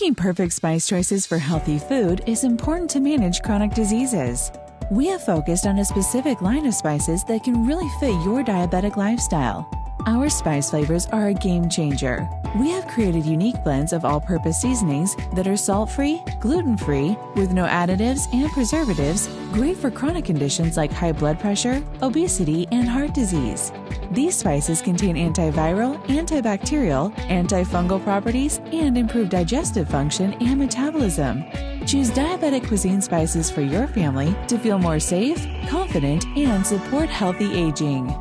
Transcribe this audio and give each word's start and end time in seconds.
Making 0.00 0.14
perfect 0.14 0.54
spice 0.54 0.86
choices 0.86 1.26
for 1.26 1.36
healthy 1.36 1.78
food 1.78 2.22
is 2.26 2.44
important 2.44 2.88
to 2.90 3.00
manage 3.00 3.42
chronic 3.42 3.74
diseases. 3.74 4.50
We 4.90 5.08
have 5.08 5.22
focused 5.22 5.66
on 5.66 5.78
a 5.78 5.84
specific 5.84 6.40
line 6.40 6.64
of 6.64 6.72
spices 6.72 7.22
that 7.24 7.44
can 7.44 7.66
really 7.66 7.86
fit 8.00 8.24
your 8.24 8.42
diabetic 8.42 8.96
lifestyle. 8.96 9.68
Our 10.06 10.30
spice 10.30 10.70
flavors 10.70 11.06
are 11.06 11.28
a 11.28 11.34
game 11.34 11.68
changer. 11.68 12.28
We 12.58 12.70
have 12.70 12.88
created 12.88 13.26
unique 13.26 13.62
blends 13.62 13.92
of 13.92 14.04
all 14.04 14.20
purpose 14.20 14.60
seasonings 14.60 15.14
that 15.34 15.46
are 15.46 15.56
salt 15.56 15.90
free, 15.90 16.22
gluten 16.40 16.76
free, 16.76 17.16
with 17.36 17.52
no 17.52 17.66
additives 17.66 18.22
and 18.32 18.50
preservatives, 18.52 19.28
great 19.52 19.76
for 19.76 19.90
chronic 19.90 20.24
conditions 20.24 20.76
like 20.76 20.90
high 20.90 21.12
blood 21.12 21.38
pressure, 21.38 21.82
obesity, 22.02 22.66
and 22.72 22.88
heart 22.88 23.12
disease. 23.12 23.72
These 24.10 24.36
spices 24.36 24.80
contain 24.80 25.16
antiviral, 25.16 26.02
antibacterial, 26.06 27.14
antifungal 27.28 28.02
properties, 28.02 28.58
and 28.72 28.96
improve 28.96 29.28
digestive 29.28 29.88
function 29.88 30.32
and 30.40 30.58
metabolism. 30.58 31.44
Choose 31.86 32.10
diabetic 32.10 32.66
cuisine 32.66 33.02
spices 33.02 33.50
for 33.50 33.60
your 33.60 33.86
family 33.86 34.34
to 34.48 34.58
feel 34.58 34.78
more 34.78 34.98
safe, 34.98 35.46
confident, 35.68 36.24
and 36.36 36.66
support 36.66 37.08
healthy 37.08 37.52
aging. 37.54 38.12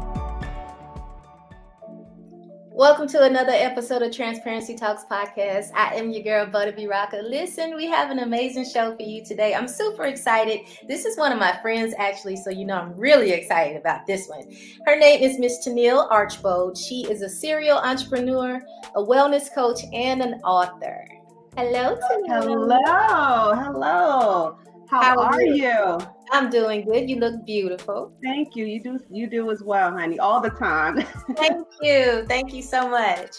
Welcome 2.80 3.10
to 3.10 3.24
another 3.24 3.52
episode 3.52 4.04
of 4.04 4.16
Transparency 4.16 4.74
Talks 4.74 5.04
Podcast. 5.04 5.72
I 5.76 5.96
am 5.96 6.12
your 6.12 6.24
girl, 6.24 6.46
Butterbee 6.46 6.90
Rocker. 6.90 7.22
Listen, 7.22 7.76
we 7.76 7.88
have 7.88 8.10
an 8.10 8.20
amazing 8.20 8.64
show 8.64 8.96
for 8.96 9.02
you 9.02 9.22
today. 9.22 9.54
I'm 9.54 9.68
super 9.68 10.06
excited. 10.06 10.62
This 10.88 11.04
is 11.04 11.18
one 11.18 11.34
of 11.34 11.40
my 11.40 11.60
friends, 11.62 11.94
actually, 11.98 12.38
so 12.38 12.50
you 12.50 12.64
know 12.64 12.76
I'm 12.76 12.96
really 12.96 13.32
excited 13.32 13.76
about 13.76 14.08
this 14.08 14.30
one. 14.30 14.50
Her 14.86 14.98
name 14.98 15.22
is 15.22 15.38
Miss 15.40 15.68
Tennille 15.68 16.08
Archbold. 16.10 16.78
She 16.78 17.02
is 17.02 17.22
a 17.22 17.28
serial 17.28 17.80
entrepreneur, 17.80 18.62
a 18.96 19.04
wellness 19.04 19.54
coach, 19.54 19.82
and 19.92 20.22
an 20.22 20.36
author. 20.46 21.06
Hello, 21.58 21.98
Tennille. 21.98 22.80
Hello, 22.80 23.56
hello. 23.56 24.69
How, 24.90 25.02
How 25.02 25.20
are 25.20 25.34
are 25.36 25.42
you? 25.42 25.54
you? 25.66 25.98
I'm 26.32 26.50
doing 26.50 26.84
good. 26.86 27.10
You 27.10 27.18
look 27.18 27.46
beautiful. 27.46 28.12
Thank 28.24 28.56
you. 28.56 28.66
You 28.66 28.82
do 28.82 29.00
you 29.12 29.30
do 29.30 29.52
as 29.52 29.62
well, 29.62 29.92
honey, 29.92 30.18
all 30.20 30.42
the 30.42 30.50
time. 30.50 31.02
Thank 31.36 31.68
you. 31.82 32.26
Thank 32.28 32.54
you 32.54 32.62
so 32.64 32.90
much. 32.90 33.36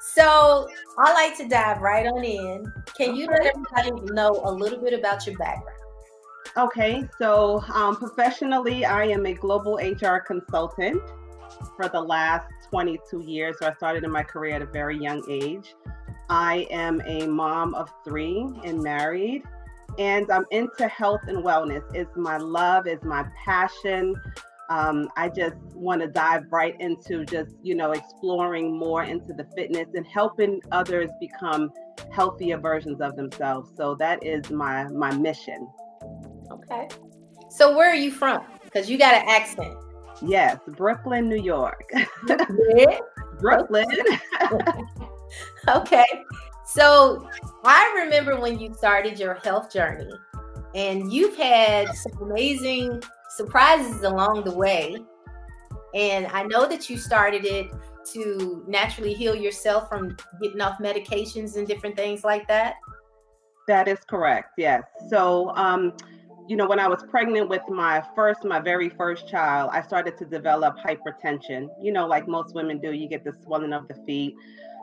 So 0.00 0.68
I 0.98 1.12
like 1.12 1.36
to 1.38 1.48
dive 1.48 1.80
right 1.80 2.06
on 2.06 2.22
in. 2.24 2.72
Can 2.96 3.16
you 3.16 3.26
let 3.26 3.40
Okay. 3.40 3.50
everybody 3.50 4.12
know 4.12 4.40
a 4.44 4.52
little 4.52 4.78
bit 4.80 4.92
about 4.98 5.26
your 5.26 5.36
background? 5.38 5.78
okay, 6.58 7.08
so 7.18 7.62
um, 7.72 7.96
professionally, 7.96 8.84
I 8.84 9.04
am 9.04 9.24
a 9.26 9.32
global 9.32 9.76
HR 9.76 10.18
consultant 10.18 11.00
for 11.76 11.88
the 11.88 12.00
last 12.00 12.46
22 12.70 13.20
years. 13.22 13.56
So 13.58 13.66
I 13.68 13.72
started 13.74 14.04
in 14.04 14.10
my 14.10 14.22
career 14.22 14.56
at 14.56 14.62
a 14.62 14.66
very 14.66 14.98
young 14.98 15.24
age. 15.30 15.74
I 16.28 16.66
am 16.70 17.00
a 17.06 17.26
mom 17.26 17.74
of 17.74 17.90
three 18.04 18.46
and 18.64 18.82
married, 18.82 19.42
and 19.98 20.30
I'm 20.30 20.44
into 20.50 20.88
health 20.88 21.22
and 21.26 21.44
wellness. 21.44 21.82
It's 21.94 22.16
my 22.16 22.36
love, 22.36 22.86
it's 22.86 23.04
my 23.04 23.24
passion. 23.44 24.14
Um, 24.70 25.10
I 25.16 25.28
just 25.28 25.56
want 25.74 26.00
to 26.00 26.08
dive 26.08 26.44
right 26.50 26.74
into 26.80 27.24
just, 27.26 27.50
you 27.62 27.74
know, 27.74 27.92
exploring 27.92 28.78
more 28.78 29.02
into 29.02 29.34
the 29.34 29.46
fitness 29.54 29.88
and 29.94 30.06
helping 30.06 30.62
others 30.70 31.10
become 31.20 31.70
healthier 32.10 32.58
versions 32.58 33.00
of 33.00 33.16
themselves. 33.16 33.70
So 33.76 33.94
that 33.96 34.24
is 34.24 34.50
my 34.50 34.84
my 34.88 35.12
mission. 35.12 35.68
Okay. 36.50 36.88
So 37.50 37.76
where 37.76 37.90
are 37.90 37.94
you 37.94 38.10
from? 38.10 38.44
Because 38.64 38.88
you 38.88 38.96
got 38.96 39.14
an 39.14 39.28
accent. 39.28 39.74
Yes, 40.22 40.58
Brooklyn, 40.68 41.28
New 41.28 41.42
York. 41.42 41.90
Brooklyn. 43.40 43.86
Okay. 45.68 46.04
So 46.74 47.28
I 47.64 48.02
remember 48.02 48.40
when 48.40 48.58
you 48.58 48.72
started 48.74 49.18
your 49.18 49.34
health 49.34 49.72
journey, 49.72 50.10
and 50.74 51.12
you've 51.12 51.36
had 51.36 51.94
some 51.94 52.30
amazing 52.30 53.02
surprises 53.36 54.02
along 54.02 54.44
the 54.44 54.54
way. 54.54 54.96
And 55.94 56.26
I 56.28 56.44
know 56.44 56.66
that 56.66 56.88
you 56.88 56.96
started 56.96 57.44
it 57.44 57.70
to 58.12 58.64
naturally 58.66 59.12
heal 59.12 59.34
yourself 59.34 59.88
from 59.88 60.16
getting 60.40 60.60
off 60.62 60.78
medications 60.78 61.56
and 61.56 61.68
different 61.68 61.94
things 61.94 62.24
like 62.24 62.48
that. 62.48 62.76
That 63.68 63.86
is 63.86 63.98
correct. 64.08 64.54
Yes. 64.56 64.82
So, 65.10 65.54
um, 65.54 65.92
you 66.48 66.56
know, 66.56 66.66
when 66.66 66.80
I 66.80 66.88
was 66.88 67.04
pregnant 67.08 67.48
with 67.48 67.62
my 67.68 68.02
first, 68.16 68.44
my 68.44 68.58
very 68.58 68.88
first 68.88 69.28
child, 69.28 69.70
I 69.72 69.82
started 69.82 70.16
to 70.18 70.24
develop 70.24 70.78
hypertension. 70.78 71.68
You 71.80 71.92
know, 71.92 72.06
like 72.06 72.26
most 72.26 72.54
women 72.54 72.80
do, 72.80 72.92
you 72.92 73.08
get 73.08 73.24
the 73.24 73.32
swelling 73.44 73.72
of 73.72 73.86
the 73.88 73.94
feet 74.06 74.34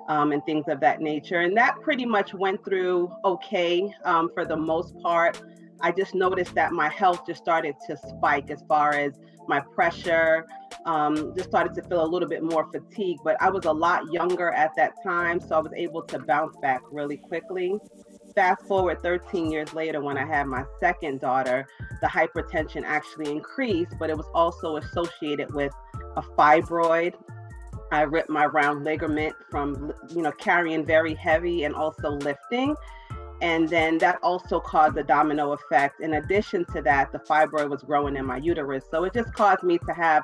um, 0.09 0.31
and 0.31 0.43
things 0.45 0.65
of 0.67 0.81
that 0.81 0.99
nature. 0.99 1.39
And 1.39 1.55
that 1.55 1.79
pretty 1.81 2.05
much 2.05 2.33
went 2.33 2.63
through 2.65 3.11
okay 3.23 3.89
um, 4.03 4.29
for 4.33 4.43
the 4.43 4.57
most 4.57 4.99
part. 4.99 5.41
I 5.81 5.93
just 5.93 6.13
noticed 6.13 6.53
that 6.55 6.73
my 6.73 6.89
health 6.89 7.25
just 7.25 7.41
started 7.41 7.75
to 7.87 7.95
spike 7.95 8.49
as 8.51 8.61
far 8.67 8.93
as 8.95 9.13
my 9.47 9.61
pressure, 9.61 10.45
um, 10.85 11.33
just 11.37 11.49
started 11.49 11.73
to 11.75 11.81
feel 11.83 12.03
a 12.03 12.05
little 12.05 12.27
bit 12.27 12.43
more 12.43 12.69
fatigued. 12.69 13.21
But 13.23 13.41
I 13.41 13.49
was 13.49 13.63
a 13.65 13.71
lot 13.71 14.11
younger 14.11 14.51
at 14.51 14.71
that 14.75 14.91
time, 15.03 15.39
so 15.39 15.55
I 15.55 15.59
was 15.59 15.71
able 15.75 16.01
to 16.03 16.19
bounce 16.19 16.57
back 16.57 16.81
really 16.91 17.17
quickly 17.17 17.79
fast 18.35 18.65
forward 18.67 19.01
13 19.01 19.51
years 19.51 19.73
later 19.73 20.01
when 20.01 20.17
i 20.17 20.25
had 20.25 20.45
my 20.45 20.63
second 20.79 21.19
daughter 21.19 21.67
the 21.99 22.07
hypertension 22.07 22.83
actually 22.85 23.31
increased 23.31 23.95
but 23.99 24.09
it 24.09 24.15
was 24.15 24.27
also 24.33 24.77
associated 24.77 25.51
with 25.53 25.71
a 26.15 26.21
fibroid 26.21 27.15
i 27.91 28.01
ripped 28.01 28.29
my 28.29 28.45
round 28.45 28.83
ligament 28.83 29.35
from 29.49 29.93
you 30.09 30.21
know 30.21 30.31
carrying 30.33 30.85
very 30.85 31.13
heavy 31.15 31.63
and 31.63 31.75
also 31.75 32.11
lifting 32.11 32.75
and 33.41 33.69
then 33.69 33.97
that 33.97 34.19
also 34.21 34.59
caused 34.59 34.97
a 34.97 35.03
domino 35.03 35.53
effect 35.53 36.01
in 36.01 36.15
addition 36.15 36.65
to 36.65 36.81
that 36.81 37.11
the 37.11 37.19
fibroid 37.19 37.69
was 37.69 37.83
growing 37.83 38.15
in 38.15 38.25
my 38.25 38.37
uterus 38.37 38.83
so 38.91 39.03
it 39.03 39.13
just 39.13 39.33
caused 39.33 39.63
me 39.63 39.77
to 39.79 39.93
have 39.93 40.23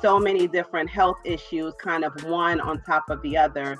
so 0.00 0.18
many 0.18 0.48
different 0.48 0.88
health 0.88 1.18
issues 1.24 1.72
kind 1.80 2.04
of 2.04 2.12
one 2.24 2.60
on 2.60 2.80
top 2.82 3.08
of 3.08 3.20
the 3.22 3.36
other 3.36 3.78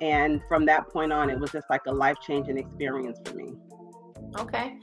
and 0.00 0.40
from 0.48 0.66
that 0.66 0.88
point 0.88 1.12
on 1.12 1.30
it 1.30 1.38
was 1.38 1.50
just 1.50 1.68
like 1.70 1.82
a 1.86 1.92
life-changing 1.92 2.58
experience 2.58 3.18
for 3.24 3.34
me 3.34 3.54
Okay. 4.38 4.76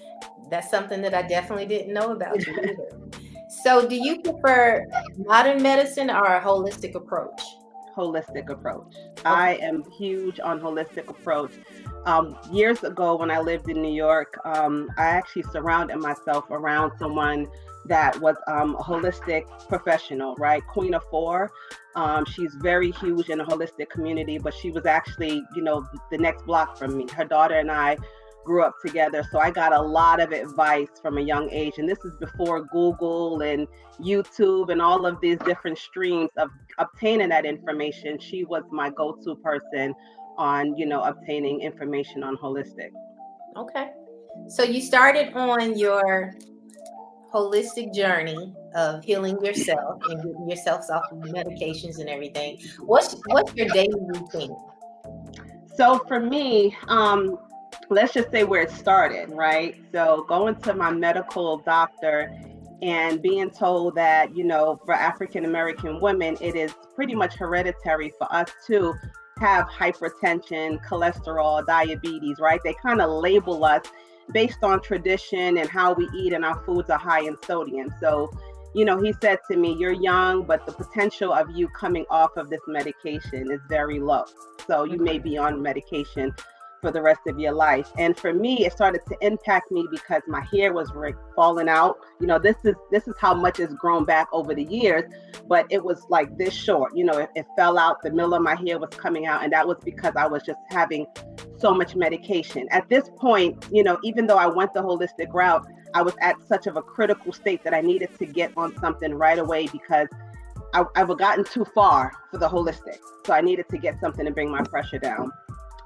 That's 0.49 0.69
something 0.69 1.01
that 1.01 1.13
I 1.13 1.23
definitely 1.23 1.65
didn't 1.65 1.93
know 1.93 2.11
about. 2.11 2.37
So, 3.63 3.87
do 3.89 3.95
you 3.95 4.21
prefer 4.21 4.85
modern 5.17 5.63
medicine 5.63 6.11
or 6.11 6.23
a 6.23 6.39
holistic 6.39 6.93
approach? 6.93 7.41
Holistic 7.95 8.49
approach. 8.49 8.93
I 9.25 9.55
am 9.61 9.83
huge 9.91 10.39
on 10.39 10.59
holistic 10.59 11.09
approach. 11.09 11.51
Um, 12.05 12.37
years 12.49 12.83
ago 12.85 13.17
when 13.17 13.29
i 13.29 13.39
lived 13.39 13.69
in 13.69 13.81
new 13.81 13.93
york 13.93 14.39
um, 14.45 14.89
i 14.97 15.03
actually 15.03 15.43
surrounded 15.51 15.97
myself 15.97 16.45
around 16.49 16.93
someone 16.97 17.45
that 17.85 18.19
was 18.21 18.35
um, 18.47 18.75
a 18.75 18.83
holistic 18.83 19.43
professional 19.67 20.35
right? 20.35 20.65
Queen 20.67 20.93
Afua. 20.93 21.49
Um, 21.95 22.23
she's 22.25 22.53
very 22.55 22.91
huge 22.91 23.29
in 23.29 23.39
the 23.39 23.43
holistic 23.43 23.89
community 23.89 24.37
but 24.37 24.53
she 24.53 24.71
was 24.71 24.85
actually 24.85 25.43
you 25.55 25.61
know 25.61 25.85
the 26.11 26.17
next 26.17 26.45
block 26.45 26.77
from 26.77 26.97
me. 26.97 27.07
Her 27.13 27.25
daughter 27.25 27.55
and 27.55 27.71
i 27.71 27.97
grew 28.49 28.63
up 28.63 28.73
together. 28.83 29.23
So 29.31 29.37
I 29.37 29.51
got 29.51 29.73
a 29.73 29.79
lot 29.79 30.19
of 30.19 30.31
advice 30.31 30.87
from 31.03 31.19
a 31.19 31.21
young 31.21 31.51
age. 31.51 31.73
And 31.77 31.87
this 31.87 32.03
is 32.03 32.13
before 32.19 32.63
Google 32.63 33.41
and 33.41 33.67
YouTube 34.01 34.71
and 34.71 34.81
all 34.81 35.05
of 35.05 35.21
these 35.21 35.37
different 35.45 35.77
streams 35.77 36.31
of 36.35 36.49
obtaining 36.79 37.29
that 37.29 37.45
information. 37.45 38.17
She 38.17 38.45
was 38.45 38.63
my 38.71 38.89
go 38.89 39.15
to 39.23 39.35
person 39.35 39.93
on, 40.39 40.75
you 40.75 40.87
know, 40.87 41.03
obtaining 41.03 41.61
information 41.61 42.23
on 42.23 42.37
holistic. 42.37 42.89
Okay. 43.55 43.89
So 44.47 44.63
you 44.63 44.81
started 44.81 45.31
on 45.35 45.77
your 45.77 46.33
holistic 47.31 47.93
journey 47.93 48.51
of 48.73 49.03
healing 49.03 49.37
yourself 49.45 50.01
and 50.09 50.23
getting 50.23 50.49
yourself 50.49 50.85
off 50.89 51.03
of 51.11 51.19
medications 51.19 51.99
and 51.99 52.09
everything. 52.09 52.57
What's 52.79 53.15
what's 53.27 53.53
your 53.53 53.67
daily 53.67 54.01
routine? 54.07 54.55
So 55.75 55.99
for 56.07 56.19
me, 56.19 56.75
um, 56.87 57.37
let's 57.89 58.13
just 58.13 58.31
say 58.31 58.43
where 58.43 58.61
it 58.61 58.71
started, 58.71 59.29
right? 59.29 59.75
So 59.91 60.25
going 60.27 60.55
to 60.61 60.73
my 60.73 60.91
medical 60.91 61.57
doctor 61.57 62.31
and 62.81 63.21
being 63.21 63.49
told 63.49 63.95
that, 63.95 64.35
you 64.35 64.43
know, 64.43 64.79
for 64.85 64.93
African 64.93 65.45
American 65.45 65.99
women, 65.99 66.37
it 66.39 66.55
is 66.55 66.73
pretty 66.95 67.15
much 67.15 67.35
hereditary 67.35 68.13
for 68.17 68.33
us 68.33 68.49
to 68.67 68.93
have 69.39 69.67
hypertension, 69.67 70.83
cholesterol, 70.85 71.65
diabetes, 71.65 72.39
right? 72.39 72.59
They 72.63 72.75
kind 72.81 73.01
of 73.01 73.09
label 73.09 73.63
us 73.65 73.85
based 74.31 74.63
on 74.63 74.81
tradition 74.81 75.57
and 75.57 75.69
how 75.69 75.93
we 75.93 76.07
eat, 76.15 76.33
and 76.33 76.45
our 76.45 76.63
foods 76.63 76.89
are 76.89 76.99
high 76.99 77.21
in 77.21 77.35
sodium. 77.43 77.93
So, 77.99 78.31
you 78.75 78.85
know, 78.85 79.01
he 79.01 79.13
said 79.21 79.39
to 79.49 79.57
me, 79.57 79.75
You're 79.79 79.93
young, 79.93 80.43
but 80.43 80.65
the 80.65 80.73
potential 80.73 81.33
of 81.33 81.49
you 81.51 81.67
coming 81.69 82.05
off 82.09 82.37
of 82.37 82.49
this 82.49 82.61
medication 82.67 83.51
is 83.51 83.59
very 83.67 83.99
low. 83.99 84.25
So, 84.67 84.83
you 84.83 84.97
may 84.97 85.17
be 85.17 85.37
on 85.37 85.61
medication 85.61 86.33
for 86.81 86.91
the 86.91 87.01
rest 87.01 87.21
of 87.27 87.39
your 87.39 87.51
life. 87.51 87.91
And 87.97 88.17
for 88.17 88.33
me, 88.33 88.65
it 88.65 88.73
started 88.73 89.01
to 89.07 89.17
impact 89.21 89.71
me 89.71 89.87
because 89.91 90.21
my 90.27 90.41
hair 90.41 90.73
was 90.73 90.91
falling 91.35 91.69
out. 91.69 91.97
You 92.19 92.27
know, 92.27 92.39
this 92.39 92.57
is 92.63 92.75
this 92.91 93.07
is 93.07 93.15
how 93.19 93.33
much 93.33 93.59
it's 93.59 93.73
grown 93.73 94.05
back 94.05 94.27
over 94.31 94.53
the 94.53 94.63
years, 94.63 95.11
but 95.47 95.65
it 95.69 95.83
was 95.83 96.05
like 96.09 96.37
this 96.37 96.53
short. 96.53 96.95
You 96.95 97.05
know, 97.05 97.17
it, 97.17 97.29
it 97.35 97.45
fell 97.57 97.77
out. 97.77 98.01
The 98.01 98.11
middle 98.11 98.33
of 98.33 98.41
my 98.41 98.55
hair 98.55 98.79
was 98.79 98.89
coming 98.91 99.25
out, 99.25 99.43
and 99.43 99.51
that 99.53 99.67
was 99.67 99.77
because 99.83 100.13
I 100.15 100.27
was 100.27 100.43
just 100.43 100.59
having 100.69 101.05
so 101.57 101.73
much 101.73 101.95
medication. 101.95 102.67
At 102.71 102.87
this 102.89 103.09
point, 103.17 103.65
you 103.71 103.83
know, 103.83 103.97
even 104.03 104.27
though 104.27 104.37
I 104.37 104.47
went 104.47 104.73
the 104.73 104.81
holistic 104.81 105.33
route, 105.33 105.65
I 105.93 106.01
was 106.01 106.13
at 106.21 106.35
such 106.47 106.67
of 106.67 106.77
a 106.77 106.81
critical 106.81 107.33
state 107.33 107.63
that 107.63 107.73
I 107.73 107.81
needed 107.81 108.09
to 108.19 108.25
get 108.25 108.51
on 108.55 108.77
something 108.79 109.13
right 109.13 109.39
away 109.39 109.67
because 109.67 110.07
I, 110.73 110.83
I've 110.95 111.15
gotten 111.17 111.43
too 111.43 111.65
far 111.65 112.11
for 112.31 112.37
the 112.37 112.47
holistic. 112.47 112.97
So 113.25 113.33
I 113.33 113.41
needed 113.41 113.67
to 113.69 113.77
get 113.77 113.99
something 113.99 114.25
to 114.25 114.31
bring 114.31 114.51
my 114.51 114.61
pressure 114.63 114.99
down. 114.99 115.31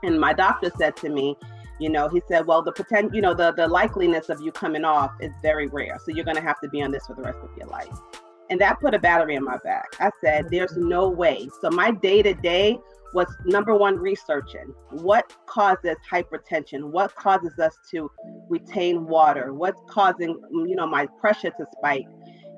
And 0.04 0.20
my 0.20 0.34
doctor 0.34 0.72
said 0.78 0.96
to 0.98 1.10
me, 1.10 1.36
you 1.80 1.90
know, 1.90 2.08
he 2.08 2.22
said, 2.28 2.46
well, 2.46 2.62
the 2.62 2.72
pretend, 2.72 3.16
you 3.16 3.22
know, 3.22 3.34
the 3.34 3.52
the 3.54 3.68
likeliness 3.68 4.30
of 4.30 4.42
you 4.42 4.52
coming 4.52 4.86
off 4.86 5.12
is 5.20 5.32
very 5.42 5.68
rare. 5.68 5.98
So 6.06 6.12
you're 6.12 6.26
going 6.26 6.38
to 6.38 6.44
have 6.44 6.60
to 6.62 6.70
be 6.70 6.82
on 6.82 6.92
this 6.92 7.08
for 7.08 7.16
the 7.16 7.24
rest 7.24 7.40
of 7.42 7.50
your 7.58 7.68
life. 7.68 7.98
And 8.50 8.62
that 8.62 8.80
put 8.80 8.94
a 8.94 9.00
battery 9.00 9.36
in 9.36 9.44
my 9.44 9.58
back. 9.64 9.96
I 10.00 10.12
said, 10.24 10.50
there's 10.52 10.78
no 10.78 11.10
way. 11.10 11.48
So 11.62 11.70
my 11.72 11.92
day 11.92 12.22
to 12.22 12.34
day 12.34 12.78
was 13.14 13.28
number 13.46 13.76
one 13.76 13.98
researching 13.98 14.74
what 14.90 15.32
causes 15.46 15.96
hypertension 16.10 16.92
what 16.92 17.14
causes 17.16 17.58
us 17.60 17.78
to 17.92 18.10
retain 18.50 19.06
water 19.06 19.54
what's 19.54 19.80
causing 19.88 20.40
you 20.52 20.76
know 20.76 20.88
my 20.88 21.06
pressure 21.22 21.52
to 21.52 21.66
spike 21.78 22.08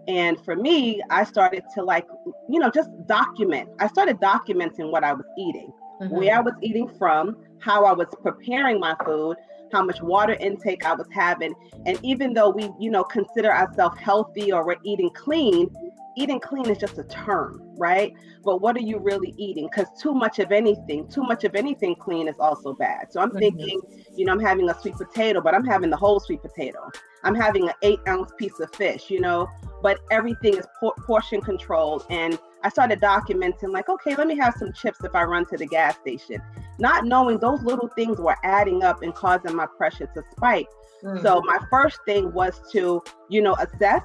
and 0.07 0.39
for 0.45 0.55
me 0.55 1.01
i 1.09 1.23
started 1.23 1.63
to 1.73 1.83
like 1.83 2.05
you 2.49 2.59
know 2.59 2.69
just 2.69 2.89
document 3.05 3.69
i 3.79 3.87
started 3.87 4.17
documenting 4.17 4.91
what 4.91 5.03
i 5.03 5.13
was 5.13 5.25
eating 5.37 5.71
mm-hmm. 6.01 6.15
where 6.15 6.35
I 6.35 6.39
was 6.39 6.53
eating 6.61 6.89
from, 6.97 7.37
how 7.59 7.85
I 7.85 7.93
was 7.93 8.07
preparing 8.21 8.79
my 8.79 8.95
food, 9.05 9.37
how 9.71 9.83
much 9.83 10.01
water 10.01 10.33
intake 10.33 10.85
I 10.85 10.93
was 10.93 11.07
having. 11.11 11.53
And 11.85 11.99
even 12.03 12.33
though 12.33 12.49
we, 12.49 12.69
you 12.79 12.91
know, 12.91 13.03
consider 13.03 13.51
ourselves 13.51 13.97
healthy 13.99 14.51
or 14.51 14.65
we're 14.65 14.77
eating 14.83 15.09
clean, 15.11 15.69
eating 16.17 16.39
clean 16.39 16.69
is 16.69 16.77
just 16.77 16.97
a 16.97 17.03
term, 17.03 17.61
right? 17.77 18.13
But 18.43 18.61
what 18.61 18.75
are 18.77 18.81
you 18.81 18.99
really 18.99 19.33
eating? 19.37 19.67
Because 19.69 19.87
too 19.99 20.13
much 20.13 20.39
of 20.39 20.51
anything, 20.51 21.07
too 21.07 21.23
much 21.23 21.43
of 21.43 21.55
anything 21.55 21.95
clean 21.95 22.27
is 22.27 22.35
also 22.39 22.73
bad. 22.73 23.11
So 23.11 23.19
I'm 23.19 23.29
mm-hmm. 23.29 23.39
thinking, 23.39 23.81
you 24.15 24.25
know, 24.25 24.33
I'm 24.33 24.39
having 24.39 24.69
a 24.69 24.79
sweet 24.79 24.95
potato, 24.95 25.41
but 25.41 25.53
I'm 25.53 25.65
having 25.65 25.89
the 25.89 25.97
whole 25.97 26.19
sweet 26.19 26.41
potato. 26.41 26.89
I'm 27.23 27.35
having 27.35 27.67
an 27.67 27.73
eight 27.81 27.99
ounce 28.07 28.31
piece 28.37 28.59
of 28.59 28.73
fish, 28.75 29.09
you 29.09 29.19
know, 29.19 29.47
but 29.81 29.99
everything 30.11 30.55
is 30.55 30.65
por- 30.79 30.95
portion 31.05 31.41
controlled. 31.41 32.05
And 32.09 32.37
I 32.65 32.69
started 32.69 32.99
documenting, 32.99 33.71
like, 33.71 33.89
okay, 33.89 34.15
let 34.15 34.25
me 34.25 34.35
have 34.37 34.55
some 34.57 34.73
chips 34.73 35.03
if 35.03 35.13
I 35.13 35.21
run 35.21 35.45
to 35.51 35.57
the 35.57 35.67
gas 35.67 35.97
station, 35.97 36.41
not 36.79 37.05
knowing 37.05 37.37
those 37.37 37.61
little 37.61 37.89
things 37.89 38.17
were 38.17 38.37
adding 38.43 38.81
up 38.83 39.03
and 39.03 39.13
causing 39.13 39.55
my 39.55 39.67
pressure 39.77 40.09
to 40.15 40.23
spike. 40.31 40.65
Mm-hmm. 41.03 41.21
So 41.21 41.43
my 41.45 41.59
first 41.69 41.99
thing 42.07 42.33
was 42.33 42.59
to, 42.71 43.03
you 43.29 43.43
know, 43.43 43.53
assess 43.59 44.01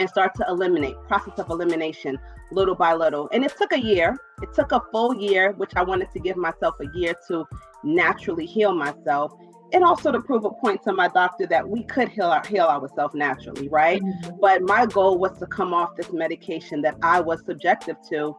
and 0.00 0.10
start 0.10 0.34
to 0.34 0.44
eliminate 0.48 0.96
process 1.06 1.38
of 1.38 1.48
elimination 1.48 2.18
little 2.50 2.74
by 2.74 2.92
little 2.92 3.28
and 3.32 3.44
it 3.44 3.56
took 3.56 3.72
a 3.72 3.80
year 3.80 4.18
it 4.42 4.52
took 4.52 4.72
a 4.72 4.82
full 4.90 5.14
year 5.14 5.52
which 5.52 5.70
i 5.76 5.82
wanted 5.82 6.10
to 6.10 6.18
give 6.18 6.36
myself 6.36 6.74
a 6.80 6.98
year 6.98 7.14
to 7.28 7.44
naturally 7.84 8.44
heal 8.44 8.74
myself 8.74 9.32
and 9.72 9.84
also 9.84 10.10
to 10.10 10.20
prove 10.20 10.44
a 10.44 10.50
point 10.50 10.82
to 10.82 10.92
my 10.92 11.08
doctor 11.08 11.46
that 11.46 11.68
we 11.68 11.82
could 11.84 12.08
heal, 12.08 12.26
our, 12.26 12.44
heal 12.46 12.66
ourselves 12.66 13.14
naturally 13.14 13.68
right? 13.68 14.02
Mm-hmm. 14.02 14.36
but 14.40 14.62
my 14.62 14.86
goal 14.86 15.18
was 15.18 15.38
to 15.38 15.46
come 15.46 15.72
off 15.74 15.96
this 15.96 16.12
medication 16.12 16.82
that 16.82 16.96
i 17.02 17.20
was 17.20 17.44
subjective 17.44 17.96
to 18.08 18.36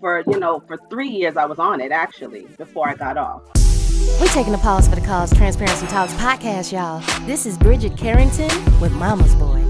for 0.00 0.22
you 0.26 0.38
know 0.38 0.60
for 0.66 0.78
three 0.90 1.08
years 1.08 1.36
i 1.36 1.44
was 1.44 1.58
on 1.58 1.80
it 1.80 1.92
actually 1.92 2.46
before 2.58 2.88
i 2.88 2.94
got 2.94 3.16
off. 3.16 3.42
We're 4.20 4.26
taking 4.28 4.52
a 4.52 4.58
pause 4.58 4.88
for 4.88 4.96
the 4.96 5.00
cause 5.00 5.32
transparency 5.36 5.86
talks 5.86 6.12
podcast 6.14 6.72
y'all. 6.72 7.00
This 7.26 7.46
is 7.46 7.56
bridget 7.56 7.96
carrington 7.96 8.50
with 8.80 8.92
mama's 8.92 9.34
boy 9.36 9.62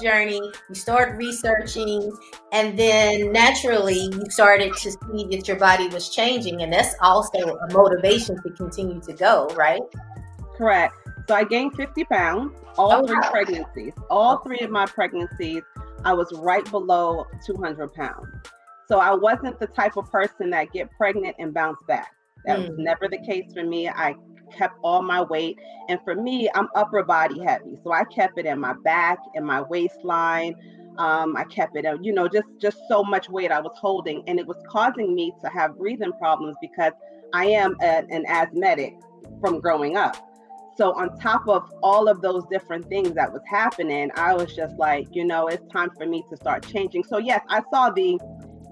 journey, 0.00 0.40
you 0.68 0.74
started 0.74 1.16
researching, 1.16 2.10
and 2.52 2.78
then 2.78 3.32
naturally 3.32 3.98
you 4.12 4.24
started 4.30 4.74
to 4.74 4.90
see 4.90 5.26
that 5.30 5.48
your 5.48 5.56
body 5.58 5.88
was 5.88 6.08
changing, 6.10 6.62
and 6.62 6.72
that's 6.72 6.94
also 7.00 7.38
a 7.38 7.72
motivation 7.72 8.36
to 8.42 8.50
continue 8.50 9.00
to 9.00 9.12
go, 9.12 9.46
right? 9.56 9.82
Correct. 10.56 10.94
So 11.28 11.34
I 11.34 11.44
gained 11.44 11.74
50 11.76 12.04
pounds, 12.04 12.52
all 12.78 13.02
Oh, 13.02 13.06
three 13.06 13.16
wow. 13.16 13.30
pregnancies. 13.30 13.92
All 14.10 14.38
three 14.38 14.60
of 14.60 14.70
my 14.70 14.86
pregnancies, 14.86 15.62
I 16.04 16.12
was 16.14 16.32
right 16.38 16.68
below 16.70 17.26
200 17.44 17.92
pounds. 17.94 18.26
So 18.88 19.00
I 19.00 19.12
wasn't 19.14 19.58
the 19.58 19.66
type 19.66 19.96
of 19.96 20.10
person 20.12 20.50
that 20.50 20.72
get 20.72 20.88
pregnant 20.96 21.34
and 21.40 21.52
bounce 21.52 21.82
back. 21.88 22.14
That 22.44 22.60
was 22.60 22.70
Mm. 22.70 22.78
never 22.78 23.08
the 23.08 23.18
case 23.26 23.52
for 23.52 23.64
me. 23.64 23.88
I 23.88 24.14
kept 24.52 24.78
all 24.82 25.02
my 25.02 25.22
weight. 25.22 25.58
And 25.88 26.00
for 26.04 26.14
me, 26.14 26.48
I'm 26.54 26.68
upper 26.74 27.02
body 27.02 27.40
heavy. 27.40 27.78
So 27.82 27.92
I 27.92 28.04
kept 28.04 28.38
it 28.38 28.46
in 28.46 28.60
my 28.60 28.74
back 28.84 29.18
and 29.34 29.44
my 29.46 29.62
waistline. 29.62 30.54
Um, 30.98 31.36
I 31.36 31.44
kept 31.44 31.76
it, 31.76 31.84
you 32.02 32.12
know, 32.12 32.26
just 32.26 32.46
just 32.58 32.78
so 32.88 33.04
much 33.04 33.28
weight 33.28 33.52
I 33.52 33.60
was 33.60 33.76
holding, 33.78 34.22
and 34.26 34.38
it 34.40 34.46
was 34.46 34.56
causing 34.66 35.14
me 35.14 35.30
to 35.42 35.50
have 35.50 35.76
breathing 35.76 36.12
problems 36.12 36.56
because 36.58 36.92
I 37.34 37.46
am 37.46 37.76
a, 37.82 38.04
an 38.08 38.24
asthmatic 38.26 38.94
from 39.40 39.60
growing 39.60 39.98
up. 39.98 40.16
So 40.76 40.92
on 40.92 41.18
top 41.18 41.48
of 41.48 41.70
all 41.82 42.08
of 42.08 42.20
those 42.20 42.44
different 42.50 42.86
things 42.88 43.12
that 43.12 43.32
was 43.32 43.42
happening, 43.46 44.10
I 44.14 44.34
was 44.34 44.54
just 44.54 44.76
like, 44.76 45.08
you 45.12 45.24
know, 45.24 45.48
it's 45.48 45.66
time 45.72 45.90
for 45.96 46.06
me 46.06 46.22
to 46.30 46.36
start 46.36 46.66
changing. 46.66 47.04
So 47.04 47.18
yes, 47.18 47.42
I 47.48 47.62
saw 47.70 47.90
the 47.90 48.18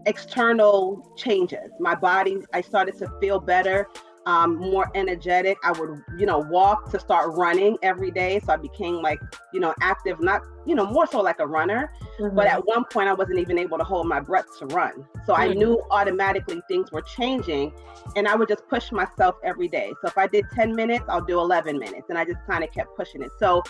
external 0.06 1.14
changes. 1.16 1.70
My 1.80 1.94
body, 1.94 2.38
I 2.52 2.60
started 2.60 2.98
to 2.98 3.10
feel 3.20 3.40
better, 3.40 3.88
um, 4.26 4.56
more 4.56 4.90
energetic. 4.94 5.58
I 5.62 5.72
would, 5.72 6.02
you 6.18 6.26
know, 6.26 6.38
walk 6.38 6.90
to 6.92 7.00
start 7.00 7.34
running 7.36 7.76
every 7.82 8.10
day. 8.10 8.40
So 8.40 8.52
I 8.52 8.56
became 8.56 8.96
like, 8.96 9.20
you 9.52 9.60
know, 9.60 9.74
active, 9.80 10.20
not, 10.20 10.40
you 10.66 10.74
know, 10.74 10.86
more 10.86 11.06
so 11.06 11.20
like 11.20 11.40
a 11.40 11.46
runner. 11.46 11.90
But 12.18 12.46
at 12.46 12.64
one 12.66 12.84
point, 12.84 13.08
I 13.08 13.12
wasn't 13.12 13.38
even 13.40 13.58
able 13.58 13.76
to 13.78 13.84
hold 13.84 14.06
my 14.06 14.20
breath 14.20 14.46
to 14.60 14.66
run. 14.66 15.06
So 15.26 15.34
I 15.34 15.48
Mm. 15.48 15.56
knew 15.56 15.82
automatically 15.90 16.62
things 16.68 16.90
were 16.92 17.02
changing, 17.02 17.72
and 18.16 18.28
I 18.28 18.34
would 18.34 18.48
just 18.48 18.66
push 18.68 18.92
myself 18.92 19.34
every 19.42 19.68
day. 19.68 19.92
So 20.00 20.08
if 20.08 20.16
I 20.16 20.26
did 20.26 20.44
10 20.54 20.74
minutes, 20.74 21.04
I'll 21.08 21.24
do 21.24 21.38
11 21.40 21.78
minutes, 21.78 22.06
and 22.08 22.16
I 22.18 22.24
just 22.24 22.40
kind 22.48 22.62
of 22.64 22.70
kept 22.72 22.96
pushing 22.96 23.22
it. 23.22 23.30
So 23.38 23.62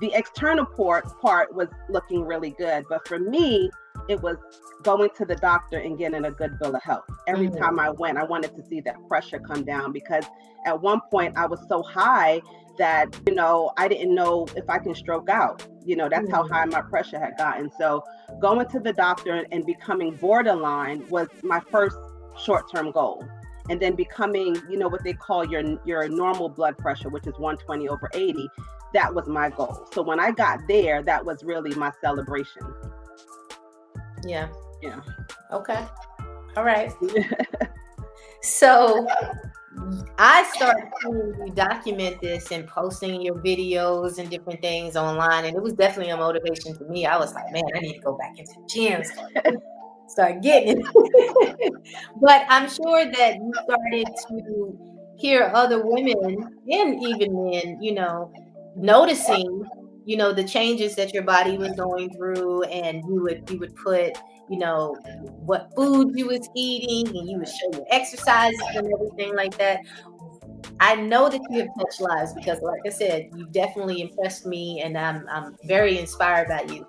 the 0.00 0.12
external 0.14 0.66
part 0.66 1.04
part 1.20 1.54
was 1.54 1.68
looking 1.88 2.24
really 2.24 2.50
good, 2.50 2.84
but 2.88 3.06
for 3.08 3.18
me, 3.18 3.70
it 4.08 4.20
was 4.22 4.36
going 4.82 5.10
to 5.16 5.24
the 5.24 5.36
doctor 5.36 5.78
and 5.78 5.98
getting 5.98 6.24
a 6.24 6.30
good 6.30 6.58
bill 6.58 6.74
of 6.74 6.82
health. 6.82 7.04
Every 7.26 7.48
Mhm. 7.48 7.58
time 7.58 7.80
I 7.80 7.90
went, 7.90 8.18
I 8.18 8.24
wanted 8.24 8.54
to 8.56 8.62
see 8.62 8.80
that 8.82 8.96
pressure 9.08 9.38
come 9.38 9.64
down 9.64 9.92
because 9.92 10.24
at 10.64 10.80
one 10.80 11.00
point 11.10 11.36
I 11.36 11.46
was 11.46 11.60
so 11.68 11.82
high 11.82 12.40
that 12.78 13.08
you 13.26 13.34
know 13.34 13.72
I 13.78 13.88
didn't 13.88 14.14
know 14.14 14.46
if 14.54 14.68
I 14.68 14.78
can 14.78 14.94
stroke 14.94 15.28
out. 15.28 15.66
You 15.84 15.96
know, 15.96 16.08
that's 16.08 16.30
how 16.30 16.42
Mhm. 16.42 16.50
high 16.50 16.64
my 16.66 16.82
pressure 16.82 17.18
had 17.18 17.36
gotten. 17.38 17.70
So 17.78 18.04
going 18.40 18.66
to 18.68 18.80
the 18.80 18.92
doctor 18.92 19.46
and 19.50 19.64
becoming 19.64 20.14
borderline 20.16 21.08
was 21.08 21.28
my 21.42 21.60
first 21.70 21.96
short-term 22.38 22.90
goal. 22.90 23.24
And 23.68 23.80
then 23.80 23.96
becoming, 23.96 24.56
you 24.68 24.78
know, 24.78 24.88
what 24.88 25.02
they 25.02 25.14
call 25.14 25.44
your 25.44 25.62
your 25.84 26.08
normal 26.08 26.48
blood 26.48 26.76
pressure, 26.78 27.08
which 27.08 27.26
is 27.26 27.34
120 27.38 27.88
over 27.88 28.08
80, 28.14 28.48
that 28.92 29.14
was 29.14 29.26
my 29.26 29.50
goal. 29.50 29.86
So 29.92 30.02
when 30.02 30.20
I 30.20 30.30
got 30.30 30.60
there, 30.68 31.02
that 31.02 31.24
was 31.24 31.42
really 31.42 31.74
my 31.74 31.92
celebration. 32.00 32.62
Yeah. 34.26 34.48
Yeah. 34.82 35.00
Okay. 35.52 35.84
All 36.56 36.64
right. 36.64 36.92
So 38.42 39.06
I 40.18 40.50
started 40.54 40.88
to 41.02 41.52
document 41.54 42.20
this 42.20 42.50
and 42.50 42.66
posting 42.66 43.20
your 43.20 43.34
videos 43.36 44.18
and 44.18 44.30
different 44.30 44.60
things 44.60 44.96
online, 44.96 45.44
and 45.44 45.56
it 45.56 45.62
was 45.62 45.74
definitely 45.74 46.12
a 46.12 46.16
motivation 46.16 46.76
to 46.78 46.84
me. 46.84 47.06
I 47.06 47.18
was 47.18 47.34
like, 47.34 47.50
man, 47.52 47.64
I 47.74 47.80
need 47.80 47.94
to 47.94 48.00
go 48.00 48.16
back 48.16 48.38
into 48.38 48.52
the 48.54 48.68
gym, 48.68 49.04
start, 49.04 49.56
start 50.08 50.42
getting 50.42 50.80
it. 50.80 51.72
but 52.20 52.46
I'm 52.48 52.68
sure 52.70 53.04
that 53.04 53.34
you 53.34 53.52
started 53.64 54.06
to 54.28 54.78
hear 55.18 55.50
other 55.54 55.84
women 55.84 56.48
and 56.70 57.02
even 57.02 57.50
men, 57.50 57.82
you 57.82 57.94
know, 57.94 58.30
noticing, 58.76 59.64
you 60.06 60.16
know, 60.16 60.32
the 60.32 60.44
changes 60.44 60.94
that 60.94 61.12
your 61.12 61.24
body 61.24 61.58
was 61.58 61.72
going 61.72 62.10
through, 62.14 62.62
and 62.62 63.02
you 63.08 63.22
would 63.22 63.50
you 63.50 63.58
would 63.58 63.74
put 63.74 64.16
you 64.48 64.58
know 64.58 64.96
what 65.24 65.68
food 65.74 66.12
you 66.14 66.28
was 66.28 66.48
eating 66.54 67.08
and 67.08 67.28
you 67.28 67.38
would 67.38 67.48
show 67.48 67.72
your 67.72 67.84
exercises 67.90 68.60
and 68.74 68.86
everything 68.92 69.34
like 69.34 69.58
that. 69.58 69.80
I 70.78 70.94
know 70.94 71.28
that 71.28 71.40
you 71.50 71.58
have 71.58 71.68
touched 71.78 72.00
lives 72.00 72.34
because 72.34 72.60
like 72.60 72.80
i 72.86 72.90
said 72.90 73.30
you 73.34 73.46
definitely 73.46 74.02
impressed 74.02 74.46
me 74.46 74.82
and 74.82 74.96
i'm, 74.98 75.26
I'm 75.28 75.56
very 75.64 75.98
inspired 75.98 76.48
by 76.48 76.72
you. 76.72 76.86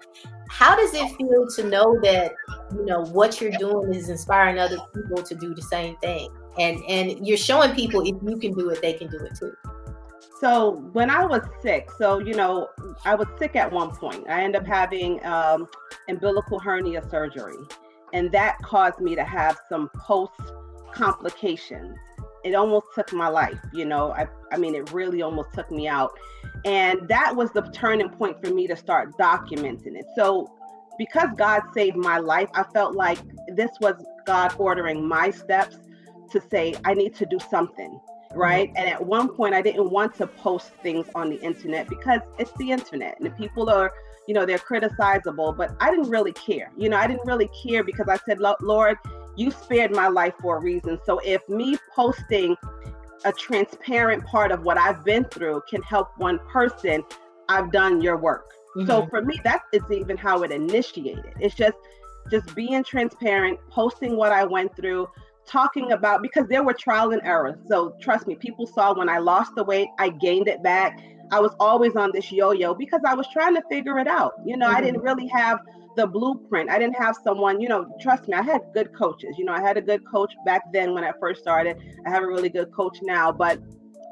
How 0.49 0.75
does 0.75 0.93
it 0.93 1.09
feel 1.15 1.47
to 1.55 1.63
know 1.63 1.99
that 2.03 2.33
you 2.73 2.85
know 2.85 3.01
what 3.01 3.41
you're 3.41 3.57
doing 3.57 3.95
is 3.95 4.09
inspiring 4.09 4.59
other 4.59 4.77
people 4.93 5.23
to 5.23 5.35
do 5.35 5.55
the 5.55 5.61
same 5.63 5.97
thing? 5.97 6.29
And 6.59 6.79
and 6.87 7.25
you're 7.27 7.37
showing 7.37 7.73
people 7.73 8.01
if 8.01 8.15
you 8.21 8.37
can 8.37 8.53
do 8.53 8.69
it 8.69 8.81
they 8.81 8.93
can 8.93 9.09
do 9.09 9.17
it 9.17 9.35
too 9.35 9.53
So 10.39 10.87
when 10.93 11.09
I 11.09 11.25
was 11.25 11.41
sick, 11.61 11.89
so 11.97 12.19
you 12.19 12.35
know, 12.35 12.67
I 13.05 13.15
was 13.15 13.27
sick 13.39 13.55
at 13.55 13.71
one 13.71 13.89
point. 13.91 14.29
I 14.29 14.43
ended 14.43 14.61
up 14.61 14.67
having 14.67 15.23
um, 15.25 15.67
umbilical 16.07 16.59
hernia 16.59 17.03
surgery, 17.09 17.57
and 18.13 18.31
that 18.31 18.57
caused 18.63 18.99
me 18.99 19.15
to 19.15 19.23
have 19.23 19.57
some 19.67 19.89
post 19.95 20.39
complications. 20.93 21.97
It 22.43 22.53
almost 22.53 22.87
took 22.93 23.11
my 23.13 23.27
life. 23.29 23.59
You 23.73 23.85
know, 23.85 24.11
I 24.11 24.27
I 24.51 24.57
mean, 24.57 24.75
it 24.75 24.91
really 24.91 25.23
almost 25.23 25.53
took 25.53 25.71
me 25.71 25.87
out, 25.87 26.11
and 26.65 27.07
that 27.07 27.35
was 27.35 27.51
the 27.51 27.63
turning 27.73 28.09
point 28.09 28.43
for 28.43 28.53
me 28.53 28.67
to 28.67 28.75
start 28.75 29.17
documenting 29.17 29.95
it. 29.97 30.05
So 30.15 30.53
because 30.99 31.29
God 31.35 31.61
saved 31.73 31.97
my 31.97 32.19
life, 32.19 32.49
I 32.53 32.63
felt 32.63 32.95
like 32.95 33.19
this 33.55 33.71
was 33.81 33.95
God 34.27 34.53
ordering 34.59 35.07
my 35.07 35.31
steps 35.31 35.77
to 36.31 36.41
say 36.51 36.75
I 36.85 36.93
need 36.93 37.15
to 37.15 37.25
do 37.25 37.39
something 37.49 37.99
Mm-hmm. 38.37 38.41
right? 38.41 38.71
And 38.75 38.87
at 38.87 39.03
one 39.03 39.29
point, 39.29 39.53
I 39.53 39.61
didn't 39.61 39.89
want 39.89 40.15
to 40.15 40.27
post 40.27 40.71
things 40.83 41.07
on 41.15 41.29
the 41.29 41.39
internet 41.41 41.87
because 41.87 42.21
it's 42.37 42.51
the 42.57 42.71
internet 42.71 43.17
and 43.19 43.25
the 43.25 43.31
people 43.31 43.69
are, 43.69 43.91
you 44.27 44.33
know, 44.33 44.45
they're 44.45 44.59
criticizable, 44.59 45.55
but 45.55 45.75
I 45.79 45.89
didn't 45.89 46.09
really 46.09 46.33
care. 46.33 46.71
You 46.77 46.89
know, 46.89 46.97
I 46.97 47.07
didn't 47.07 47.25
really 47.25 47.49
care 47.63 47.83
because 47.83 48.07
I 48.07 48.17
said, 48.27 48.39
Lord, 48.61 48.97
you 49.35 49.51
spared 49.51 49.91
my 49.91 50.07
life 50.07 50.33
for 50.41 50.57
a 50.57 50.61
reason. 50.61 50.99
So 51.05 51.19
if 51.19 51.47
me 51.47 51.77
posting 51.95 52.55
a 53.25 53.31
transparent 53.31 54.25
part 54.25 54.51
of 54.51 54.63
what 54.63 54.77
I've 54.77 55.03
been 55.03 55.25
through 55.25 55.61
can 55.69 55.81
help 55.81 56.09
one 56.17 56.39
person, 56.51 57.03
I've 57.49 57.71
done 57.71 58.01
your 58.01 58.17
work. 58.17 58.51
So 58.85 59.01
mm-hmm. 59.01 59.09
for 59.09 59.23
me, 59.23 59.39
that 59.43 59.61
is 59.73 59.81
even 59.91 60.17
how 60.17 60.43
it 60.43 60.51
initiated. 60.51 61.33
It's 61.39 61.55
just 61.55 61.77
just 62.29 62.53
being 62.55 62.83
transparent, 62.83 63.59
posting 63.69 64.17
what 64.17 64.31
I 64.31 64.43
went 64.43 64.75
through, 64.75 65.07
talking 65.47 65.91
about 65.91 66.21
because 66.21 66.47
there 66.47 66.63
were 66.63 66.73
trial 66.73 67.11
and 67.11 67.21
error. 67.23 67.57
So 67.67 67.95
trust 68.01 68.27
me, 68.27 68.35
people 68.35 68.67
saw 68.67 68.93
when 68.93 69.09
I 69.09 69.17
lost 69.17 69.51
the 69.55 69.63
weight, 69.63 69.87
I 69.97 70.09
gained 70.09 70.47
it 70.47 70.61
back. 70.61 70.99
I 71.31 71.39
was 71.39 71.51
always 71.59 71.95
on 71.95 72.11
this 72.13 72.31
yo-yo 72.31 72.73
because 72.73 73.01
I 73.05 73.13
was 73.13 73.27
trying 73.27 73.55
to 73.55 73.61
figure 73.69 73.99
it 73.99 74.07
out. 74.07 74.33
You 74.45 74.57
know, 74.57 74.67
I 74.67 74.81
didn't 74.81 75.01
really 75.01 75.27
have 75.27 75.59
the 75.95 76.07
blueprint. 76.07 76.69
I 76.69 76.77
didn't 76.79 76.95
have 76.95 77.15
someone, 77.23 77.59
you 77.59 77.67
know, 77.67 77.87
trust 77.99 78.27
me, 78.27 78.35
I 78.35 78.43
had 78.43 78.61
good 78.73 78.93
coaches. 78.93 79.35
You 79.37 79.45
know, 79.45 79.53
I 79.53 79.61
had 79.61 79.77
a 79.77 79.81
good 79.81 80.01
coach 80.09 80.33
back 80.45 80.61
then 80.71 80.93
when 80.93 81.03
I 81.03 81.11
first 81.19 81.41
started. 81.41 81.75
I 82.05 82.09
have 82.09 82.23
a 82.23 82.27
really 82.27 82.49
good 82.49 82.71
coach 82.71 82.99
now, 83.01 83.31
but 83.31 83.59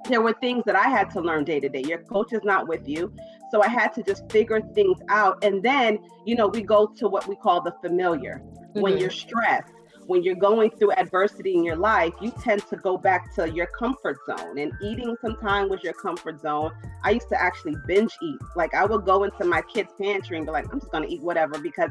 there 0.09 0.21
were 0.21 0.33
things 0.33 0.63
that 0.65 0.75
I 0.75 0.89
had 0.89 1.09
to 1.11 1.21
learn 1.21 1.43
day 1.43 1.59
to 1.59 1.69
day. 1.69 1.83
Your 1.87 1.99
coach 1.99 2.33
is 2.33 2.41
not 2.43 2.67
with 2.67 2.87
you. 2.87 3.13
So 3.51 3.61
I 3.61 3.67
had 3.67 3.93
to 3.93 4.03
just 4.03 4.29
figure 4.31 4.61
things 4.73 4.97
out. 5.09 5.43
And 5.43 5.63
then, 5.63 5.99
you 6.25 6.35
know, 6.35 6.47
we 6.47 6.61
go 6.61 6.87
to 6.97 7.07
what 7.07 7.27
we 7.27 7.35
call 7.35 7.61
the 7.61 7.73
familiar. 7.81 8.41
When 8.73 8.95
Mhm. 8.95 8.99
you're 8.99 9.09
stressed, 9.11 9.71
when 10.07 10.23
you're 10.23 10.35
going 10.35 10.69
through 10.71 10.91
adversity 10.93 11.55
in 11.55 11.63
your 11.63 11.75
life, 11.75 12.13
you 12.21 12.31
tend 12.41 12.65
to 12.67 12.75
go 12.75 12.97
back 12.97 13.33
to 13.35 13.51
your 13.51 13.67
comfort 13.67 14.17
zone. 14.25 14.57
And 14.57 14.71
eating 14.81 15.15
sometime 15.21 15.69
was 15.69 15.83
your 15.83 15.93
comfort 15.93 16.41
zone. 16.41 16.71
I 17.03 17.11
used 17.11 17.29
to 17.29 17.41
actually 17.41 17.75
binge 17.87 18.15
eat. 18.21 18.39
Like 18.55 18.73
I 18.73 18.85
would 18.85 19.05
go 19.05 19.23
into 19.23 19.45
my 19.45 19.61
kids' 19.61 19.89
pantry 19.99 20.37
and 20.37 20.45
be 20.45 20.51
like, 20.51 20.71
I'm 20.71 20.79
just 20.79 20.91
gonna 20.91 21.07
eat 21.07 21.21
whatever 21.21 21.57
because 21.57 21.89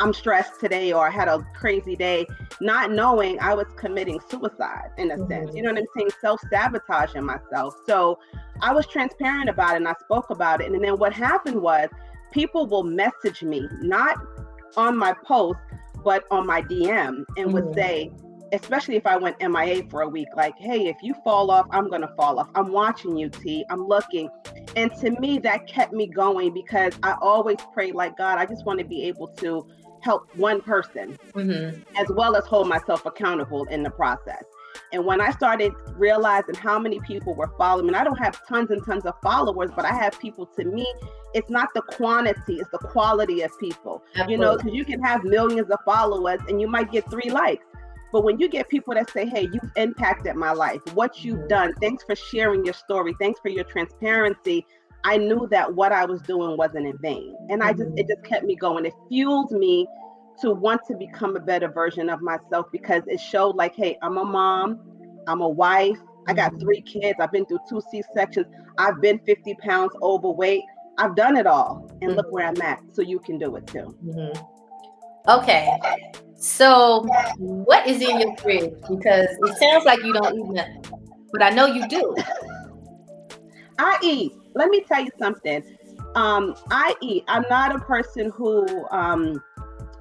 I'm 0.00 0.12
stressed 0.12 0.58
today 0.60 0.92
or 0.92 1.06
I 1.06 1.10
had 1.10 1.28
a 1.28 1.46
crazy 1.54 1.96
day, 1.96 2.26
not 2.60 2.90
knowing 2.90 3.38
I 3.40 3.54
was 3.54 3.66
committing 3.76 4.20
suicide 4.28 4.90
in 4.98 5.10
a 5.10 5.18
sense. 5.18 5.30
Mm-hmm. 5.30 5.56
You 5.56 5.62
know 5.62 5.70
what 5.70 5.78
I'm 5.78 5.86
saying? 5.96 6.10
Self 6.20 6.40
sabotaging 6.50 7.24
myself. 7.24 7.76
So 7.86 8.18
I 8.60 8.72
was 8.72 8.86
transparent 8.86 9.48
about 9.48 9.74
it 9.74 9.76
and 9.76 9.88
I 9.88 9.94
spoke 10.00 10.30
about 10.30 10.60
it. 10.60 10.72
And 10.72 10.82
then 10.82 10.98
what 10.98 11.12
happened 11.12 11.60
was 11.60 11.88
people 12.32 12.66
will 12.66 12.82
message 12.82 13.42
me, 13.42 13.68
not 13.80 14.16
on 14.76 14.96
my 14.96 15.14
post, 15.24 15.58
but 16.04 16.24
on 16.30 16.46
my 16.46 16.62
DM 16.62 17.24
and 17.36 17.52
would 17.52 17.64
Mhm. 17.64 17.74
say, 17.74 18.10
especially 18.52 18.96
if 18.96 19.06
I 19.06 19.16
went 19.16 19.36
MIA 19.40 19.82
for 19.90 20.02
a 20.02 20.08
week, 20.08 20.28
like, 20.36 20.56
hey, 20.58 20.86
if 20.86 20.96
you 21.02 21.14
fall 21.24 21.50
off, 21.50 21.66
I'm 21.72 21.88
gonna 21.88 22.12
fall 22.16 22.38
off. 22.38 22.48
I'm 22.54 22.70
watching 22.70 23.16
you, 23.16 23.28
T. 23.30 23.64
I'm 23.70 23.86
looking. 23.86 24.28
And 24.76 24.92
to 25.00 25.10
me, 25.20 25.38
that 25.38 25.66
kept 25.66 25.92
me 25.92 26.06
going 26.06 26.52
because 26.52 26.92
I 27.02 27.16
always 27.20 27.58
pray, 27.72 27.92
like, 27.92 28.16
God, 28.16 28.38
I 28.38 28.46
just 28.46 28.64
want 28.66 28.78
to 28.80 28.84
be 28.84 29.04
able 29.04 29.28
to 29.38 29.66
help 30.02 30.26
one 30.36 30.60
person 30.60 31.16
Mhm. 31.34 31.82
as 31.96 32.06
well 32.10 32.36
as 32.36 32.44
hold 32.46 32.68
myself 32.68 33.06
accountable 33.06 33.64
in 33.66 33.82
the 33.82 33.90
process. 33.90 34.44
And 34.92 35.06
when 35.06 35.20
I 35.20 35.30
started 35.30 35.72
realizing 35.96 36.54
how 36.54 36.78
many 36.78 37.00
people 37.00 37.34
were 37.34 37.50
following 37.56 37.94
I 37.94 38.04
don't 38.04 38.18
have 38.18 38.46
tons 38.46 38.70
and 38.70 38.84
tons 38.84 39.06
of 39.06 39.14
followers, 39.22 39.70
but 39.74 39.84
I 39.84 39.94
have 39.94 40.18
people 40.20 40.46
to 40.58 40.64
me, 40.64 40.86
it's 41.34 41.50
not 41.50 41.68
the 41.74 41.82
quantity, 41.82 42.56
it's 42.56 42.70
the 42.70 42.78
quality 42.78 43.42
of 43.42 43.50
people. 43.58 44.02
You 44.28 44.38
know, 44.38 44.56
because 44.56 44.72
you 44.72 44.84
can 44.84 45.02
have 45.02 45.24
millions 45.24 45.68
of 45.70 45.78
followers 45.84 46.40
and 46.48 46.60
you 46.60 46.68
might 46.68 46.90
get 46.90 47.10
three 47.10 47.30
likes. 47.30 47.66
But 48.12 48.22
when 48.22 48.38
you 48.38 48.48
get 48.48 48.68
people 48.68 48.94
that 48.94 49.10
say, 49.10 49.26
hey, 49.26 49.48
you've 49.52 49.72
impacted 49.74 50.36
my 50.36 50.52
life, 50.52 50.80
what 50.94 51.24
you've 51.24 51.38
mm-hmm. 51.40 51.48
done, 51.48 51.74
thanks 51.80 52.04
for 52.04 52.14
sharing 52.14 52.64
your 52.64 52.74
story, 52.74 53.12
thanks 53.18 53.40
for 53.40 53.48
your 53.48 53.64
transparency. 53.64 54.64
I 55.02 55.16
knew 55.16 55.48
that 55.50 55.74
what 55.74 55.90
I 55.90 56.04
was 56.04 56.22
doing 56.22 56.56
wasn't 56.56 56.86
in 56.86 56.96
vain. 56.98 57.36
And 57.50 57.60
I 57.60 57.72
just, 57.72 57.82
it 57.82 58.06
mm-hmm. 58.06 58.08
just 58.08 58.22
kept 58.22 58.44
me 58.44 58.54
going. 58.54 58.86
It 58.86 58.94
fueled 59.08 59.50
me 59.50 59.88
to 60.40 60.52
want 60.52 60.82
to 60.86 60.96
become 60.96 61.34
a 61.34 61.40
better 61.40 61.68
version 61.68 62.08
of 62.08 62.22
myself 62.22 62.66
because 62.70 63.02
it 63.08 63.18
showed 63.18 63.56
like, 63.56 63.74
hey, 63.74 63.98
I'm 64.00 64.16
a 64.16 64.24
mom, 64.24 64.78
I'm 65.26 65.40
a 65.40 65.48
wife, 65.48 65.98
I 66.28 66.34
got 66.34 66.52
mm-hmm. 66.52 66.60
three 66.60 66.82
kids, 66.82 67.18
I've 67.18 67.32
been 67.32 67.46
through 67.46 67.60
two 67.68 67.82
C 67.90 68.02
sections, 68.14 68.46
I've 68.78 69.00
been 69.00 69.18
50 69.26 69.54
pounds 69.54 69.92
overweight, 70.02 70.62
I've 70.98 71.16
done 71.16 71.36
it 71.36 71.46
all, 71.46 71.90
and 72.02 72.14
look 72.16 72.30
where 72.30 72.46
I'm 72.46 72.60
at. 72.62 72.80
So 72.92 73.02
you 73.02 73.18
can 73.18 73.38
do 73.38 73.56
it 73.56 73.66
too. 73.66 73.94
Mhm. 74.04 74.46
Okay. 75.28 75.80
So, 76.36 77.06
what 77.38 77.86
is 77.86 78.02
in 78.02 78.20
your 78.20 78.36
fridge? 78.36 78.74
Because 78.88 79.28
it 79.28 79.58
sounds 79.58 79.84
like 79.86 80.02
you 80.04 80.12
don't 80.12 80.36
eat 80.36 80.46
nothing, 80.46 80.82
but 81.32 81.42
I 81.42 81.50
know 81.50 81.66
you 81.66 81.88
do. 81.88 82.14
I 83.78 83.98
eat. 84.02 84.32
Let 84.54 84.68
me 84.68 84.84
tell 84.86 85.02
you 85.02 85.10
something. 85.18 85.64
Um, 86.14 86.54
I 86.70 86.94
eat. 87.00 87.24
I'm 87.28 87.44
not 87.50 87.74
a 87.74 87.78
person 87.78 88.30
who, 88.30 88.86
um, 88.90 89.42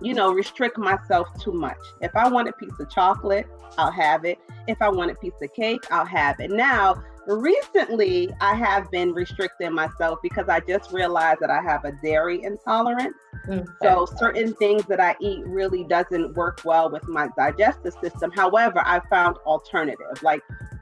you 0.01 0.13
know, 0.13 0.33
restrict 0.33 0.77
myself 0.77 1.27
too 1.39 1.53
much. 1.53 1.77
If 2.01 2.15
I 2.15 2.27
want 2.29 2.49
a 2.49 2.53
piece 2.53 2.77
of 2.79 2.89
chocolate, 2.89 3.47
I'll 3.77 3.91
have 3.91 4.25
it. 4.25 4.37
If 4.67 4.81
I 4.81 4.89
want 4.89 5.11
a 5.11 5.15
piece 5.15 5.33
of 5.41 5.51
cake, 5.53 5.85
I'll 5.91 6.05
have 6.05 6.39
it. 6.39 6.51
Now, 6.51 7.01
recently, 7.27 8.29
I 8.41 8.55
have 8.55 8.89
been 8.91 9.13
restricting 9.13 9.73
myself 9.73 10.19
because 10.21 10.49
I 10.49 10.59
just 10.61 10.91
realized 10.91 11.39
that 11.41 11.49
I 11.49 11.61
have 11.61 11.85
a 11.85 11.91
dairy 12.03 12.43
intolerance. 12.43 13.15
Mm, 13.47 13.67
so 13.81 14.05
certain 14.17 14.53
things 14.55 14.85
that 14.85 14.99
I 14.99 15.15
eat 15.19 15.45
really 15.45 15.83
doesn't 15.85 16.35
work 16.35 16.61
well 16.63 16.89
with 16.89 17.07
my 17.07 17.29
digestive 17.37 17.93
system. 18.01 18.31
However, 18.31 18.81
I 18.85 19.01
found 19.09 19.37
alternative 19.45 20.21
like 20.21 20.41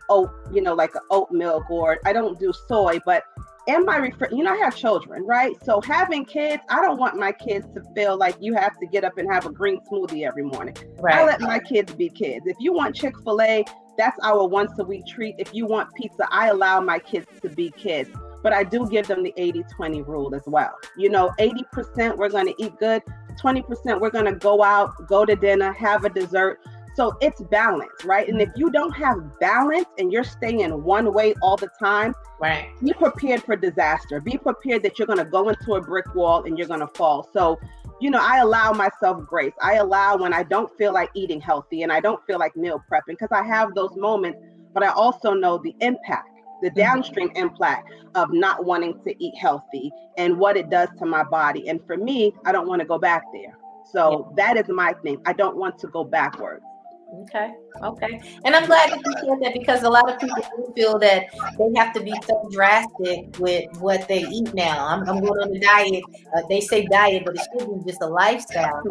oat, 0.09 0.29
you 0.51 0.61
know, 0.61 0.73
like 0.73 0.93
oat 1.09 1.31
milk 1.31 1.69
or 1.69 1.97
I 2.05 2.13
don't 2.13 2.39
do 2.39 2.53
soy, 2.67 2.99
but 3.05 3.23
in 3.67 3.85
my 3.85 3.97
refer 3.97 4.27
you 4.31 4.43
know, 4.43 4.53
I 4.53 4.57
have 4.57 4.75
children, 4.75 5.23
right? 5.25 5.55
So 5.63 5.81
having 5.81 6.25
kids, 6.25 6.63
I 6.69 6.81
don't 6.81 6.97
want 6.97 7.17
my 7.17 7.31
kids 7.31 7.67
to 7.75 7.83
feel 7.95 8.17
like 8.17 8.35
you 8.39 8.53
have 8.53 8.77
to 8.79 8.85
get 8.87 9.03
up 9.03 9.17
and 9.17 9.31
have 9.31 9.45
a 9.45 9.51
green 9.51 9.79
smoothie 9.91 10.25
every 10.25 10.43
morning. 10.43 10.75
I 11.03 11.25
let 11.25 11.41
my 11.41 11.59
kids 11.59 11.93
be 11.93 12.09
kids. 12.09 12.45
If 12.47 12.57
you 12.59 12.73
want 12.73 12.95
Chick-fil-A, 12.95 13.65
that's 13.97 14.17
our 14.23 14.47
once 14.47 14.71
a 14.79 14.83
week 14.83 15.05
treat. 15.05 15.35
If 15.37 15.53
you 15.53 15.65
want 15.65 15.93
pizza, 15.95 16.27
I 16.31 16.47
allow 16.49 16.79
my 16.81 16.99
kids 16.99 17.27
to 17.41 17.49
be 17.49 17.71
kids. 17.71 18.09
But 18.43 18.53
I 18.53 18.63
do 18.63 18.89
give 18.89 19.07
them 19.07 19.21
the 19.23 19.33
80-20 19.37 20.07
rule 20.07 20.33
as 20.33 20.41
well. 20.47 20.75
You 20.97 21.09
know, 21.09 21.31
80% 21.39 22.17
we're 22.17 22.29
going 22.29 22.47
to 22.47 22.55
eat 22.57 22.75
good, 22.79 23.03
20% 23.39 23.99
we're 24.01 24.09
going 24.09 24.25
to 24.25 24.33
go 24.33 24.63
out, 24.63 24.91
go 25.07 25.25
to 25.25 25.35
dinner, 25.35 25.71
have 25.73 26.05
a 26.05 26.09
dessert. 26.09 26.59
So 26.95 27.15
it's 27.21 27.41
balance, 27.43 28.03
right? 28.03 28.27
And 28.27 28.41
if 28.41 28.49
you 28.55 28.69
don't 28.69 28.91
have 28.91 29.39
balance 29.39 29.85
and 29.97 30.11
you're 30.11 30.25
staying 30.25 30.69
one 30.83 31.13
way 31.13 31.33
all 31.41 31.55
the 31.55 31.69
time, 31.79 32.13
Right. 32.39 32.69
be 32.83 32.91
prepared 32.93 33.43
for 33.43 33.55
disaster. 33.55 34.19
Be 34.19 34.37
prepared 34.37 34.83
that 34.83 34.97
you're 34.99 35.05
going 35.05 35.19
to 35.19 35.25
go 35.25 35.47
into 35.49 35.75
a 35.75 35.81
brick 35.81 36.13
wall 36.15 36.43
and 36.43 36.57
you're 36.57 36.67
going 36.67 36.81
to 36.81 36.87
fall. 36.87 37.29
So, 37.31 37.59
you 38.01 38.09
know, 38.09 38.19
I 38.19 38.39
allow 38.39 38.71
myself 38.71 39.25
grace. 39.27 39.53
I 39.61 39.75
allow 39.75 40.17
when 40.17 40.33
I 40.33 40.41
don't 40.41 40.75
feel 40.77 40.91
like 40.91 41.11
eating 41.13 41.39
healthy 41.39 41.83
and 41.83 41.91
I 41.91 41.99
don't 41.99 42.19
feel 42.25 42.39
like 42.39 42.55
meal 42.55 42.83
prepping 42.91 43.17
because 43.19 43.29
I 43.31 43.43
have 43.43 43.75
those 43.75 43.95
moments, 43.95 44.39
but 44.73 44.83
I 44.83 44.87
also 44.87 45.33
know 45.33 45.59
the 45.63 45.75
impact, 45.81 46.29
the 46.63 46.69
mm-hmm. 46.69 46.79
downstream 46.79 47.31
impact 47.35 47.91
of 48.15 48.33
not 48.33 48.65
wanting 48.65 48.99
to 49.03 49.23
eat 49.23 49.37
healthy 49.37 49.91
and 50.17 50.39
what 50.39 50.57
it 50.57 50.71
does 50.71 50.89
to 50.97 51.05
my 51.05 51.23
body. 51.23 51.69
And 51.69 51.79
for 51.85 51.95
me, 51.95 52.33
I 52.43 52.51
don't 52.51 52.67
want 52.67 52.81
to 52.81 52.87
go 52.87 52.97
back 52.97 53.23
there. 53.31 53.55
So 53.91 54.33
that 54.35 54.57
is 54.57 54.67
my 54.67 54.93
thing. 55.03 55.21
I 55.27 55.33
don't 55.33 55.57
want 55.57 55.77
to 55.79 55.87
go 55.87 56.03
backwards. 56.03 56.63
Okay. 57.13 57.51
Okay. 57.83 58.21
And 58.45 58.55
I'm 58.55 58.65
glad 58.65 58.91
that 58.91 59.01
you 59.05 59.13
said 59.13 59.39
that 59.41 59.53
because 59.53 59.83
a 59.83 59.89
lot 59.89 60.09
of 60.09 60.17
people 60.19 60.41
do 60.55 60.73
feel 60.75 60.99
that 60.99 61.25
they 61.57 61.79
have 61.79 61.93
to 61.93 61.99
be 62.01 62.15
so 62.25 62.47
drastic 62.51 63.37
with 63.37 63.65
what 63.79 64.07
they 64.07 64.21
eat 64.21 64.53
now. 64.53 64.87
I'm, 64.87 65.01
I'm 65.09 65.19
going 65.19 65.39
on 65.41 65.55
a 65.55 65.59
diet. 65.59 66.03
Uh, 66.35 66.41
they 66.47 66.61
say 66.61 66.85
diet, 66.85 67.23
but 67.25 67.35
it 67.35 67.41
should 67.51 67.67
be 67.67 67.89
just 67.91 68.01
a 68.01 68.07
lifestyle. 68.07 68.81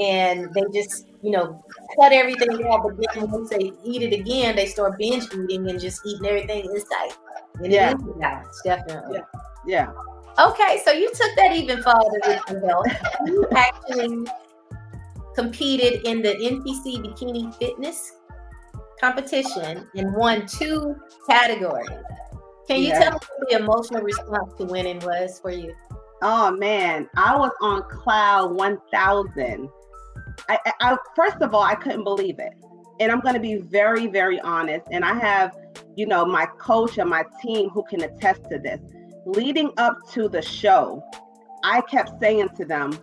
And 0.00 0.52
they 0.54 0.62
just, 0.72 1.08
you 1.22 1.32
know, 1.32 1.64
cut 1.98 2.12
everything 2.12 2.50
out. 2.70 2.82
But 2.84 3.04
then 3.14 3.30
once 3.30 3.50
they 3.50 3.72
eat 3.84 4.02
it 4.02 4.12
again, 4.12 4.54
they 4.54 4.66
start 4.66 4.96
binge 4.98 5.24
eating 5.24 5.68
and 5.68 5.80
just 5.80 6.06
eating 6.06 6.26
everything 6.26 6.64
in 6.64 6.80
sight. 6.80 7.16
And 7.56 7.72
Yeah. 7.72 7.90
it 7.90 7.96
is 7.96 8.16
balance, 8.20 8.60
definitely. 8.64 9.20
Yeah. 9.66 9.90
Okay, 10.38 10.82
so 10.84 10.92
you 10.92 11.08
took 11.08 11.30
that 11.36 11.52
even 11.52 11.82
farther 11.82 12.20
with 12.26 12.42
your 12.50 12.66
health. 12.68 12.86
You 13.26 13.48
actually 13.56 14.26
competed 15.36 16.06
in 16.06 16.22
the 16.22 16.34
NPC 16.34 17.04
Bikini 17.04 17.54
Fitness 17.56 18.14
competition 19.00 19.86
and 19.94 20.12
won 20.14 20.46
two 20.46 20.96
categories. 21.28 21.90
Can 22.66 22.80
you 22.80 22.88
Yeah. 22.88 23.00
tell 23.00 23.12
me 23.12 23.18
what 23.18 23.48
the 23.50 23.56
emotional 23.56 24.02
response 24.02 24.54
to 24.54 24.64
winning 24.64 24.98
was 25.00 25.38
for 25.38 25.50
you? 25.50 25.74
Oh 26.22 26.50
man, 26.50 27.08
I 27.16 27.36
was 27.36 27.52
on 27.60 27.82
cloud 27.90 28.56
1000. 28.56 29.68
I, 30.48 30.58
I, 30.64 30.72
I 30.80 30.96
first 31.14 31.42
of 31.42 31.54
all, 31.54 31.62
I 31.62 31.74
couldn't 31.74 32.04
believe 32.04 32.38
it. 32.38 32.54
And 32.98 33.12
I'm 33.12 33.20
going 33.20 33.34
to 33.34 33.40
be 33.40 33.56
very, 33.56 34.06
very 34.06 34.40
honest. 34.40 34.86
And 34.90 35.04
I 35.04 35.12
have, 35.18 35.54
you 35.96 36.06
know, 36.06 36.24
my 36.24 36.46
coach 36.58 36.96
and 36.96 37.10
my 37.10 37.24
team 37.42 37.68
who 37.68 37.84
can 37.90 38.02
attest 38.02 38.44
to 38.50 38.58
this. 38.58 38.80
Leading 39.26 39.70
up 39.76 39.98
to 40.12 40.30
the 40.30 40.40
show, 40.40 41.02
I 41.62 41.82
kept 41.82 42.18
saying 42.20 42.48
to 42.56 42.64
them, 42.64 42.98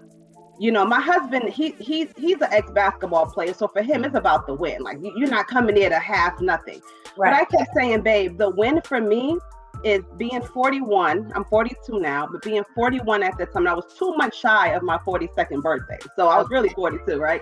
you 0.60 0.72
know, 0.72 0.86
my 0.86 1.02
husband, 1.02 1.50
he 1.50 1.72
he's 1.80 2.10
he's 2.18 2.40
an 2.42 2.50
ex-basketball 2.52 3.28
player. 3.28 3.54
So 3.54 3.68
for 3.68 3.82
him, 3.82 4.04
it's 4.04 4.16
about 4.16 4.46
the 4.48 4.54
win. 4.54 4.84
Like 4.84 5.00
you- 5.02 5.14
you're 5.16 5.30
not 5.30 5.48
coming 5.48 5.76
there 5.76 5.90
to 5.90 6.00
half 6.00 6.40
nothing. 6.42 6.82
But 7.18 7.34
I 7.34 7.46
kept 7.46 7.74
saying, 7.76 8.02
babe, 8.02 8.38
the 8.38 8.50
win 8.50 8.82
for 8.82 9.02
me 9.02 9.38
is 9.84 10.04
being 10.18 10.42
41. 10.42 11.32
I'm 11.36 11.46
42 11.46 12.00
now, 12.00 12.28
but 12.32 12.42
being 12.42 12.64
41 12.76 13.24
at 13.24 13.38
the 13.38 13.46
time, 13.46 13.68
I 13.68 13.74
was 13.74 13.94
two 13.98 14.16
months 14.16 14.38
shy 14.38 14.70
of 14.70 14.84
my 14.84 14.98
42nd 15.00 15.62
birthday. 15.62 16.00
So 16.16 16.28
I 16.28 16.38
was 16.38 16.50
really 16.50 16.70
42, 16.70 17.20
right? 17.20 17.42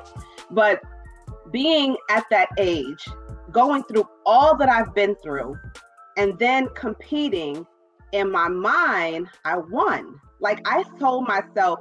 But 0.50 0.82
being 1.52 1.96
at 2.10 2.26
that 2.32 2.50
age, 2.58 3.08
going 3.52 3.84
through 3.84 4.08
all 4.26 4.56
that 4.58 4.70
I've 4.70 4.94
been 4.96 5.16
through, 5.24 5.58
and 6.18 6.38
then 6.40 6.68
competing 6.76 7.66
in 8.12 8.32
my 8.32 8.48
mind, 8.48 9.28
I 9.46 9.58
won. 9.58 10.20
Like 10.40 10.62
I 10.68 10.84
mm. 10.84 11.00
told 11.00 11.28
myself, 11.28 11.80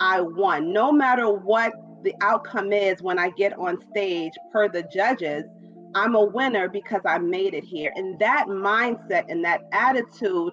I 0.00 0.20
won. 0.20 0.72
No 0.72 0.92
matter 0.92 1.30
what 1.30 1.72
the 2.02 2.14
outcome 2.20 2.72
is 2.72 3.02
when 3.02 3.18
I 3.18 3.30
get 3.30 3.58
on 3.58 3.78
stage, 3.90 4.32
per 4.52 4.68
the 4.68 4.84
judges, 4.92 5.44
I'm 5.94 6.14
a 6.14 6.24
winner 6.24 6.68
because 6.68 7.00
I 7.04 7.18
made 7.18 7.54
it 7.54 7.64
here. 7.64 7.92
And 7.96 8.18
that 8.18 8.46
mindset 8.46 9.24
and 9.28 9.44
that 9.44 9.62
attitude 9.72 10.52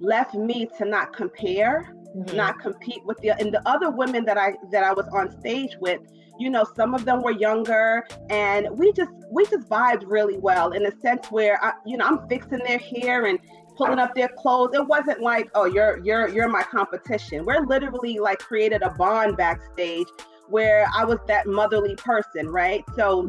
left 0.00 0.34
me 0.34 0.68
to 0.78 0.84
not 0.84 1.12
compare, 1.14 1.94
Mhm. 2.16 2.34
not 2.34 2.60
compete 2.60 3.04
with 3.04 3.18
the 3.18 3.30
and 3.40 3.52
the 3.52 3.62
other 3.66 3.90
women 3.90 4.24
that 4.26 4.38
I 4.38 4.56
that 4.70 4.84
I 4.84 4.92
was 4.92 5.06
on 5.08 5.30
stage 5.40 5.76
with. 5.80 6.00
You 6.38 6.50
know, 6.50 6.64
some 6.76 6.94
of 6.94 7.04
them 7.04 7.22
were 7.22 7.30
younger, 7.30 8.04
and 8.28 8.68
we 8.72 8.92
just 8.92 9.12
we 9.30 9.46
just 9.46 9.68
vibed 9.68 10.04
really 10.06 10.38
well 10.38 10.72
in 10.72 10.84
a 10.86 10.92
sense 11.00 11.30
where 11.30 11.62
I, 11.64 11.72
you 11.86 11.96
know 11.96 12.06
I'm 12.06 12.28
fixing 12.28 12.58
their 12.58 12.78
hair 12.78 13.26
and 13.26 13.38
pulling 13.76 13.98
up 13.98 14.14
their 14.14 14.28
clothes. 14.28 14.74
It 14.74 14.86
wasn't 14.86 15.20
like, 15.20 15.50
oh, 15.54 15.64
you're 15.66 15.98
you're 15.98 16.28
you're 16.28 16.48
my 16.48 16.62
competition. 16.62 17.44
We're 17.44 17.66
literally 17.66 18.18
like 18.18 18.38
created 18.38 18.82
a 18.82 18.90
bond 18.90 19.36
backstage 19.36 20.06
where 20.48 20.86
I 20.94 21.04
was 21.04 21.18
that 21.26 21.46
motherly 21.46 21.96
person, 21.96 22.48
right? 22.48 22.84
So 22.96 23.28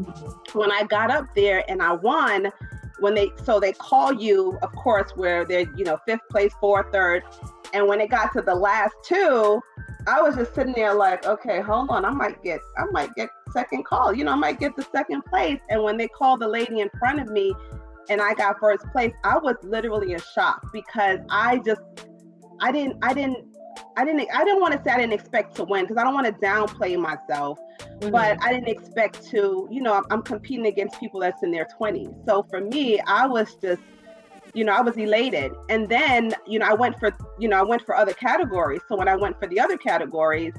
when 0.53 0.71
I 0.71 0.83
got 0.83 1.11
up 1.11 1.25
there 1.35 1.63
and 1.69 1.81
I 1.81 1.93
won, 1.93 2.51
when 2.99 3.15
they 3.15 3.31
so 3.43 3.59
they 3.59 3.73
call 3.73 4.13
you, 4.13 4.57
of 4.61 4.71
course, 4.73 5.11
where 5.15 5.45
they're 5.45 5.69
you 5.75 5.85
know 5.85 5.97
fifth 6.05 6.27
place, 6.29 6.53
fourth, 6.59 6.91
third, 6.91 7.23
and 7.73 7.87
when 7.87 7.99
it 8.01 8.09
got 8.09 8.33
to 8.33 8.41
the 8.41 8.55
last 8.55 8.95
two, 9.03 9.61
I 10.07 10.21
was 10.21 10.35
just 10.35 10.53
sitting 10.53 10.73
there 10.73 10.93
like, 10.93 11.25
okay, 11.25 11.61
hold 11.61 11.89
on, 11.89 12.05
I 12.05 12.11
might 12.11 12.41
get 12.43 12.61
I 12.77 12.85
might 12.91 13.13
get 13.15 13.29
second 13.51 13.85
call, 13.85 14.13
you 14.13 14.23
know, 14.23 14.33
I 14.33 14.35
might 14.35 14.59
get 14.59 14.75
the 14.75 14.85
second 14.91 15.23
place. 15.25 15.59
And 15.69 15.81
when 15.83 15.97
they 15.97 16.07
called 16.07 16.41
the 16.41 16.47
lady 16.47 16.81
in 16.81 16.89
front 16.99 17.19
of 17.19 17.29
me, 17.29 17.53
and 18.09 18.21
I 18.21 18.33
got 18.33 18.59
first 18.59 18.85
place, 18.91 19.13
I 19.23 19.37
was 19.37 19.55
literally 19.63 20.13
in 20.13 20.19
shock 20.33 20.71
because 20.71 21.19
I 21.29 21.59
just 21.59 21.81
I 22.59 22.71
didn't 22.71 22.97
I 23.01 23.13
didn't 23.13 23.45
I 23.97 24.05
didn't 24.05 24.27
I 24.33 24.43
didn't 24.43 24.61
want 24.61 24.73
to 24.73 24.83
say 24.83 24.91
I 24.91 24.97
didn't 24.97 25.13
expect 25.13 25.55
to 25.57 25.63
win 25.63 25.85
because 25.85 25.97
I 25.97 26.03
don't 26.03 26.13
want 26.13 26.27
to 26.27 26.33
downplay 26.33 26.97
myself 26.99 27.59
Mhm. 27.99 28.11
but 28.11 28.37
I 28.43 28.51
didn't 28.51 28.67
expect 28.67 29.25
to, 29.29 29.67
you 29.71 29.81
know, 29.81 29.93
I'm, 29.93 30.03
I'm 30.09 30.21
competing 30.21 30.65
against 30.67 30.99
people 30.99 31.19
that's 31.19 31.43
in 31.43 31.51
their 31.51 31.67
20s. 31.79 32.13
So 32.25 32.43
for 32.49 32.61
me, 32.61 32.99
I 33.01 33.25
was 33.25 33.55
just, 33.55 33.81
you 34.53 34.63
know, 34.63 34.73
I 34.73 34.81
was 34.81 34.97
elated. 34.97 35.51
And 35.69 35.87
then, 35.87 36.33
you 36.45 36.59
know, 36.59 36.65
I 36.65 36.73
went 36.73 36.99
for, 36.99 37.15
you 37.39 37.47
know, 37.47 37.57
I 37.57 37.63
went 37.63 37.85
for 37.85 37.95
other 37.95 38.13
categories. 38.13 38.81
So 38.87 38.95
when 38.95 39.07
I 39.07 39.15
went 39.15 39.39
for 39.39 39.47
the 39.47 39.59
other 39.59 39.77
categories, 39.77 40.53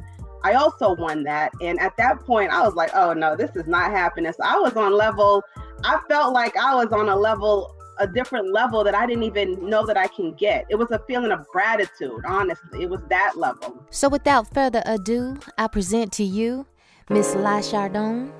I 0.45 0.55
also 0.55 0.95
won 0.95 1.25
that. 1.25 1.53
And 1.61 1.79
at 1.81 1.97
that 1.99 2.21
point, 2.25 2.53
I 2.53 2.63
was 2.63 2.75
like, 2.75 2.91
oh 2.95 3.13
no, 3.13 3.37
this 3.37 3.55
is 3.57 3.67
not 3.67 3.91
happening. 3.91 4.33
So 4.33 4.45
I 4.45 4.59
was 4.59 4.77
on 4.77 4.93
level, 4.93 5.43
I 5.85 6.01
felt 6.09 6.33
like 6.33 6.57
I 6.57 6.75
was 6.75 6.93
on 6.93 7.09
a 7.09 7.17
level, 7.17 7.75
a 7.99 8.07
different 8.07 8.53
level 8.53 8.85
that 8.85 8.95
I 8.95 9.07
didn't 9.07 9.25
even 9.25 9.69
know 9.69 9.87
that 9.87 9.97
I 9.97 10.07
can 10.09 10.33
get. 10.35 10.67
It 10.69 10.77
was 10.77 10.91
a 10.91 10.99
feeling 11.07 11.33
of 11.33 11.47
gratitude, 11.49 12.25
honestly. 12.27 12.83
It 12.83 12.91
was 12.91 13.01
that 13.09 13.35
level. 13.37 13.85
So 13.91 14.09
without 14.09 14.53
further 14.53 14.83
ado, 14.87 15.39
I 15.59 15.69
present 15.69 16.13
to 16.15 16.25
you 16.25 16.67
Miss 17.09 17.35
La 17.35 17.61
Chardon 17.61 18.33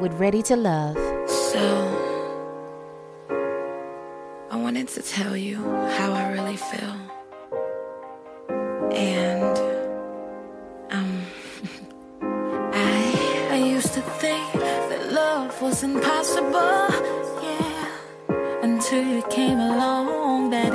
with 0.00 0.12
Ready 0.14 0.42
to 0.42 0.56
Love. 0.56 0.96
So, 1.28 1.98
I 4.50 4.56
wanted 4.56 4.88
to 4.88 5.02
tell 5.02 5.36
you 5.36 5.56
how 5.96 6.12
I 6.12 6.32
really 6.32 6.56
feel. 6.56 6.96
And, 8.92 9.58
um, 10.90 11.22
I, 12.74 13.48
I 13.52 13.56
used 13.56 13.94
to 13.94 14.02
think 14.02 14.52
that 14.52 14.61
love 14.61 14.61
was 15.62 15.84
impossible, 15.84 16.88
yeah. 17.40 17.86
Until 18.62 19.04
you 19.04 19.22
came 19.30 19.60
along, 19.60 20.50
that 20.50 20.74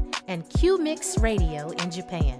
and 0.31 0.47
Q 0.49 0.77
Mix 0.77 1.17
Radio 1.17 1.71
in 1.71 1.91
Japan. 1.91 2.39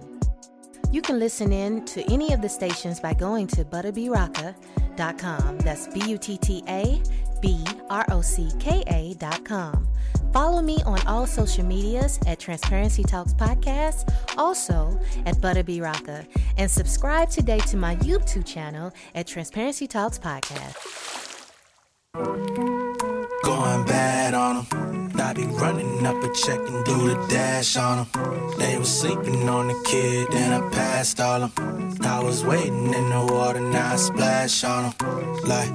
You 0.92 1.02
can 1.02 1.20
listen 1.20 1.52
in 1.52 1.84
to 1.86 2.02
any 2.12 2.34
of 2.34 2.42
the 2.42 2.48
stations 2.48 3.02
by 3.02 3.14
going 3.14 3.48
to 3.48 3.66
buttabrocka.com. 3.66 5.58
That's 5.60 5.88
B 5.88 6.02
U 6.08 6.18
T 6.18 6.38
T 6.38 6.64
A 6.70 7.02
B 7.42 7.64
R 7.90 8.06
O 8.10 8.22
C 8.22 8.50
K 8.60 8.84
A.com. 8.88 9.88
Follow 10.32 10.62
me 10.62 10.78
on 10.86 11.06
all 11.06 11.28
social 11.28 11.66
medias 11.66 12.18
at 12.26 12.40
Transparency 12.40 13.04
Talks 13.04 13.34
Podcast, 13.34 14.14
also 14.38 14.98
at 15.26 15.36
Butterbee 15.36 15.82
Rocka, 15.82 16.26
and 16.58 16.72
subscribe 16.72 17.30
today 17.30 17.60
to 17.60 17.76
my 17.76 17.98
YouTube 17.98 18.46
channel 18.46 18.94
at 19.14 19.28
Transparency 19.28 19.88
Talks 19.88 20.18
Podcast. 20.18 20.78
Going 23.44 23.84
bad 23.86 24.34
on 24.34 24.66
them. 24.66 25.12
I 25.20 25.34
be 25.34 25.46
running 25.46 26.06
up 26.06 26.24
a 26.24 26.34
check 26.34 26.60
and 26.60 26.84
do 26.86 26.98
the 27.10 27.26
dash 27.30 27.78
on 27.78 28.08
them. 28.12 28.58
They 28.58 28.78
was 28.78 28.90
sleeping 28.90 29.48
on 29.48 29.68
the 29.68 29.84
kid, 29.86 30.28
then 30.32 30.52
I 30.52 30.70
passed 30.70 31.20
all 31.20 31.48
them. 31.48 31.98
I 32.02 32.20
was 32.22 32.44
waiting 32.44 32.94
in 32.94 33.10
the 33.10 33.28
water, 33.32 33.60
now 33.60 33.94
I 33.94 33.96
splash 33.96 34.64
on 34.64 34.94
them. 34.98 35.38
Like, 35.44 35.72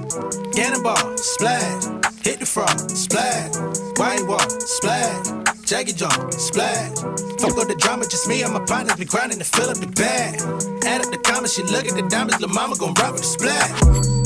cannonball, 0.52 1.16
splash. 1.16 1.84
Hit 2.22 2.40
the 2.40 2.46
frog, 2.46 2.78
splash. 2.90 3.54
White 3.98 4.26
wall, 4.26 4.50
splash. 4.60 5.55
Jackie 5.66 5.92
jump, 5.92 6.32
splash. 6.32 6.94
Fuck 7.42 7.58
up 7.58 7.66
the 7.66 7.74
drama, 7.76 8.06
just 8.06 8.28
me 8.28 8.40
and 8.42 8.54
my 8.54 8.62
partners 8.64 8.94
be 8.94 9.04
grinding 9.04 9.40
to 9.40 9.44
fill 9.44 9.68
up 9.68 9.76
the 9.78 9.88
bag. 9.88 10.38
Add 10.86 11.02
up 11.02 11.10
the 11.10 11.18
commas, 11.18 11.54
she 11.54 11.64
look 11.64 11.90
at 11.90 11.96
the 11.98 12.06
diamonds, 12.06 12.38
the 12.38 12.46
mama 12.46 12.76
gon' 12.78 12.94
rock 12.94 13.18
with 13.18 13.22
the 13.22 13.34
splash. 13.34 13.74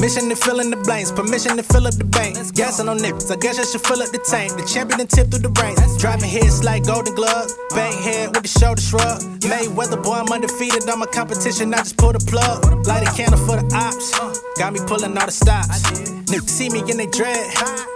Mission 0.05 0.29
to 0.29 0.37
fill 0.37 0.61
in 0.61 0.68
the 0.68 0.76
blanks, 0.76 1.11
permission 1.11 1.57
to 1.57 1.62
fill 1.62 1.87
up 1.87 1.96
the 1.96 2.05
bank. 2.05 2.37
Gassing 2.53 2.90
on 2.90 3.00
nips, 3.00 3.31
I 3.31 3.37
guess 3.37 3.59
I 3.59 3.64
should 3.64 3.81
fill 3.81 4.03
up 4.03 4.12
the 4.12 4.20
tank. 4.20 4.53
The 4.53 4.68
champion 4.68 5.00
and 5.00 5.09
tip 5.09 5.33
through 5.33 5.40
the 5.40 5.53
ranks. 5.57 5.96
Driving 5.96 6.29
hits 6.29 6.62
like 6.62 6.85
Golden 6.85 7.14
Glove. 7.14 7.48
Bang 7.70 7.96
head 7.96 8.37
with 8.37 8.44
the 8.44 8.53
shoulder 8.53 8.83
shrug. 8.85 9.24
Mayweather, 9.40 9.96
boy, 9.96 10.20
I'm 10.20 10.29
undefeated 10.29 10.85
on 10.90 11.00
my 11.00 11.07
competition. 11.07 11.72
I 11.72 11.79
just 11.79 11.96
pull 11.96 12.12
the 12.12 12.20
plug. 12.20 12.85
Light 12.87 13.09
a 13.09 13.11
candle 13.16 13.40
for 13.48 13.57
the 13.57 13.64
ops. 13.72 14.12
Got 14.61 14.74
me 14.74 14.81
pulling 14.85 15.16
all 15.16 15.24
the 15.24 15.33
stops. 15.33 16.19
Niggas 16.31 16.49
see 16.49 16.71
me 16.71 16.79
in 16.88 16.97
they 16.97 17.07
dread. 17.07 17.43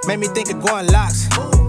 Made 0.09 0.19
me 0.19 0.27
think 0.27 0.51
of 0.51 0.61
going 0.61 0.89
locks. 0.89 1.29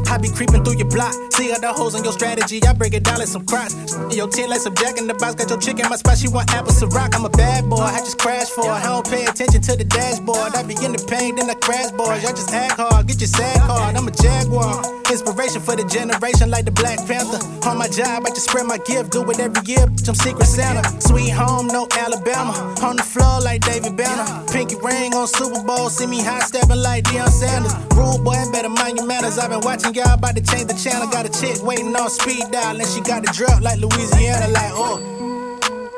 I 0.10 0.17
be 0.17 0.30
creeping 0.30 0.63
through 0.63 0.78
your 0.78 0.89
block. 0.89 1.13
See 1.34 1.51
all 1.51 1.60
the 1.60 1.73
holes 1.73 1.93
in 1.93 2.04
your 2.04 2.13
strategy. 2.13 2.63
I 2.63 2.73
break 2.73 2.93
it 2.93 3.04
down 3.04 3.19
like 3.19 3.28
some 3.28 3.45
crocs. 3.45 3.75
Your 4.15 4.28
team 4.28 4.49
like 4.49 4.62
some 4.62 4.73
jack 4.75 4.97
in 4.97 5.08
the 5.08 5.13
box. 5.13 5.36
Got 5.36 5.49
your 5.49 5.60
chick 5.60 5.78
in 5.80 5.89
my 5.89 5.95
spot. 5.95 6.17
She 6.17 6.28
want 6.28 6.51
apples 6.54 6.80
to 6.80 6.88
rock. 6.88 7.13
I'm 7.15 7.25
a 7.25 7.30
bad 7.30 7.69
boy. 7.69 7.84
I 7.84 7.99
just 7.99 8.17
crash 8.17 8.49
for 8.49 8.65
her. 8.65 8.71
I 8.71 8.84
don't 8.84 9.06
pay 9.06 9.25
attention 9.25 9.62
to 9.62 9.75
the 9.75 9.84
dashboard. 9.84 10.56
I 10.56 10.63
be 10.63 10.73
in 10.82 10.93
the 10.93 11.04
pain, 11.06 11.36
then 11.36 11.49
I 11.49 11.54
crash 11.56 11.91
boys. 11.91 12.23
Y'all 12.23 12.34
just 12.34 12.54
act 12.54 12.80
hard. 12.80 13.08
Get 13.08 13.19
your 13.19 13.28
sad 13.28 13.60
card. 13.62 13.95
I'm 13.95 14.08
a 14.08 14.12
jaguar. 14.12 14.82
Inspiration 15.12 15.62
for 15.62 15.75
the 15.75 15.86
generation 15.86 16.49
like 16.49 16.65
the 16.65 16.71
Black 16.71 16.97
Panther. 17.06 17.38
On 17.67 17.78
my 17.78 17.88
job, 17.88 18.23
I 18.25 18.30
just 18.30 18.49
spread 18.49 18.65
my 18.65 18.78
gift. 18.88 19.12
Do 19.12 19.21
it 19.30 19.39
every 19.39 19.62
year. 19.67 19.86
Bitch, 19.86 20.08
I'm 20.08 20.15
Secret 20.15 20.47
Santa. 20.47 20.84
Sweet 21.01 21.30
home, 21.30 21.67
no 21.67 21.88
Alabama. 21.91 22.54
On 22.82 22.95
the 22.95 23.04
floor 23.04 23.41
like 23.41 23.62
David 23.62 23.97
Banner. 23.97 24.25
Pinky 24.51 24.78
ring 24.82 25.13
on 25.13 25.28
Super 25.28 25.62
Bowl. 25.63 25.89
See 25.89 26.08
me 26.08 26.23
high 26.23 26.41
stepping 26.55 26.81
like 26.81 27.03
Deion 27.03 27.29
Sanders. 27.29 27.75
Rule 27.95 28.17
boy, 28.23 28.39
better 28.51 28.69
mind 28.69 28.97
your 28.97 29.05
manners. 29.05 29.37
I've 29.37 29.49
been 29.49 29.61
watching 29.61 29.93
y'all 29.93 30.13
about 30.13 30.35
to 30.35 30.41
change 30.41 30.67
the 30.67 30.73
channel. 30.73 31.07
Got 31.09 31.25
a 31.25 31.31
chick 31.41 31.61
waiting 31.63 31.95
on 31.95 32.09
speed 32.09 32.51
dial. 32.51 32.79
And 32.79 32.87
she 32.87 33.01
got 33.01 33.23
the 33.23 33.31
drop 33.33 33.61
like 33.61 33.79
Louisiana. 33.79 34.47
Like, 34.47 34.71
oh. 34.73 35.11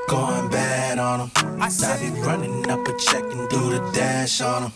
Going 0.10 0.50
bad 0.50 1.00
on 1.00 1.20
them. 1.20 1.32
I 1.62 1.70
be 2.00 2.10
running 2.22 2.70
up 2.72 2.88
a 2.88 2.94
check 2.98 3.24
and 3.24 3.50
do 3.50 3.62
the 3.70 3.92
dash 3.94 4.42
on 4.42 4.64
them. 4.64 4.72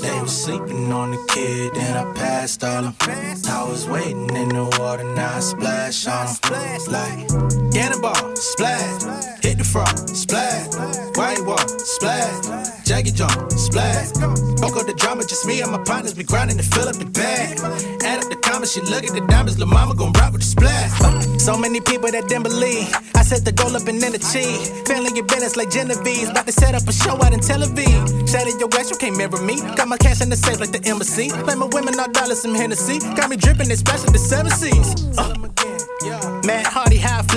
They 0.00 0.20
was 0.20 0.44
sleeping 0.44 0.92
on 0.92 1.10
the 1.10 1.18
kid, 1.32 1.74
then 1.74 1.96
I 1.96 2.12
passed 2.14 2.62
all 2.62 2.82
them. 2.82 2.94
I 3.00 3.64
was 3.68 3.88
waiting 3.88 4.30
in 4.36 4.50
the 4.50 4.64
water, 4.78 5.02
now 5.16 5.36
I 5.36 5.40
splash 5.40 6.06
on 6.06 6.26
them. 6.26 6.80
Like, 6.88 7.72
cannonball, 7.72 8.36
splash. 8.36 9.02
Hit 9.42 9.58
the 9.58 9.64
frog, 9.64 9.96
splash. 10.08 10.72
White 11.16 11.44
wall, 11.44 11.68
splash. 11.68 12.85
Jackie 12.96 13.12
jump, 13.12 13.52
splash. 13.52 14.08
Fuck 14.56 14.72
up 14.72 14.86
the 14.88 14.94
drama, 14.96 15.20
just 15.20 15.44
me 15.44 15.60
and 15.60 15.70
my 15.70 15.76
partners 15.84 16.14
be 16.14 16.24
grinding 16.24 16.56
to 16.56 16.62
fill 16.62 16.88
up 16.88 16.96
the 16.96 17.04
bag. 17.04 17.60
Add 18.00 18.24
up 18.24 18.30
the 18.30 18.36
commas, 18.40 18.72
she 18.72 18.80
look 18.80 19.04
at 19.04 19.12
the 19.12 19.20
diamonds, 19.28 19.58
lil' 19.58 19.68
mama 19.68 19.94
gon' 19.94 20.12
rock 20.12 20.32
with 20.32 20.40
the 20.40 20.48
splash. 20.48 20.96
So 21.36 21.58
many 21.58 21.82
people 21.82 22.10
that 22.10 22.26
didn't 22.26 22.44
believe. 22.44 22.88
I 23.14 23.20
set 23.20 23.44
the 23.44 23.52
goal 23.52 23.76
up 23.76 23.86
and 23.86 24.00
then 24.00 24.14
achieve. 24.14 24.64
Family 24.88 25.12
your 25.12 25.26
business 25.26 25.58
like 25.58 25.68
Genevieve's. 25.68 26.30
About 26.30 26.46
to 26.46 26.52
set 26.52 26.74
up 26.74 26.88
a 26.88 26.92
show 26.92 27.20
out 27.20 27.34
in 27.34 27.40
Tel 27.40 27.60
Aviv. 27.60 28.32
Shout 28.32 28.48
your 28.48 28.72
ass, 28.80 28.88
you 28.88 28.96
can't 28.96 29.14
mirror 29.14 29.44
me. 29.44 29.60
Got 29.76 29.88
my 29.88 29.98
cash 29.98 30.22
in 30.22 30.30
the 30.30 30.36
safe 30.36 30.58
like 30.58 30.72
the 30.72 30.80
embassy. 30.88 31.28
Play 31.28 31.54
my 31.54 31.68
women 31.68 32.00
all 32.00 32.08
dollars, 32.08 32.40
some 32.40 32.54
Hennessy. 32.54 32.98
Got 33.12 33.28
me 33.28 33.36
dripping, 33.36 33.70
especially 33.70 34.16
the 34.16 34.24
seven 34.24 34.48
seas. 34.48 34.88
Uh. 35.20 36.35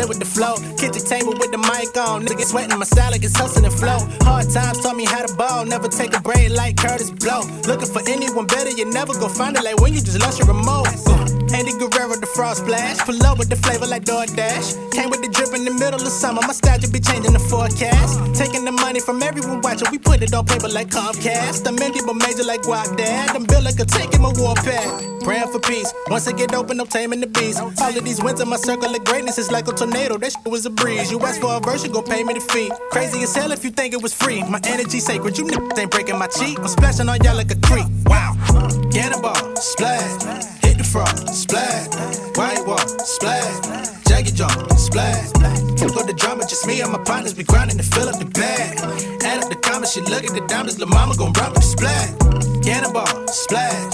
With 0.07 0.19
the 0.19 0.25
flow. 0.25 0.55
Kitchen 0.79 1.03
table 1.05 1.33
with 1.35 1.51
the 1.51 1.57
mic 1.59 1.91
on. 1.97 2.25
Nigga 2.25 2.45
sweating, 2.47 2.79
my 2.79 2.85
salad 2.85 3.23
is 3.23 3.35
hustling 3.35 3.65
and 3.65 3.73
flow. 3.73 3.99
Hard 4.23 4.49
times 4.49 4.79
taught 4.79 4.95
me 4.95 5.03
how 5.03 5.25
to 5.25 5.33
ball. 5.35 5.65
Never 5.65 5.89
take 5.89 6.15
a 6.15 6.21
break 6.21 6.49
like 6.51 6.77
Kurtis 6.77 7.11
Blow. 7.11 7.43
Looking 7.67 7.91
for 7.91 8.01
anyone 8.07 8.47
better, 8.47 8.71
you 8.71 8.85
never 8.85 9.13
go 9.13 9.27
find 9.27 9.57
it 9.57 9.63
like 9.63 9.77
when 9.81 9.93
you 9.93 9.99
just 9.99 10.19
lost 10.21 10.39
your 10.39 10.47
remote. 10.47 10.87
Uh. 11.05 11.19
Andy 11.53 11.73
Guerrero, 11.75 12.15
the 12.15 12.29
frost 12.33 12.63
splash. 12.63 12.97
Pull 12.99 13.21
up 13.25 13.37
with 13.37 13.49
the 13.49 13.57
flavor 13.57 13.85
like 13.85 14.05
DoorDash. 14.05 14.91
Came 14.95 15.09
with 15.09 15.21
the 15.21 15.27
drip 15.27 15.53
in 15.53 15.65
the 15.65 15.73
middle 15.73 15.99
of 15.99 16.07
summer. 16.07 16.41
My 16.47 16.53
style 16.53 16.79
just 16.79 16.93
be 16.93 17.01
changing 17.01 17.33
the 17.33 17.43
forecast. 17.51 18.15
Taking 18.33 18.63
the 18.63 18.71
money 18.71 19.01
from 19.01 19.21
everyone 19.21 19.59
watching. 19.61 19.91
We 19.91 19.97
put 19.97 20.21
it 20.23 20.33
on 20.33 20.45
paper 20.45 20.69
like 20.69 20.89
Comcast. 20.89 21.67
I'm 21.67 21.75
but 21.75 22.15
major 22.15 22.43
like 22.43 22.61
Guap 22.61 22.95
Dad. 22.95 23.35
I'm 23.35 23.43
built 23.43 23.63
like 23.63 23.79
a 23.79 23.85
tank 23.85 24.15
in 24.15 24.21
my 24.21 24.31
warpath. 24.37 25.21
Praying 25.23 25.51
for 25.51 25.59
peace. 25.59 25.93
Once 26.07 26.27
I 26.27 26.31
get 26.31 26.55
open, 26.55 26.79
I'm 26.79 26.87
taming 26.87 27.19
the 27.19 27.27
beast. 27.27 27.59
All 27.59 27.97
of 27.97 28.03
these 28.05 28.23
wins 28.23 28.39
in 28.39 28.47
my 28.47 28.55
circle 28.55 28.93
of 28.95 29.03
greatness 29.03 29.37
is 29.37 29.51
like 29.51 29.67
a 29.67 29.73
tornado. 29.73 29.88
That 29.93 30.33
shit 30.33 30.51
was 30.51 30.65
a 30.65 30.69
breeze. 30.69 31.09
You 31.11 31.19
ask 31.21 31.39
for 31.39 31.55
a 31.55 31.59
verse, 31.59 31.83
you 31.83 31.89
gon' 31.91 32.03
pay 32.03 32.23
me 32.23 32.33
the 32.33 32.41
fee. 32.41 32.69
Crazy 32.91 33.23
as 33.23 33.33
hell 33.33 33.51
if 33.51 33.63
you 33.63 33.71
think 33.71 33.93
it 33.93 34.01
was 34.01 34.13
free. 34.13 34.43
My 34.43 34.59
energy 34.65 34.99
sacred. 34.99 35.37
You 35.37 35.45
niggas 35.45 35.79
ain't 35.79 35.91
breaking 35.91 36.19
my 36.19 36.27
cheek. 36.27 36.59
I'm 36.59 36.67
splashing 36.67 37.07
on 37.07 37.23
y'all 37.23 37.35
like 37.35 37.51
a 37.51 37.55
creek. 37.55 37.85
Wow. 38.05 38.35
Cannonball, 38.91 39.55
splash. 39.55 40.43
Hit 40.61 40.77
the 40.77 40.83
frog, 40.83 41.15
splash. 41.29 41.87
White 42.37 42.67
wall, 42.67 42.85
splash. 42.99 44.05
Jackie 44.07 44.31
jump, 44.31 44.51
splash. 44.73 45.31
Fuck 45.79 45.95
up 45.95 46.05
the 46.05 46.13
drama, 46.15 46.45
just 46.45 46.67
me 46.67 46.81
and 46.81 46.91
my 46.91 46.99
partners 46.99 47.33
be 47.33 47.43
grinding 47.43 47.77
to 47.77 47.83
fill 47.83 48.09
up 48.09 48.19
the 48.19 48.25
bag. 48.25 48.77
Add 49.23 49.43
up 49.43 49.49
the 49.49 49.55
comments, 49.55 49.93
she 49.93 50.01
look 50.01 50.25
at 50.25 50.33
the 50.33 50.45
diamonds, 50.47 50.77
lil' 50.77 50.89
mama 50.89 51.15
gon' 51.15 51.31
rock 51.33 51.53
with 51.53 51.63
the 51.63 51.69
splash. 51.75 52.11
Cannonball, 52.61 53.27
splash. 53.27 53.88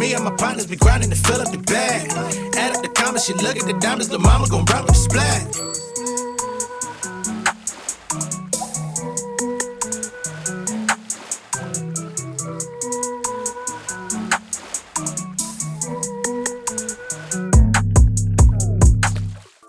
Me 0.00 0.14
and 0.14 0.24
my 0.24 0.34
partners 0.34 0.66
be 0.66 0.76
grinding 0.76 1.10
to 1.10 1.16
fill 1.16 1.42
up 1.42 1.52
the 1.52 1.58
bag. 1.58 2.10
Add 2.56 2.74
up 2.74 2.82
the 2.82 2.88
comments, 2.88 3.26
she 3.26 3.34
look 3.34 3.56
at 3.58 3.66
the 3.66 3.78
diamonds, 3.80 4.10
lil' 4.10 4.20
mama 4.20 4.48
gon' 4.48 4.60
with 4.60 4.86
the 4.86 4.94
splash. 4.94 5.42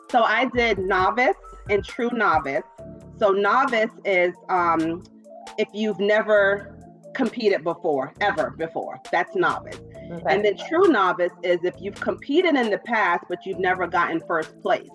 So 0.10 0.24
I 0.24 0.46
did 0.54 0.80
novice 0.80 1.36
and 1.70 1.84
true 1.84 2.10
novice. 2.14 2.64
So 3.20 3.32
novice 3.32 3.92
is 4.06 4.34
um, 4.48 5.04
if 5.58 5.68
you've 5.74 6.00
never 6.00 6.78
competed 7.14 7.66
before, 7.66 8.14
ever 8.22 8.52
before. 8.52 9.02
That's 9.12 9.36
novice. 9.36 9.80
And 10.28 10.44
then 10.44 10.58
true 10.70 10.88
novice 10.88 11.32
is 11.44 11.64
if 11.64 11.76
you've 11.80 12.00
competed 12.00 12.56
in 12.56 12.70
the 12.70 12.80
past 12.80 13.26
but 13.30 13.46
you've 13.46 13.60
never 13.60 13.88
gotten 13.88 14.20
first 14.28 14.60
place. 14.62 14.90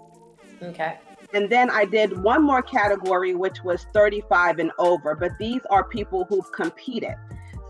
Okay. 0.63 0.99
And 1.35 1.51
then 1.51 1.71
I 1.71 1.85
did 1.85 2.23
one 2.23 2.43
more 2.43 2.63
category, 2.63 3.35
which 3.35 3.63
was 3.65 3.87
35 3.93 4.59
and 4.59 4.71
over, 4.79 5.15
but 5.15 5.33
these 5.39 5.61
are 5.71 5.85
people 5.85 6.25
who've 6.29 6.51
competed. 6.53 7.15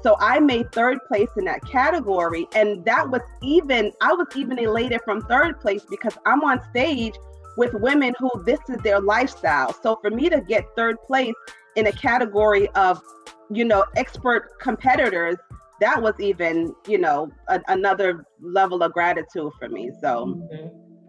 So 0.02 0.16
I 0.20 0.38
made 0.38 0.70
third 0.72 0.98
place 1.08 1.30
in 1.36 1.44
that 1.46 1.64
category. 1.64 2.46
And 2.54 2.84
that 2.84 3.10
was 3.10 3.22
even, 3.42 3.92
I 4.00 4.12
was 4.12 4.26
even 4.36 4.58
elated 4.58 5.00
from 5.04 5.22
third 5.22 5.58
place 5.60 5.84
because 5.88 6.16
I'm 6.26 6.44
on 6.44 6.60
stage 6.70 7.14
with 7.56 7.74
women 7.74 8.14
who 8.18 8.30
this 8.44 8.60
is 8.68 8.76
their 8.82 9.00
lifestyle. 9.00 9.72
So 9.72 9.96
for 9.96 10.10
me 10.10 10.28
to 10.28 10.40
get 10.40 10.64
third 10.76 10.96
place 11.06 11.34
in 11.74 11.86
a 11.86 11.92
category 11.92 12.68
of, 12.70 13.02
you 13.50 13.64
know, 13.64 13.84
expert 13.96 14.58
competitors, 14.60 15.36
that 15.80 16.00
was 16.00 16.14
even, 16.18 16.74
you 16.86 16.98
know, 16.98 17.30
a, 17.48 17.60
another 17.68 18.24
level 18.40 18.82
of 18.82 18.92
gratitude 18.92 19.52
for 19.58 19.68
me. 19.68 19.90
So, 20.00 20.40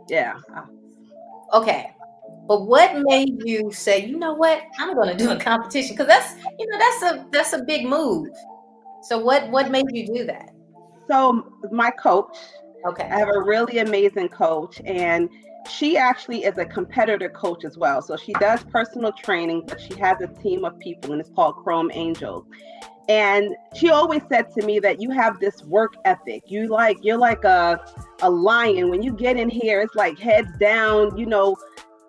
yeah. 0.09 0.37
Okay. 1.53 1.91
But 2.47 2.65
what 2.65 3.03
made 3.07 3.41
you 3.45 3.71
say, 3.71 4.05
you 4.05 4.17
know 4.17 4.33
what, 4.33 4.61
I'm 4.79 4.95
going 4.95 5.09
to 5.09 5.21
do 5.21 5.31
a 5.31 5.37
competition? 5.37 5.95
Because 5.95 6.07
that's, 6.07 6.35
you 6.57 6.67
know, 6.67 6.77
that's 6.77 7.03
a 7.03 7.27
that's 7.31 7.53
a 7.53 7.63
big 7.63 7.85
move. 7.85 8.29
So 9.03 9.17
what 9.19 9.49
what 9.49 9.69
made 9.69 9.85
you 9.91 10.07
do 10.07 10.25
that? 10.25 10.49
So 11.09 11.45
my 11.71 11.91
coach, 11.91 12.37
Okay. 12.85 13.03
I 13.03 13.19
have 13.19 13.29
a 13.29 13.41
really 13.41 13.79
amazing 13.79 14.29
coach, 14.29 14.79
and 14.85 15.29
she 15.69 15.97
actually 15.97 16.45
is 16.45 16.57
a 16.57 16.65
competitor 16.65 17.29
coach 17.29 17.65
as 17.65 17.77
well. 17.77 18.01
So 18.01 18.15
she 18.15 18.33
does 18.33 18.63
personal 18.65 19.11
training, 19.11 19.63
but 19.67 19.81
she 19.81 19.93
has 19.95 20.21
a 20.21 20.27
team 20.41 20.63
of 20.63 20.79
people, 20.79 21.11
and 21.11 21.19
it's 21.19 21.29
called 21.31 21.55
Chrome 21.57 21.91
Angels. 21.93 22.45
And 23.09 23.55
she 23.73 23.89
always 23.89 24.21
said 24.29 24.51
to 24.53 24.65
me 24.65 24.79
that 24.79 25.01
you 25.01 25.11
have 25.11 25.39
this 25.39 25.63
work 25.63 25.95
ethic. 26.03 26.43
You 26.47 26.67
like 26.67 26.97
you're 27.01 27.17
like 27.17 27.43
a 27.45 27.79
a 28.21 28.29
lion. 28.29 28.89
When 28.89 29.01
you 29.01 29.13
get 29.13 29.37
in 29.37 29.49
here, 29.49 29.81
it's 29.81 29.95
like 29.95 30.19
heads 30.19 30.49
down. 30.59 31.17
You 31.17 31.25
know, 31.25 31.55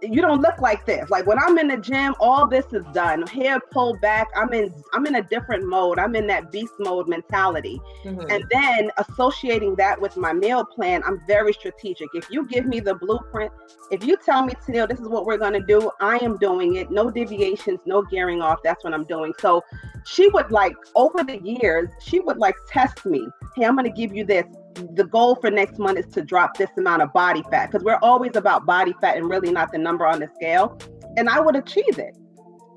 you 0.02 0.20
don't 0.20 0.40
look 0.40 0.60
like 0.60 0.86
this. 0.86 1.08
Like 1.10 1.26
when 1.26 1.38
I'm 1.38 1.58
in 1.58 1.68
the 1.68 1.76
gym, 1.76 2.14
all 2.20 2.46
this 2.46 2.66
is 2.72 2.84
done. 2.92 3.26
Hair 3.26 3.60
pulled 3.70 4.00
back. 4.00 4.28
I'm 4.36 4.52
in 4.52 4.72
I'm 4.92 5.06
in 5.06 5.16
a 5.16 5.22
different 5.22 5.66
mode. 5.66 5.98
I'm 5.98 6.14
in 6.14 6.26
that 6.28 6.52
beast 6.52 6.72
mode 6.78 7.08
mentality. 7.08 7.80
Mm-hmm. 8.04 8.30
And 8.30 8.44
then 8.50 8.90
associating 8.98 9.74
that 9.76 10.00
with 10.00 10.16
my 10.16 10.32
meal 10.32 10.64
plan, 10.64 11.02
I'm 11.04 11.20
very 11.26 11.52
strategic. 11.52 12.08
If 12.14 12.30
you 12.30 12.46
give 12.46 12.66
me 12.66 12.80
the 12.80 12.94
blueprint, 12.94 13.52
if 13.90 14.04
you 14.04 14.16
tell 14.16 14.44
me 14.44 14.54
Tennille, 14.54 14.88
this 14.88 15.00
is 15.00 15.08
what 15.08 15.26
we're 15.26 15.38
gonna 15.38 15.64
do, 15.64 15.90
I 16.00 16.18
am 16.18 16.36
doing 16.36 16.76
it. 16.76 16.90
No 16.90 17.10
deviations, 17.10 17.80
no 17.84 18.02
gearing 18.02 18.40
off. 18.40 18.60
That's 18.62 18.84
what 18.84 18.94
I'm 18.94 19.04
doing. 19.04 19.34
So 19.40 19.62
she 20.06 20.28
would 20.28 20.50
like 20.50 20.76
over 20.94 21.24
the 21.24 21.38
years, 21.38 21.88
she 22.00 22.20
would 22.20 22.38
like 22.38 22.54
test 22.68 23.04
me. 23.04 23.26
Hey, 23.56 23.64
I'm 23.64 23.76
gonna 23.76 23.90
give 23.90 24.14
you 24.14 24.24
this 24.24 24.46
the 24.94 25.04
goal 25.04 25.36
for 25.36 25.50
next 25.50 25.78
month 25.78 25.98
is 25.98 26.06
to 26.12 26.22
drop 26.22 26.56
this 26.56 26.70
amount 26.76 27.02
of 27.02 27.12
body 27.12 27.42
fat 27.50 27.70
because 27.70 27.84
we're 27.84 27.98
always 28.02 28.36
about 28.36 28.66
body 28.66 28.94
fat 29.00 29.16
and 29.16 29.28
really 29.28 29.50
not 29.50 29.72
the 29.72 29.78
number 29.78 30.06
on 30.06 30.20
the 30.20 30.28
scale. 30.34 30.78
And 31.16 31.28
I 31.28 31.40
would 31.40 31.56
achieve 31.56 31.98
it. 31.98 32.16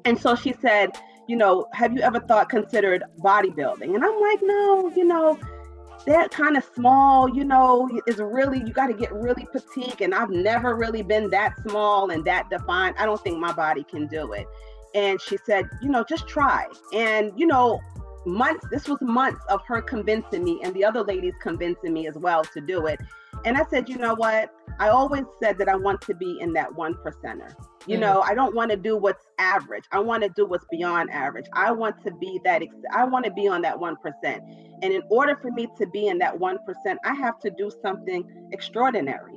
And 0.06 0.20
so 0.20 0.36
she 0.36 0.54
said, 0.62 0.92
you 1.28 1.36
know, 1.36 1.68
have 1.74 1.94
you 1.94 2.02
ever 2.02 2.20
thought 2.20 2.50
considered 2.50 3.04
bodybuilding? 3.24 3.96
And 3.96 4.04
I'm 4.04 4.22
like, 4.22 4.40
no, 4.42 4.92
you 4.96 5.06
know, 5.06 5.40
that 6.06 6.32
kind 6.32 6.58
of 6.58 6.68
small, 6.76 7.30
you 7.30 7.46
know, 7.46 7.90
is 8.08 8.18
really 8.18 8.60
you 8.60 8.74
got 8.74 8.88
to 8.88 8.94
get 8.94 9.14
really 9.14 9.48
petite. 9.52 10.02
And 10.02 10.14
I've 10.16 10.32
never 10.32 10.76
really 10.76 11.04
been 11.04 11.30
that 11.30 11.54
small 11.68 12.10
and 12.10 12.26
that 12.26 12.50
defined. 12.50 12.96
I 12.98 13.06
don't 13.06 13.22
think 13.22 13.38
my 13.38 13.54
body 13.54 13.84
can 13.84 14.08
do 14.08 14.34
it. 14.34 14.48
And 14.96 15.22
she 15.22 15.38
said, 15.46 15.70
you 15.82 15.90
know, 15.90 16.04
just 16.04 16.28
try. 16.28 16.66
And 16.94 17.32
you 17.38 17.46
know, 17.46 17.80
months 18.26 18.66
this 18.70 18.88
was 18.88 19.00
months 19.02 19.44
of 19.50 19.62
her 19.68 19.82
convincing 19.82 20.44
me 20.44 20.60
and 20.64 20.74
the 20.74 20.84
other 20.84 21.04
ladies 21.04 21.34
convincing 21.42 21.94
me 21.94 22.08
as 22.08 22.16
well 22.16 22.44
to 22.44 22.62
do 22.62 22.86
it. 22.88 23.00
And 23.46 23.58
i 23.58 23.66
said 23.70 23.90
you 23.90 23.98
know 23.98 24.14
what? 24.14 24.52
I 24.80 24.90
always 24.90 25.24
said 25.42 25.58
that 25.58 25.70
i 25.70 25.76
want 25.76 26.02
to 26.02 26.14
be 26.14 26.40
in 26.40 26.54
that 26.54 26.74
one 26.76 26.96
percenter. 26.96 27.54
You 27.88 27.98
mm. 27.98 28.02
know 28.02 28.22
i 28.22 28.34
don't 28.34 28.56
want 28.56 28.72
to 28.72 28.78
do 28.78 28.98
what's 28.98 29.26
average. 29.40 29.86
I 29.92 30.00
want 30.00 30.24
to 30.24 30.30
do 30.30 30.46
what's 30.46 30.66
beyond 30.70 31.12
average. 31.12 31.48
I 31.54 31.72
want 31.72 32.04
to 32.06 32.12
be 32.16 32.40
that 32.44 32.62
ex- 32.62 32.76
i 32.94 33.04
want 33.06 33.26
to 33.26 33.32
be 33.32 33.48
on 33.48 33.62
that 33.64 33.78
1% 33.78 33.96
and 34.24 34.94
in 34.94 35.02
order 35.10 35.36
for 35.42 35.52
me 35.52 35.68
to 35.78 35.88
be 35.88 36.08
in 36.08 36.18
that 36.20 36.36
1% 36.38 36.58
i 37.06 37.14
have 37.14 37.40
to 37.40 37.50
do 37.52 37.72
something 37.82 38.50
extraordinary. 38.52 39.36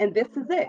And 0.00 0.12
this 0.14 0.28
is 0.36 0.46
it 0.50 0.68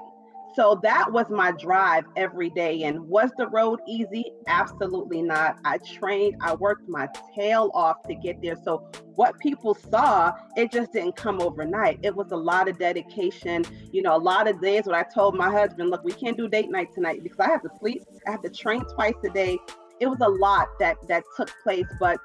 so 0.55 0.79
that 0.83 1.11
was 1.11 1.29
my 1.29 1.51
drive 1.51 2.05
every 2.15 2.49
day. 2.49 2.83
And 2.83 3.01
was 3.01 3.31
the 3.37 3.47
road 3.47 3.81
easy? 3.87 4.31
Absolutely 4.47 5.21
not. 5.21 5.57
I 5.65 5.79
trained, 5.79 6.37
I 6.41 6.55
worked 6.55 6.87
my 6.87 7.09
tail 7.35 7.71
off 7.73 8.03
to 8.07 8.15
get 8.15 8.41
there. 8.41 8.55
So 8.63 8.89
what 9.15 9.37
people 9.39 9.73
saw, 9.73 10.31
it 10.55 10.71
just 10.71 10.93
didn't 10.93 11.17
come 11.17 11.41
overnight. 11.41 11.99
It 12.03 12.15
was 12.15 12.31
a 12.31 12.37
lot 12.37 12.69
of 12.69 12.79
dedication. 12.79 13.65
You 13.91 14.01
know, 14.01 14.15
a 14.15 14.17
lot 14.17 14.47
of 14.47 14.61
days 14.61 14.85
when 14.85 14.95
I 14.95 15.03
told 15.03 15.35
my 15.35 15.51
husband, 15.51 15.89
look, 15.89 16.05
we 16.05 16.13
can't 16.13 16.37
do 16.37 16.47
date 16.47 16.69
night 16.69 16.93
tonight 16.93 17.21
because 17.21 17.39
I 17.39 17.49
have 17.49 17.61
to 17.63 17.69
sleep, 17.79 18.03
I 18.25 18.31
have 18.31 18.41
to 18.43 18.49
train 18.49 18.85
twice 18.95 19.15
a 19.25 19.29
day. 19.29 19.57
It 19.99 20.07
was 20.07 20.19
a 20.21 20.29
lot 20.29 20.67
that 20.79 20.95
that 21.07 21.23
took 21.35 21.51
place. 21.63 21.87
But 21.99 22.17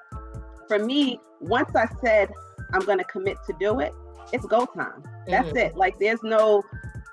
for 0.68 0.78
me, 0.78 1.18
once 1.40 1.74
I 1.74 1.88
said 2.00 2.30
I'm 2.72 2.80
gonna 2.80 3.04
commit 3.04 3.38
to 3.48 3.54
do 3.58 3.80
it, 3.80 3.92
it's 4.32 4.46
go 4.46 4.66
time. 4.66 5.02
That's 5.26 5.48
mm-hmm. 5.48 5.56
it. 5.56 5.76
Like 5.76 5.98
there's 5.98 6.22
no 6.22 6.62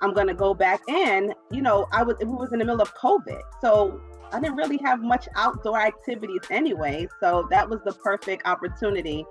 I'm 0.02 0.14
gonna 0.14 0.34
go 0.34 0.54
back 0.54 0.80
in. 0.88 1.34
You 1.50 1.62
know, 1.62 1.86
I 1.92 2.02
was 2.02 2.16
we 2.20 2.26
was 2.26 2.52
in 2.52 2.58
the 2.58 2.64
middle 2.64 2.80
of 2.82 2.94
COVID, 2.94 3.40
so 3.60 4.00
I 4.32 4.40
didn't 4.40 4.56
really 4.56 4.78
have 4.78 5.00
much 5.00 5.28
outdoor 5.36 5.80
activities 5.80 6.40
anyway. 6.50 7.08
So 7.20 7.46
that 7.50 7.68
was 7.68 7.80
the 7.84 7.92
perfect 7.92 8.46
opportunity 8.46 9.24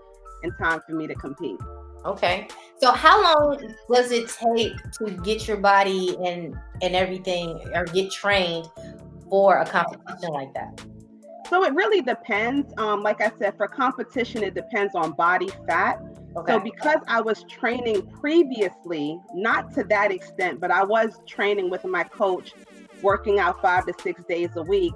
and 0.43 0.51
time 0.59 0.81
for 0.87 0.95
me 0.95 1.07
to 1.07 1.15
compete. 1.15 1.59
Okay. 2.05 2.47
So 2.77 2.91
how 2.91 3.21
long 3.21 3.75
does 3.91 4.11
it 4.11 4.29
take 4.29 4.73
to 4.93 5.11
get 5.23 5.47
your 5.47 5.57
body 5.57 6.15
and 6.25 6.55
and 6.81 6.95
everything 6.95 7.59
or 7.73 7.85
get 7.85 8.11
trained 8.11 8.67
for 9.29 9.59
a 9.59 9.65
competition 9.65 10.29
like 10.29 10.53
that? 10.53 10.81
So 11.49 11.63
it 11.63 11.73
really 11.73 12.01
depends. 12.01 12.73
Um, 12.77 13.03
like 13.03 13.21
I 13.21 13.31
said, 13.39 13.55
for 13.57 13.67
competition, 13.67 14.43
it 14.43 14.53
depends 14.53 14.95
on 14.95 15.13
body 15.13 15.49
fat. 15.67 15.99
Okay. 16.37 16.53
So 16.53 16.59
because 16.59 16.99
I 17.07 17.19
was 17.19 17.43
training 17.45 18.05
previously, 18.19 19.19
not 19.33 19.73
to 19.73 19.83
that 19.85 20.11
extent, 20.11 20.59
but 20.59 20.69
I 20.69 20.83
was 20.83 21.19
training 21.25 21.69
with 21.71 21.83
my 21.83 22.03
coach, 22.03 22.53
working 23.01 23.39
out 23.39 23.59
five 23.61 23.87
to 23.87 23.93
six 24.01 24.23
days 24.29 24.49
a 24.55 24.61
week. 24.61 24.93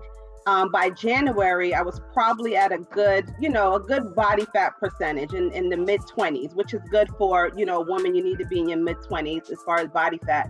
Um, 0.47 0.71
by 0.71 0.89
January, 0.89 1.73
I 1.73 1.81
was 1.81 1.99
probably 2.13 2.55
at 2.55 2.71
a 2.71 2.79
good, 2.79 3.33
you 3.39 3.49
know, 3.49 3.75
a 3.75 3.79
good 3.79 4.15
body 4.15 4.45
fat 4.53 4.73
percentage 4.79 5.33
in, 5.33 5.51
in 5.51 5.69
the 5.69 5.77
mid 5.77 6.01
20s, 6.01 6.55
which 6.55 6.73
is 6.73 6.81
good 6.89 7.09
for, 7.17 7.51
you 7.55 7.65
know, 7.65 7.81
a 7.81 7.85
woman. 7.85 8.15
You 8.15 8.23
need 8.23 8.39
to 8.39 8.45
be 8.45 8.59
in 8.59 8.69
your 8.69 8.79
mid 8.79 8.97
20s 8.97 9.51
as 9.51 9.57
far 9.65 9.79
as 9.79 9.87
body 9.89 10.19
fat. 10.25 10.49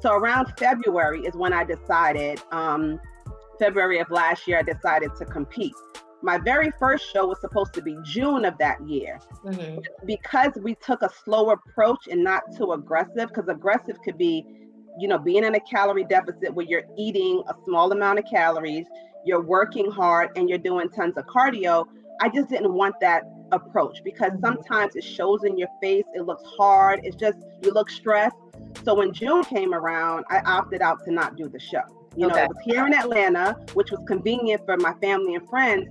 So 0.00 0.12
around 0.12 0.52
February 0.58 1.22
is 1.22 1.34
when 1.34 1.52
I 1.52 1.64
decided, 1.64 2.40
um, 2.50 3.00
February 3.58 4.00
of 4.00 4.10
last 4.10 4.48
year, 4.48 4.58
I 4.58 4.62
decided 4.62 5.10
to 5.18 5.24
compete 5.24 5.74
my 6.22 6.38
very 6.38 6.70
first 6.78 7.12
show 7.12 7.26
was 7.26 7.40
supposed 7.40 7.72
to 7.74 7.82
be 7.82 7.96
June 8.04 8.44
of 8.44 8.56
that 8.58 8.86
year. 8.88 9.18
Mm-hmm. 9.44 9.80
Because 10.06 10.52
we 10.62 10.74
took 10.76 11.02
a 11.02 11.10
slow 11.24 11.50
approach 11.50 12.06
and 12.08 12.22
not 12.22 12.42
too 12.56 12.72
aggressive, 12.72 13.28
because 13.28 13.48
aggressive 13.48 14.00
could 14.04 14.16
be, 14.16 14.46
you 14.98 15.08
know, 15.08 15.18
being 15.18 15.44
in 15.44 15.54
a 15.54 15.60
calorie 15.60 16.04
deficit 16.04 16.54
where 16.54 16.66
you're 16.66 16.84
eating 16.96 17.42
a 17.48 17.54
small 17.64 17.90
amount 17.92 18.20
of 18.20 18.24
calories, 18.26 18.86
you're 19.24 19.42
working 19.42 19.90
hard, 19.90 20.30
and 20.36 20.48
you're 20.48 20.58
doing 20.58 20.88
tons 20.90 21.16
of 21.16 21.26
cardio. 21.26 21.84
I 22.20 22.28
just 22.28 22.48
didn't 22.48 22.72
want 22.72 22.94
that 23.00 23.24
approach 23.50 23.98
because 24.04 24.30
mm-hmm. 24.32 24.44
sometimes 24.44 24.94
it 24.96 25.04
shows 25.04 25.44
in 25.44 25.58
your 25.58 25.68
face, 25.82 26.04
it 26.14 26.22
looks 26.22 26.44
hard, 26.56 27.00
it's 27.02 27.16
just 27.16 27.38
you 27.62 27.72
look 27.72 27.90
stressed. 27.90 28.36
So 28.84 28.94
when 28.94 29.12
June 29.12 29.44
came 29.44 29.74
around, 29.74 30.24
I 30.30 30.40
opted 30.40 30.82
out 30.82 31.04
to 31.04 31.12
not 31.12 31.36
do 31.36 31.48
the 31.48 31.58
show. 31.58 31.82
You 32.16 32.26
okay. 32.26 32.36
know, 32.36 32.42
it 32.44 32.48
was 32.48 32.58
here 32.64 32.86
in 32.86 32.94
Atlanta, 32.94 33.56
which 33.74 33.90
was 33.90 34.00
convenient 34.06 34.64
for 34.66 34.76
my 34.76 34.92
family 34.94 35.34
and 35.34 35.48
friends 35.48 35.88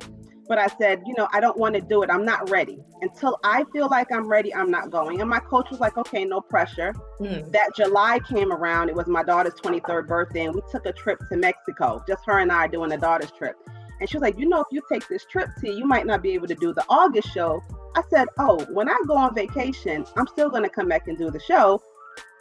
but 0.51 0.57
I 0.57 0.67
said, 0.67 1.01
you 1.05 1.13
know, 1.17 1.29
I 1.31 1.39
don't 1.39 1.57
want 1.57 1.75
to 1.75 1.81
do 1.81 2.03
it. 2.03 2.09
I'm 2.09 2.25
not 2.25 2.49
ready. 2.49 2.77
Until 3.01 3.39
I 3.41 3.63
feel 3.71 3.87
like 3.87 4.11
I'm 4.11 4.27
ready, 4.27 4.53
I'm 4.53 4.69
not 4.69 4.91
going. 4.91 5.21
And 5.21 5.29
my 5.29 5.39
coach 5.39 5.71
was 5.71 5.79
like, 5.79 5.97
okay, 5.97 6.25
no 6.25 6.41
pressure. 6.41 6.93
Mm. 7.21 7.49
That 7.53 7.73
July 7.73 8.19
came 8.19 8.51
around. 8.51 8.89
It 8.89 8.95
was 8.95 9.07
my 9.07 9.23
daughter's 9.23 9.53
23rd 9.53 10.09
birthday, 10.09 10.47
and 10.47 10.53
we 10.53 10.61
took 10.69 10.85
a 10.85 10.91
trip 10.91 11.19
to 11.29 11.37
Mexico, 11.37 12.03
just 12.05 12.25
her 12.25 12.39
and 12.39 12.51
I 12.51 12.67
doing 12.67 12.91
a 12.91 12.97
daughter's 12.97 13.31
trip. 13.31 13.55
And 14.01 14.09
she 14.09 14.17
was 14.17 14.23
like, 14.23 14.37
you 14.37 14.49
know, 14.49 14.59
if 14.59 14.67
you 14.71 14.81
take 14.91 15.07
this 15.07 15.23
trip 15.23 15.47
to, 15.61 15.71
you 15.71 15.85
might 15.85 16.05
not 16.05 16.21
be 16.21 16.31
able 16.31 16.47
to 16.47 16.55
do 16.55 16.73
the 16.73 16.83
August 16.89 17.29
show. 17.33 17.63
I 17.95 18.01
said, 18.09 18.27
oh, 18.37 18.61
when 18.73 18.89
I 18.89 18.97
go 19.07 19.15
on 19.15 19.33
vacation, 19.33 20.03
I'm 20.17 20.27
still 20.27 20.49
going 20.49 20.63
to 20.63 20.69
come 20.69 20.89
back 20.89 21.07
and 21.07 21.17
do 21.17 21.31
the 21.31 21.39
show 21.39 21.81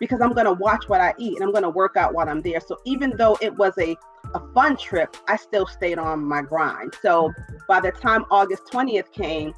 because 0.01 0.21
I'm 0.21 0.33
going 0.33 0.47
to 0.47 0.55
watch 0.55 0.89
what 0.89 1.01
I 1.01 1.15
eat 1.17 1.37
and 1.37 1.45
I'm 1.45 1.53
going 1.53 1.63
to 1.63 1.71
work 1.71 1.97
out 1.97 2.13
while 2.13 2.29
I'm 2.29 2.43
there. 2.43 2.59
So 2.59 2.79
even 2.87 3.17
though 3.17 3.39
it 3.41 3.55
was 3.57 3.73
a 3.79 3.97
a 4.35 4.41
fun 4.55 4.77
trip, 4.77 5.17
I 5.29 5.37
still 5.37 5.67
stayed 5.67 5.99
on 5.99 6.25
my 6.25 6.43
grind. 6.43 6.95
So 7.03 7.33
by 7.69 7.81
the 7.81 7.93
time 7.93 8.25
August 8.31 8.65
20th 8.73 9.13
came, 9.13 9.55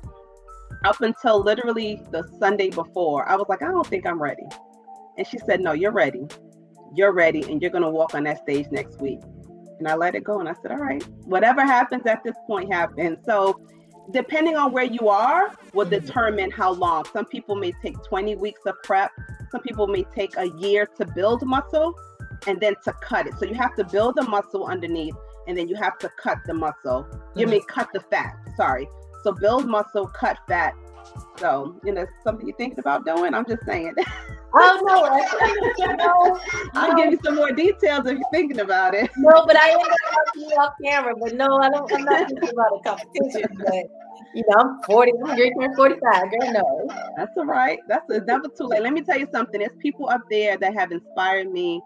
up 0.84 1.00
until 1.00 1.42
literally 1.42 2.02
the 2.10 2.24
Sunday 2.40 2.70
before, 2.70 3.28
I 3.28 3.36
was 3.36 3.46
like, 3.48 3.62
I 3.62 3.66
don't 3.66 3.86
think 3.86 4.06
I'm 4.06 4.20
ready. 4.20 4.46
And 5.18 5.26
she 5.26 5.38
said, 5.38 5.60
No, 5.60 5.72
you're 5.72 5.92
ready. 5.92 6.26
You're 6.94 7.12
ready, 7.12 7.42
and 7.50 7.62
you're 7.62 7.70
going 7.70 7.84
to 7.84 7.90
walk 7.90 8.14
on 8.14 8.24
that 8.24 8.42
stage 8.42 8.66
next 8.70 9.00
week. 9.00 9.20
And 9.78 9.88
I 9.88 9.94
let 9.94 10.14
it 10.14 10.24
go. 10.24 10.40
And 10.40 10.48
I 10.48 10.54
said, 10.62 10.72
All 10.72 10.78
right, 10.78 11.02
whatever 11.24 11.62
happens 11.62 12.06
at 12.06 12.24
this 12.24 12.36
point 12.46 12.72
happens. 12.72 13.18
So, 13.24 13.60
depending 14.10 14.56
on 14.56 14.72
where 14.72 14.84
you 14.84 15.08
are, 15.08 15.54
will 15.74 15.86
mm-hmm. 15.86 16.04
determine 16.04 16.50
how 16.50 16.72
long. 16.72 17.04
Some 17.12 17.26
people 17.26 17.54
may 17.54 17.72
take 17.82 17.94
20 18.04 18.36
weeks 18.36 18.60
of 18.66 18.74
prep, 18.82 19.10
some 19.50 19.60
people 19.60 19.86
may 19.86 20.04
take 20.04 20.36
a 20.38 20.48
year 20.58 20.86
to 20.98 21.06
build 21.06 21.46
muscle 21.46 21.94
and 22.46 22.60
then 22.60 22.74
to 22.84 22.92
cut 22.94 23.26
it. 23.26 23.34
So 23.38 23.46
you 23.46 23.54
have 23.54 23.74
to 23.76 23.84
build 23.84 24.16
the 24.16 24.22
muscle 24.22 24.66
underneath 24.66 25.14
and 25.46 25.56
then 25.56 25.68
you 25.68 25.76
have 25.76 25.98
to 25.98 26.10
cut 26.20 26.38
the 26.46 26.54
muscle. 26.54 27.06
You 27.34 27.46
mm-hmm. 27.46 27.52
mean 27.52 27.62
cut 27.68 27.88
the 27.92 28.00
fat, 28.00 28.36
sorry. 28.56 28.88
So 29.22 29.32
build 29.32 29.68
muscle, 29.68 30.06
cut 30.06 30.38
fat. 30.48 30.74
So, 31.38 31.80
you 31.84 31.92
know, 31.92 32.06
something 32.24 32.46
you're 32.46 32.56
thinking 32.56 32.78
about 32.78 33.04
doing? 33.04 33.34
I'm 33.34 33.46
just 33.46 33.64
saying. 33.64 33.94
Oh 34.54 34.80
no, 34.84 35.96
no. 35.96 36.40
I'll 36.74 36.94
give 36.94 37.10
you 37.10 37.18
some 37.24 37.36
more 37.36 37.52
details 37.52 38.06
if 38.06 38.18
you're 38.18 38.30
thinking 38.30 38.60
about 38.60 38.94
it. 38.94 39.10
No, 39.16 39.46
but 39.46 39.56
I 39.56 39.68
am 39.68 39.78
gonna 39.78 39.94
talk 40.10 40.34
to 40.34 40.40
you 40.40 40.46
off 40.48 40.74
camera. 40.84 41.14
But 41.18 41.36
no, 41.36 41.56
I 41.56 41.70
don't. 41.70 41.90
I'm 41.90 42.04
not 42.04 42.28
thinking 42.28 42.50
about 42.50 42.78
a 42.78 42.80
competition. 42.84 43.48
But 43.64 43.86
you 44.34 44.44
know, 44.48 44.56
I'm 44.58 44.82
40. 44.82 45.12
I'm 45.24 45.36
drinking 45.36 45.74
45. 45.74 46.30
Girl, 46.30 46.52
no. 46.52 46.88
That's 47.16 47.30
all 47.36 47.46
right. 47.46 47.78
That's 47.88 48.08
a 48.10 48.20
never 48.20 48.48
too 48.48 48.64
late. 48.64 48.82
Let 48.82 48.92
me 48.92 49.00
tell 49.02 49.18
you 49.18 49.26
something. 49.32 49.60
There's 49.60 49.76
people 49.78 50.08
up 50.10 50.22
there 50.30 50.58
that 50.58 50.74
have 50.74 50.92
inspired 50.92 51.50
me 51.50 51.80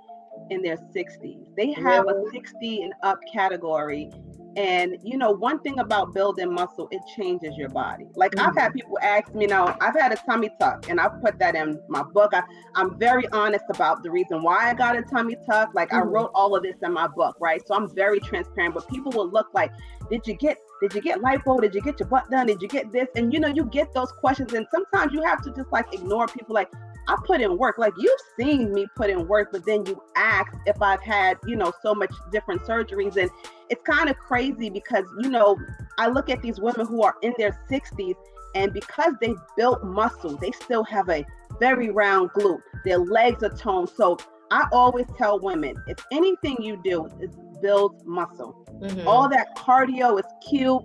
in 0.51 0.63
their 0.63 0.77
60s. 0.77 1.55
They 1.57 1.73
have 1.73 2.07
a 2.09 2.23
60 2.33 2.83
and 2.83 2.93
up 3.03 3.19
category. 3.33 4.11
And 4.57 4.97
you 5.03 5.19
know, 5.19 5.33
one 5.33 5.61
thing 5.61 5.79
about 5.81 6.15
building 6.15 6.51
muscle, 6.53 6.89
it 6.91 7.03
changes 7.15 7.55
your 7.59 7.69
body. 7.69 8.07
Like 8.15 8.33
mm-hmm. 8.33 8.49
I've 8.49 8.57
had 8.57 8.69
mm-hmm. 8.71 8.79
people 8.79 8.99
ask 9.03 9.35
me, 9.35 9.47
now 9.47 9.77
I've 9.83 9.95
had 9.95 10.13
a 10.13 10.17
tummy 10.17 10.49
tuck, 10.59 10.89
and 10.89 10.99
I've 10.99 11.21
put 11.23 11.39
that 11.41 11.55
in 11.55 11.79
my 11.89 12.03
book. 12.03 12.33
I, 12.33 12.43
am 12.75 12.99
very 12.99 13.29
honest 13.33 13.67
about 13.69 14.03
the 14.03 14.11
reason 14.11 14.43
why 14.43 14.71
I 14.71 14.75
got 14.75 14.97
a 14.97 15.03
tummy 15.03 15.37
tuck. 15.47 15.75
Like 15.75 15.91
mm-hmm. 15.91 16.09
I 16.09 16.11
wrote 16.11 16.31
all 16.35 16.57
of 16.57 16.63
this 16.63 16.77
in 16.83 16.93
my 16.95 17.07
book, 17.07 17.37
right? 17.39 17.61
So 17.67 17.75
I'm 17.75 17.95
very 17.95 18.19
transparent. 18.19 18.75
But 18.75 18.89
people 18.89 19.13
will 19.13 19.29
look 19.29 19.49
like, 19.53 19.73
did 20.11 20.27
you 20.27 20.35
get 20.35 20.57
did 20.81 20.95
you 20.95 21.03
get 21.03 21.21
lipo? 21.21 21.61
Did 21.61 21.75
you 21.75 21.83
get 21.83 22.01
your 22.01 22.09
butt 22.09 22.31
done? 22.31 22.47
Did 22.47 22.63
you 22.63 22.69
get 22.69 22.91
this? 22.93 23.09
And 23.15 23.35
you 23.35 23.41
know, 23.41 23.49
you 23.49 23.67
get 23.67 23.93
those 23.93 24.11
questions, 24.13 24.55
and 24.55 24.67
sometimes 24.73 25.13
you 25.13 25.23
have 25.23 25.43
to 25.43 25.53
just 25.53 25.71
like 25.71 25.93
ignore 25.93 26.29
people 26.29 26.55
like, 26.55 26.71
I 27.09 27.17
put 27.25 27.41
in 27.41 27.57
work. 27.57 27.79
Like 27.79 27.95
you've 27.99 28.21
seen 28.39 28.73
me 28.73 28.87
put 28.97 29.11
in 29.11 29.27
work, 29.27 29.51
but 29.53 29.65
then 29.65 29.87
you 29.87 30.01
ask 30.17 30.53
if 30.67 30.81
I've 30.83 31.03
had, 31.03 31.39
you 31.47 31.57
know, 31.57 31.73
so 31.83 31.95
much 31.95 32.13
different 32.33 32.63
surgeries. 32.63 33.17
And 33.17 33.31
it's 33.71 33.83
kind 33.83 34.09
of 34.09 34.17
crazy 34.19 34.71
because, 34.71 35.05
you 35.21 35.31
know, 35.31 35.57
I 35.99 36.09
look 36.09 36.29
at 36.29 36.43
these 36.43 36.61
women 36.61 36.87
who 36.87 37.03
are 37.03 37.15
in 37.23 37.35
their 37.39 37.59
60s 37.71 38.15
and 38.55 38.73
because 38.73 39.13
they 39.21 39.35
built 39.57 39.85
muscle, 39.85 40.37
they 40.37 40.51
still 40.51 40.83
have 40.85 41.09
a 41.11 41.25
very 41.61 41.91
round 41.91 42.31
glute. 42.31 42.63
Their 42.85 42.99
legs 42.99 43.43
are 43.43 43.51
toned. 43.51 43.91
So 43.91 44.17
I 44.51 44.67
always 44.73 45.07
tell 45.19 45.39
women 45.41 45.77
if 45.87 45.99
anything 46.11 46.57
you 46.61 46.81
do 46.83 47.07
is 47.21 47.31
build 47.61 48.07
muscle. 48.07 48.65
Mm-hmm. 48.81 49.07
All 49.07 49.29
that 49.29 49.57
cardio 49.57 50.19
is 50.19 50.27
cute, 50.49 50.83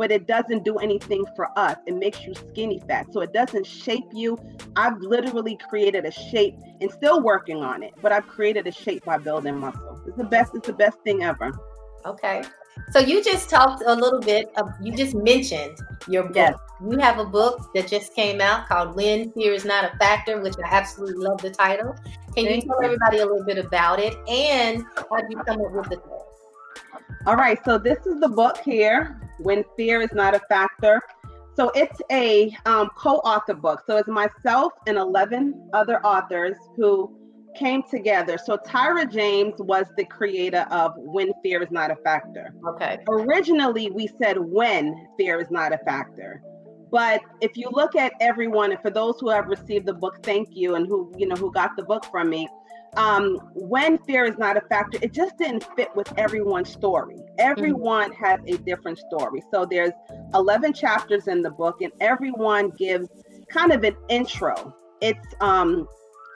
but 0.00 0.10
it 0.10 0.26
doesn't 0.26 0.64
do 0.64 0.78
anything 0.78 1.26
for 1.36 1.46
us. 1.58 1.76
It 1.86 1.94
makes 1.94 2.24
you 2.24 2.34
skinny 2.34 2.80
fat. 2.88 3.12
So 3.12 3.20
it 3.20 3.34
doesn't 3.34 3.66
shape 3.66 4.06
you. 4.14 4.38
I've 4.74 4.98
literally 4.98 5.58
created 5.68 6.06
a 6.06 6.10
shape 6.10 6.54
and 6.80 6.90
still 6.90 7.22
working 7.22 7.58
on 7.58 7.82
it, 7.82 7.92
but 8.00 8.10
I've 8.10 8.26
created 8.26 8.66
a 8.66 8.72
shape 8.72 9.04
by 9.04 9.18
building 9.18 9.58
muscle. 9.58 10.00
It's 10.06 10.16
the 10.16 10.24
best, 10.24 10.54
it's 10.54 10.66
the 10.66 10.72
best 10.72 11.00
thing 11.00 11.22
ever. 11.22 11.52
Okay. 12.06 12.42
So 12.92 12.98
you 12.98 13.22
just 13.22 13.50
talked 13.50 13.82
a 13.86 13.94
little 13.94 14.20
bit 14.20 14.50
of 14.56 14.70
you 14.80 14.96
just 14.96 15.14
mentioned 15.14 15.76
your 16.08 16.22
book. 16.22 16.34
Yes. 16.34 16.54
You 16.80 16.96
have 16.96 17.18
a 17.18 17.26
book 17.26 17.68
that 17.74 17.86
just 17.86 18.14
came 18.14 18.40
out 18.40 18.68
called 18.68 18.96
When 18.96 19.30
Fear 19.32 19.52
is 19.52 19.66
Not 19.66 19.84
a 19.84 19.94
Factor, 19.98 20.40
which 20.40 20.54
I 20.64 20.68
absolutely 20.70 21.22
love 21.22 21.42
the 21.42 21.50
title. 21.50 21.94
Can 22.34 22.46
Thank 22.46 22.64
you 22.64 22.70
tell 22.70 22.82
everybody 22.82 23.18
a 23.18 23.26
little 23.26 23.44
bit 23.44 23.58
about 23.58 24.00
it 24.00 24.16
and 24.26 24.82
how 25.10 25.16
did 25.16 25.26
you 25.28 25.42
come 25.44 25.60
up 25.60 25.72
with 25.72 25.90
the? 25.90 26.19
All 27.26 27.36
right, 27.36 27.58
so 27.64 27.78
this 27.78 27.98
is 28.06 28.20
the 28.20 28.28
book 28.28 28.58
here, 28.64 29.20
When 29.38 29.64
Fear 29.76 30.02
is 30.02 30.12
Not 30.12 30.34
a 30.34 30.40
Factor. 30.48 31.00
So 31.54 31.70
it's 31.74 32.00
a 32.10 32.56
um, 32.64 32.88
co-author 32.96 33.54
book. 33.54 33.82
So 33.86 33.96
it's 33.96 34.08
myself 34.08 34.72
and 34.86 34.96
11 34.96 35.70
other 35.74 36.04
authors 36.06 36.56
who 36.76 37.14
came 37.56 37.82
together. 37.82 38.38
So 38.38 38.56
Tyra 38.56 39.10
James 39.10 39.54
was 39.58 39.86
the 39.96 40.04
creator 40.04 40.66
of 40.70 40.94
When 40.96 41.32
Fear 41.42 41.62
is 41.62 41.70
Not 41.70 41.90
a 41.90 41.96
Factor. 41.96 42.54
Okay. 42.66 42.98
Originally, 43.08 43.90
we 43.90 44.08
said 44.22 44.38
When 44.38 45.06
Fear 45.18 45.40
is 45.40 45.50
Not 45.50 45.72
a 45.72 45.78
Factor. 45.78 46.42
But 46.90 47.20
if 47.40 47.56
you 47.56 47.68
look 47.72 47.94
at 47.94 48.12
everyone, 48.20 48.72
and 48.72 48.80
for 48.80 48.90
those 48.90 49.20
who 49.20 49.28
have 49.28 49.46
received 49.46 49.86
the 49.86 49.94
book, 49.94 50.24
thank 50.24 50.48
you, 50.52 50.74
and 50.74 50.86
who 50.86 51.12
you 51.16 51.26
know 51.26 51.36
who 51.36 51.52
got 51.52 51.76
the 51.76 51.84
book 51.84 52.04
from 52.06 52.30
me. 52.30 52.48
Um, 52.96 53.36
when 53.54 53.98
fear 53.98 54.24
is 54.24 54.36
not 54.38 54.56
a 54.56 54.60
factor, 54.62 54.98
it 55.00 55.12
just 55.12 55.38
didn't 55.38 55.64
fit 55.76 55.94
with 55.94 56.12
everyone's 56.18 56.70
story. 56.70 57.16
Everyone 57.38 58.12
mm-hmm. 58.12 58.24
has 58.24 58.40
a 58.46 58.58
different 58.58 58.98
story. 58.98 59.42
So 59.52 59.64
there's 59.64 59.92
11 60.34 60.72
chapters 60.72 61.28
in 61.28 61.42
the 61.42 61.50
book, 61.50 61.82
and 61.82 61.92
everyone 62.00 62.70
gives 62.70 63.08
kind 63.48 63.72
of 63.72 63.84
an 63.84 63.96
intro. 64.08 64.74
It's 65.00 65.34
um, 65.40 65.86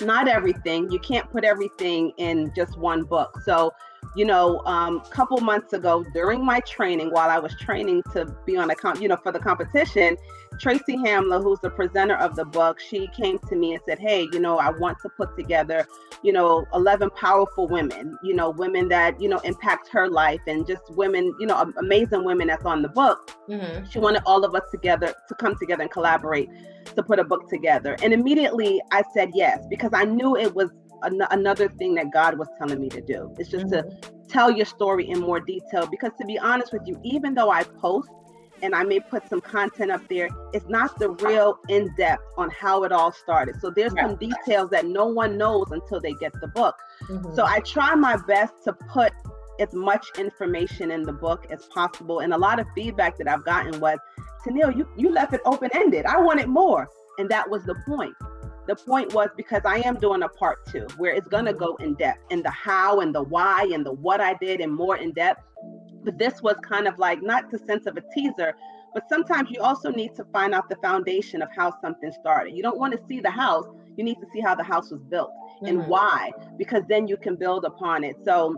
not 0.00 0.28
everything. 0.28 0.90
You 0.90 0.98
can't 0.98 1.30
put 1.30 1.44
everything 1.44 2.12
in 2.18 2.52
just 2.54 2.78
one 2.78 3.04
book. 3.04 3.40
So, 3.44 3.72
you 4.16 4.24
know, 4.24 4.60
a 4.66 4.70
um, 4.70 5.00
couple 5.10 5.38
months 5.40 5.72
ago 5.72 6.04
during 6.14 6.44
my 6.44 6.60
training, 6.60 7.10
while 7.10 7.30
I 7.30 7.38
was 7.38 7.54
training 7.56 8.02
to 8.12 8.26
be 8.46 8.56
on 8.56 8.70
a 8.70 8.74
comp, 8.74 9.00
you 9.00 9.08
know, 9.08 9.16
for 9.16 9.32
the 9.32 9.40
competition, 9.40 10.16
Tracy 10.58 10.96
Hamler, 10.96 11.42
who's 11.42 11.60
the 11.60 11.70
presenter 11.70 12.16
of 12.16 12.36
the 12.36 12.44
book, 12.44 12.80
she 12.80 13.06
came 13.08 13.38
to 13.48 13.56
me 13.56 13.74
and 13.74 13.82
said, 13.86 13.98
Hey, 13.98 14.28
you 14.32 14.40
know, 14.40 14.58
I 14.58 14.70
want 14.70 14.98
to 15.02 15.08
put 15.08 15.36
together, 15.36 15.86
you 16.22 16.32
know, 16.32 16.64
11 16.74 17.10
powerful 17.10 17.68
women, 17.68 18.18
you 18.22 18.34
know, 18.34 18.50
women 18.50 18.88
that, 18.88 19.20
you 19.20 19.28
know, 19.28 19.38
impact 19.38 19.88
her 19.88 20.08
life 20.08 20.40
and 20.46 20.66
just 20.66 20.82
women, 20.90 21.34
you 21.38 21.46
know, 21.46 21.72
amazing 21.78 22.24
women 22.24 22.48
that's 22.48 22.64
on 22.64 22.82
the 22.82 22.88
book. 22.88 23.30
Mm-hmm. 23.48 23.84
She 23.90 23.98
wanted 23.98 24.22
all 24.26 24.44
of 24.44 24.54
us 24.54 24.62
together 24.70 25.14
to 25.28 25.34
come 25.34 25.56
together 25.58 25.82
and 25.82 25.90
collaborate 25.90 26.48
to 26.94 27.02
put 27.02 27.18
a 27.18 27.24
book 27.24 27.48
together. 27.48 27.96
And 28.02 28.12
immediately 28.12 28.80
I 28.90 29.02
said 29.14 29.30
yes, 29.34 29.64
because 29.68 29.90
I 29.92 30.04
knew 30.04 30.36
it 30.36 30.54
was 30.54 30.70
an- 31.02 31.26
another 31.30 31.68
thing 31.68 31.94
that 31.94 32.12
God 32.12 32.38
was 32.38 32.48
telling 32.58 32.80
me 32.80 32.88
to 32.90 33.00
do. 33.00 33.34
It's 33.38 33.50
just 33.50 33.66
mm-hmm. 33.66 33.88
to 33.88 34.12
tell 34.28 34.50
your 34.50 34.66
story 34.66 35.08
in 35.08 35.20
more 35.20 35.40
detail. 35.40 35.86
Because 35.86 36.12
to 36.20 36.26
be 36.26 36.38
honest 36.38 36.72
with 36.72 36.82
you, 36.86 37.00
even 37.04 37.34
though 37.34 37.50
I 37.50 37.62
post, 37.64 38.10
and 38.64 38.74
I 38.74 38.82
may 38.82 38.98
put 38.98 39.28
some 39.28 39.42
content 39.42 39.90
up 39.90 40.00
there. 40.08 40.28
It's 40.54 40.66
not 40.68 40.98
the 40.98 41.10
real 41.10 41.58
in 41.68 41.94
depth 41.96 42.22
on 42.38 42.48
how 42.48 42.84
it 42.84 42.92
all 42.92 43.12
started. 43.12 43.60
So 43.60 43.70
there's 43.70 43.92
some 43.92 44.16
details 44.16 44.70
that 44.70 44.86
no 44.86 45.04
one 45.04 45.36
knows 45.36 45.70
until 45.70 46.00
they 46.00 46.14
get 46.14 46.32
the 46.40 46.48
book. 46.48 46.74
Mm-hmm. 47.08 47.34
So 47.34 47.44
I 47.44 47.60
try 47.60 47.94
my 47.94 48.16
best 48.26 48.54
to 48.64 48.72
put 48.72 49.12
as 49.60 49.72
much 49.74 50.06
information 50.18 50.90
in 50.90 51.02
the 51.02 51.12
book 51.12 51.46
as 51.50 51.66
possible. 51.66 52.20
And 52.20 52.32
a 52.32 52.38
lot 52.38 52.58
of 52.58 52.66
feedback 52.74 53.18
that 53.18 53.28
I've 53.28 53.44
gotten 53.44 53.78
was, 53.80 53.98
Tennille, 54.44 54.74
you, 54.74 54.88
you 54.96 55.12
left 55.12 55.34
it 55.34 55.42
open 55.44 55.68
ended. 55.74 56.06
I 56.06 56.18
wanted 56.18 56.48
more. 56.48 56.88
And 57.18 57.28
that 57.28 57.48
was 57.48 57.64
the 57.64 57.74
point. 57.86 58.14
The 58.66 58.76
point 58.76 59.12
was 59.12 59.28
because 59.36 59.60
I 59.66 59.80
am 59.80 59.96
doing 59.96 60.22
a 60.22 60.28
part 60.28 60.64
two 60.66 60.86
where 60.96 61.12
it's 61.12 61.28
going 61.28 61.44
to 61.44 61.52
go 61.52 61.76
in 61.76 61.94
depth 61.94 62.20
in 62.30 62.42
the 62.42 62.50
how 62.50 63.00
and 63.00 63.14
the 63.14 63.22
why 63.22 63.68
and 63.74 63.84
the 63.84 63.92
what 63.92 64.22
I 64.22 64.34
did 64.40 64.62
and 64.62 64.74
more 64.74 64.96
in 64.96 65.12
depth 65.12 65.42
but 66.04 66.18
this 66.18 66.42
was 66.42 66.56
kind 66.62 66.86
of 66.86 66.98
like 66.98 67.22
not 67.22 67.50
the 67.50 67.58
sense 67.58 67.86
of 67.86 67.96
a 67.96 68.02
teaser 68.14 68.54
but 68.94 69.08
sometimes 69.08 69.50
you 69.50 69.60
also 69.60 69.90
need 69.90 70.14
to 70.14 70.24
find 70.32 70.54
out 70.54 70.68
the 70.68 70.76
foundation 70.76 71.42
of 71.42 71.48
how 71.54 71.72
something 71.80 72.12
started 72.12 72.54
you 72.54 72.62
don't 72.62 72.78
want 72.78 72.92
to 72.92 73.00
see 73.08 73.20
the 73.20 73.30
house 73.30 73.66
you 73.96 74.04
need 74.04 74.16
to 74.16 74.26
see 74.32 74.40
how 74.40 74.54
the 74.54 74.62
house 74.62 74.90
was 74.90 75.02
built 75.02 75.30
mm-hmm. 75.30 75.66
and 75.66 75.86
why 75.86 76.30
because 76.56 76.82
then 76.88 77.06
you 77.06 77.16
can 77.16 77.36
build 77.36 77.64
upon 77.64 78.04
it 78.04 78.16
so 78.24 78.54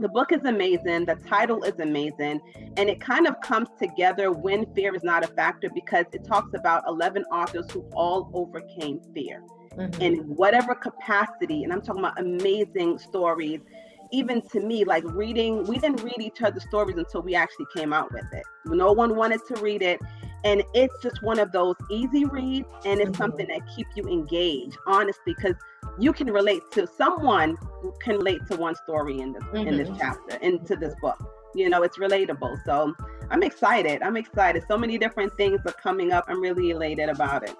the 0.00 0.08
book 0.08 0.32
is 0.32 0.40
amazing 0.44 1.04
the 1.04 1.16
title 1.28 1.62
is 1.64 1.78
amazing 1.80 2.40
and 2.76 2.88
it 2.88 3.00
kind 3.00 3.26
of 3.26 3.40
comes 3.40 3.68
together 3.78 4.32
when 4.32 4.66
fear 4.74 4.94
is 4.94 5.02
not 5.02 5.24
a 5.24 5.28
factor 5.28 5.68
because 5.74 6.06
it 6.12 6.24
talks 6.24 6.54
about 6.54 6.82
11 6.86 7.24
authors 7.24 7.70
who 7.70 7.80
all 7.92 8.30
overcame 8.32 9.00
fear 9.14 9.42
mm-hmm. 9.76 10.00
in 10.00 10.14
whatever 10.36 10.74
capacity 10.74 11.64
and 11.64 11.72
i'm 11.72 11.82
talking 11.82 12.00
about 12.00 12.18
amazing 12.18 12.98
stories 12.98 13.60
even 14.12 14.42
to 14.48 14.60
me, 14.60 14.84
like 14.84 15.04
reading, 15.04 15.64
we 15.64 15.78
didn't 15.78 16.02
read 16.02 16.20
each 16.20 16.42
other's 16.42 16.64
stories 16.64 16.96
until 16.96 17.22
we 17.22 17.34
actually 17.34 17.66
came 17.74 17.92
out 17.92 18.12
with 18.12 18.26
it. 18.32 18.42
No 18.66 18.92
one 18.92 19.16
wanted 19.16 19.40
to 19.48 19.60
read 19.60 19.82
it. 19.82 20.00
And 20.44 20.62
it's 20.74 20.94
just 21.02 21.22
one 21.22 21.38
of 21.38 21.52
those 21.52 21.76
easy 21.90 22.24
reads, 22.24 22.66
and 22.86 22.98
it's 22.98 23.10
mm-hmm. 23.10 23.22
something 23.22 23.46
that 23.48 23.60
keeps 23.76 23.94
you 23.94 24.04
engaged, 24.04 24.76
honestly, 24.86 25.34
because 25.36 25.54
you 25.98 26.12
can 26.14 26.28
relate 26.28 26.62
to 26.72 26.86
someone 26.86 27.58
can 28.00 28.16
relate 28.16 28.40
to 28.50 28.56
one 28.56 28.74
story 28.74 29.20
in 29.20 29.32
this 29.32 29.42
mm-hmm. 29.44 29.68
in 29.68 29.76
this 29.76 29.88
mm-hmm. 29.88 29.98
chapter, 29.98 30.36
into 30.36 30.76
this 30.76 30.94
book. 31.02 31.18
You 31.54 31.68
know, 31.68 31.82
it's 31.82 31.98
relatable. 31.98 32.64
So 32.64 32.94
I'm 33.30 33.42
excited. 33.42 34.02
I'm 34.02 34.16
excited. 34.16 34.64
So 34.66 34.78
many 34.78 34.96
different 34.96 35.36
things 35.36 35.60
are 35.66 35.72
coming 35.72 36.12
up. 36.12 36.24
I'm 36.28 36.40
really 36.40 36.70
elated 36.70 37.10
about 37.10 37.42
it. 37.42 37.54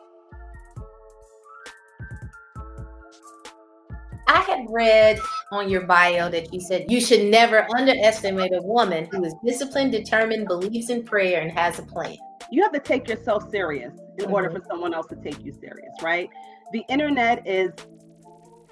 I 4.31 4.43
had 4.43 4.66
read 4.70 5.18
on 5.51 5.68
your 5.68 5.81
bio 5.81 6.31
that 6.31 6.55
you 6.55 6.61
said 6.61 6.87
you 6.89 7.01
should 7.01 7.24
never 7.24 7.66
underestimate 7.76 8.53
a 8.55 8.62
woman 8.62 9.09
who 9.11 9.24
is 9.24 9.35
disciplined, 9.45 9.91
determined, 9.91 10.47
believes 10.47 10.89
in 10.89 11.03
prayer, 11.03 11.41
and 11.41 11.51
has 11.51 11.81
a 11.81 11.83
plan. 11.83 12.16
You 12.53 12.62
have 12.62 12.70
to 12.72 12.78
take 12.78 13.09
yourself 13.09 13.51
serious 13.51 13.93
in 14.18 14.26
mm-hmm. 14.26 14.33
order 14.33 14.51
for 14.51 14.62
someone 14.68 14.95
else 14.95 15.09
to 15.09 15.16
take 15.16 15.45
you 15.45 15.53
serious, 15.53 15.93
right? 16.01 16.31
The 16.72 16.85
internet 16.89 17.45
is 17.45 17.72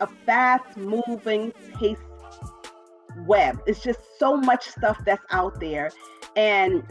a 0.01 0.07
fast 0.07 0.77
moving 0.77 1.51
pace 1.75 1.99
web. 3.27 3.61
It's 3.67 3.83
just 3.83 3.99
so 4.17 4.37
much 4.37 4.69
stuff 4.69 5.01
that's 5.05 5.25
out 5.33 5.59
there. 5.59 5.91
And 6.37 6.85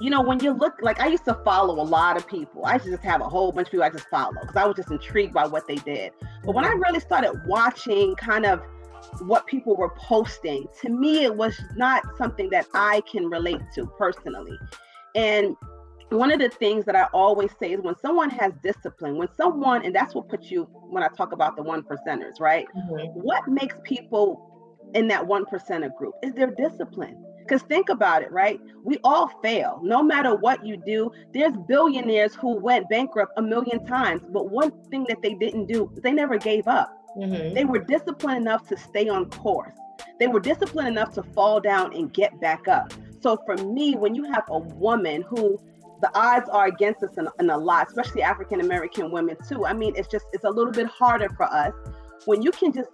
you 0.00 0.10
know, 0.10 0.20
when 0.20 0.40
you 0.40 0.52
look 0.52 0.74
like 0.82 1.00
I 1.00 1.06
used 1.06 1.24
to 1.24 1.34
follow 1.44 1.80
a 1.80 1.82
lot 1.84 2.16
of 2.16 2.26
people. 2.26 2.64
I 2.64 2.74
used 2.74 2.84
to 2.86 2.90
just 2.92 3.04
have 3.04 3.20
a 3.20 3.28
whole 3.28 3.52
bunch 3.52 3.68
of 3.68 3.72
people 3.72 3.84
I 3.84 3.90
just 3.90 4.08
follow 4.08 4.34
because 4.40 4.56
I 4.56 4.66
was 4.66 4.76
just 4.76 4.90
intrigued 4.90 5.32
by 5.32 5.46
what 5.46 5.66
they 5.66 5.76
did. 5.76 6.12
But 6.44 6.54
when 6.54 6.64
I 6.64 6.70
really 6.70 7.00
started 7.00 7.40
watching 7.46 8.14
kind 8.16 8.44
of 8.44 8.62
what 9.20 9.46
people 9.46 9.76
were 9.76 9.90
posting, 9.90 10.66
to 10.82 10.88
me 10.88 11.24
it 11.24 11.34
was 11.34 11.58
not 11.76 12.04
something 12.18 12.50
that 12.50 12.66
I 12.74 13.02
can 13.10 13.30
relate 13.30 13.60
to 13.76 13.86
personally. 13.98 14.58
And 15.14 15.56
one 16.10 16.30
of 16.30 16.38
the 16.38 16.48
things 16.48 16.84
that 16.84 16.94
I 16.94 17.04
always 17.12 17.50
say 17.58 17.72
is 17.72 17.80
when 17.80 17.96
someone 17.98 18.30
has 18.30 18.52
discipline, 18.62 19.16
when 19.16 19.28
someone, 19.36 19.84
and 19.84 19.94
that's 19.94 20.14
what 20.14 20.28
puts 20.28 20.50
you 20.50 20.64
when 20.90 21.02
I 21.02 21.08
talk 21.08 21.32
about 21.32 21.56
the 21.56 21.62
one 21.62 21.82
percenters, 21.82 22.38
right? 22.38 22.66
Mm-hmm. 22.76 23.20
What 23.20 23.48
makes 23.48 23.76
people 23.82 24.90
in 24.94 25.08
that 25.08 25.26
one 25.26 25.44
percenter 25.46 25.94
group 25.96 26.14
is 26.22 26.32
their 26.34 26.50
discipline. 26.50 27.22
Because 27.46 27.62
think 27.62 27.88
about 27.88 28.22
it, 28.22 28.32
right? 28.32 28.60
We 28.82 28.98
all 29.04 29.28
fail. 29.42 29.80
No 29.82 30.02
matter 30.02 30.34
what 30.34 30.64
you 30.66 30.76
do, 30.76 31.12
there's 31.32 31.52
billionaires 31.68 32.34
who 32.34 32.56
went 32.56 32.88
bankrupt 32.88 33.32
a 33.36 33.42
million 33.42 33.84
times. 33.86 34.22
But 34.28 34.50
one 34.50 34.72
thing 34.90 35.06
that 35.08 35.22
they 35.22 35.34
didn't 35.34 35.66
do, 35.66 35.92
they 36.02 36.12
never 36.12 36.38
gave 36.38 36.66
up. 36.66 36.92
Mm-hmm. 37.16 37.54
They 37.54 37.64
were 37.64 37.78
disciplined 37.78 38.38
enough 38.38 38.66
to 38.68 38.76
stay 38.76 39.08
on 39.08 39.30
course. 39.30 39.74
They 40.18 40.26
were 40.26 40.40
disciplined 40.40 40.88
enough 40.88 41.12
to 41.14 41.22
fall 41.22 41.60
down 41.60 41.94
and 41.94 42.12
get 42.12 42.38
back 42.40 42.68
up. 42.68 42.92
So 43.20 43.38
for 43.46 43.56
me, 43.56 43.94
when 43.94 44.14
you 44.14 44.24
have 44.24 44.44
a 44.48 44.58
woman 44.58 45.22
who 45.22 45.58
the 46.02 46.10
odds 46.18 46.48
are 46.50 46.66
against 46.66 47.02
us 47.02 47.16
in, 47.16 47.28
in 47.40 47.50
a 47.50 47.56
lot, 47.56 47.88
especially 47.88 48.22
African 48.22 48.60
American 48.60 49.10
women 49.10 49.36
too. 49.48 49.64
I 49.64 49.72
mean, 49.72 49.94
it's 49.96 50.08
just 50.08 50.26
it's 50.32 50.44
a 50.44 50.50
little 50.50 50.72
bit 50.72 50.86
harder 50.86 51.28
for 51.30 51.44
us 51.44 51.72
when 52.26 52.42
you 52.42 52.50
can 52.50 52.72
just 52.72 52.90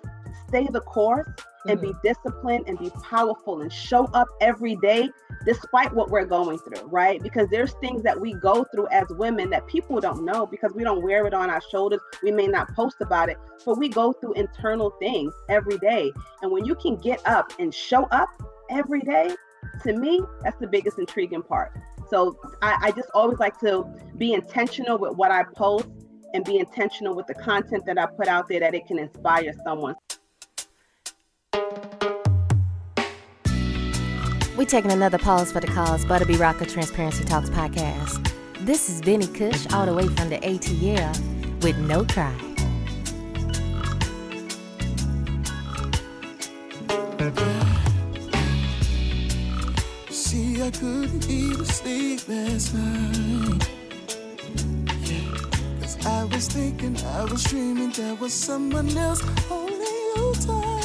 stay 0.49 0.66
the 0.70 0.80
course 0.80 1.28
and 1.66 1.78
mm-hmm. 1.78 1.93
be 1.93 1.97
disciplined 2.03 2.64
and 2.66 2.78
be 2.78 2.91
powerful 3.03 3.61
and 3.61 3.72
show 3.72 4.05
up 4.07 4.28
every 4.41 4.76
day, 4.76 5.09
despite 5.45 5.93
what 5.93 6.11
we're 6.11 6.24
going 6.24 6.59
through, 6.59 6.87
right? 6.89 7.22
Because 7.22 7.49
there's 7.51 7.72
things 7.74 8.03
that 8.03 8.20
we 8.20 8.35
go 8.35 8.64
through 8.72 8.89
as 8.89 9.07
women 9.11 9.51
that 9.51 9.66
people 9.66 10.01
don't 10.01 10.24
know 10.24 10.47
because 10.47 10.72
we 10.74 10.85
don't 10.85 11.03
wear 11.03 11.26
it 11.26 11.35
on 11.35 11.51
our 11.51 11.62
shoulders. 11.70 12.01
We 12.22 12.30
may 12.30 12.47
not 12.47 12.74
post 12.74 12.97
about 13.01 13.28
it, 13.28 13.37
but 13.64 13.78
we 13.78 13.89
go 13.89 14.12
through 14.12 14.35
internal 14.35 14.91
things 14.99 15.33
every 15.49 15.78
day. 15.78 16.12
And 16.43 16.51
when 16.51 16.64
you 16.64 16.74
can 16.74 16.97
get 16.97 17.24
up 17.26 17.53
and 17.59 17.74
show 17.74 18.05
up 18.07 18.28
every 18.70 19.01
day, 19.01 19.35
to 19.85 19.93
me, 19.93 20.20
that's 20.43 20.59
the 20.59 20.66
biggest 20.66 20.99
intriguing 20.99 21.43
part. 21.43 21.72
So 22.11 22.39
I, 22.61 22.76
I 22.83 22.91
just 22.91 23.09
always 23.14 23.39
like 23.39 23.59
to 23.61 23.85
be 24.18 24.35
intentional 24.35 24.99
with 24.99 25.16
what 25.16 25.30
I 25.30 25.45
post 25.45 25.89
and 26.35 26.45
be 26.45 26.59
intentional 26.59 27.14
with 27.14 27.26
the 27.26 27.35
content 27.35 27.87
that 27.87 27.99
I 27.99 28.07
put 28.07 28.26
out 28.26 28.49
there 28.49 28.61
that 28.61 28.74
it 28.74 28.87
can 28.87 28.99
inspire 28.99 29.53
someone. 29.64 29.95
We're 34.57 34.67
taking 34.67 34.93
another 34.93 35.19
pause 35.19 35.51
for 35.51 35.61
the 35.61 35.67
cause, 35.67 36.05
Butta 36.05 36.27
B 36.27 36.35
Rocka 36.35 36.71
Transparency 36.71 37.25
Talks 37.25 37.51
podcast. 37.51 38.33
This 38.61 38.89
is 38.89 39.01
Benny 39.03 39.27
Cush, 39.27 39.67
all 39.73 39.87
the 39.87 39.93
way 39.93 40.07
from 40.07 40.29
the 40.29 40.39
ATL 40.39 41.63
with 41.63 41.77
No 41.79 42.05
Cry. 42.05 42.33
See, 50.11 50.63
I 50.63 50.71
couldn't 50.71 51.29
even 51.29 51.65
sleep 51.65 52.29
last 52.29 52.75
night. 52.75 53.69
Cause 55.81 56.07
I 56.07 56.25
was 56.25 56.47
thinking, 56.49 56.97
I 57.05 57.25
was 57.25 57.43
dreaming 57.45 57.91
there 57.91 58.15
was 58.15 58.33
someone 58.33 58.97
else 58.97 59.21
holding 59.49 59.81
you 59.81 60.35
tight. 60.47 60.82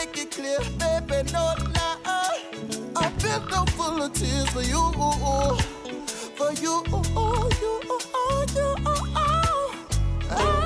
Make 0.00 0.16
it 0.16 0.30
clear, 0.30 0.58
baby, 0.78 1.30
no 1.32 1.54
lie. 1.74 2.40
I've 2.96 3.22
been 3.22 3.42
so 3.50 3.64
full 3.76 4.02
of 4.02 4.12
tears 4.14 4.48
for 4.50 4.62
you, 4.62 4.92
for 6.36 6.52
you, 6.52 6.82
you, 6.88 7.50
you. 7.60 7.80
I 10.30 10.59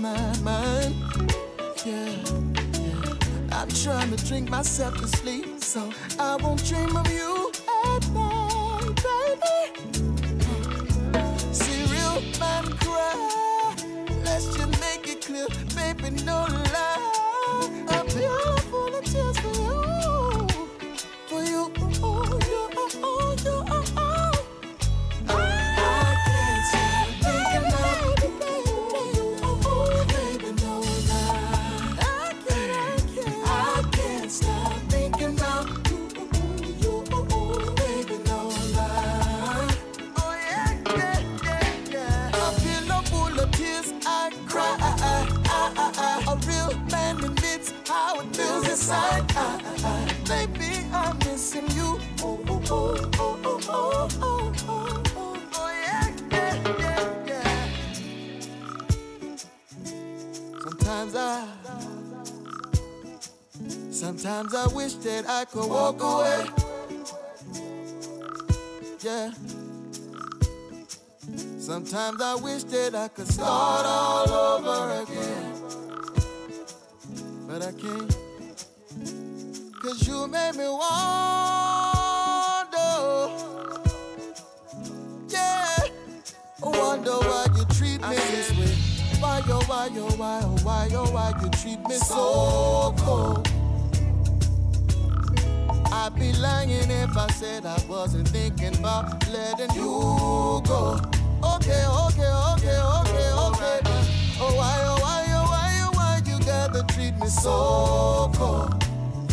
my 0.00 0.38
mind. 0.38 0.94
Yeah, 1.84 2.16
yeah. 2.80 3.52
I'm 3.52 3.68
trying 3.68 4.16
to 4.16 4.26
drink 4.26 4.48
myself 4.48 4.96
to 4.96 5.06
sleep, 5.06 5.62
so 5.62 5.92
I 6.18 6.36
won't 6.36 6.64
dream 6.64 6.96
of 6.96 7.10
you 7.10 7.52
at 7.84 8.10
night, 8.12 9.02
baby. 9.04 9.92
See 11.52 11.82
real 11.92 12.22
man 12.40 12.64
cry. 12.78 13.74
Let's 14.24 14.46
just 14.56 14.80
make 14.80 15.06
it 15.06 15.20
clear, 15.24 15.48
baby, 15.74 16.10
no 16.24 16.46
could 65.52 65.68
walk 65.68 66.00
away. 66.00 66.46
Yeah. 69.00 69.32
Sometimes 71.58 72.20
I 72.22 72.34
wish 72.36 72.62
that 72.64 72.94
I 72.94 73.08
could 73.08 73.26
start 73.26 73.84
all 73.86 74.30
over 74.30 75.02
again. 75.02 75.54
But 77.48 77.62
I 77.62 77.72
can't. 77.72 78.16
Cause 79.82 80.06
you 80.06 80.28
made 80.28 80.54
me 80.54 80.68
wonder. 80.68 80.80
Yeah. 85.28 85.78
I 86.62 86.68
wonder 86.68 87.10
why 87.10 87.46
you 87.56 87.64
treat 87.74 88.00
me 88.02 88.14
this 88.14 88.50
way. 88.56 88.76
Why, 89.20 89.42
oh, 89.48 89.64
why, 89.66 89.88
oh, 89.94 90.16
why, 90.16 90.40
oh, 90.44 90.56
why, 90.62 90.88
oh, 90.92 91.10
why 91.10 91.32
you 91.42 91.48
treat 91.50 91.80
me 91.88 91.96
so 91.96 92.94
cold. 92.98 93.59
I'd 96.14 96.18
be 96.18 96.32
lying 96.32 96.90
if 96.90 97.16
I 97.16 97.28
said 97.28 97.66
I 97.66 97.78
wasn't 97.88 98.28
thinking 98.28 98.76
about 98.78 99.28
letting 99.28 99.74
you 99.74 100.62
go. 100.66 101.00
Okay, 101.42 101.84
okay, 101.86 102.30
okay, 102.52 102.78
okay, 102.78 103.30
okay. 103.46 103.80
Oh, 104.42 104.54
why, 104.56 104.76
oh, 104.82 104.98
why, 105.00 105.24
oh, 105.28 105.50
why, 105.50 105.80
oh, 105.82 105.90
why 105.94 106.22
you 106.26 106.38
gotta 106.44 106.82
treat 106.94 107.16
me 107.18 107.26
so 107.26 108.30
cold? 108.34 108.84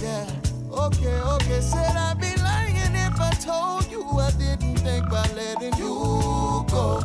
Yeah, 0.02 0.26
okay, 0.72 1.20
okay. 1.20 1.62
Said 1.62 1.96
I'd 1.96 2.20
be 2.20 2.36
lying 2.42 2.76
if 2.76 3.20
I 3.20 3.32
told 3.32 3.90
you 3.92 4.04
I 4.04 4.32
didn't 4.32 4.78
think 4.78 5.08
about 5.08 5.34
letting 5.36 5.74
you 5.78 6.66
go. 6.70 7.04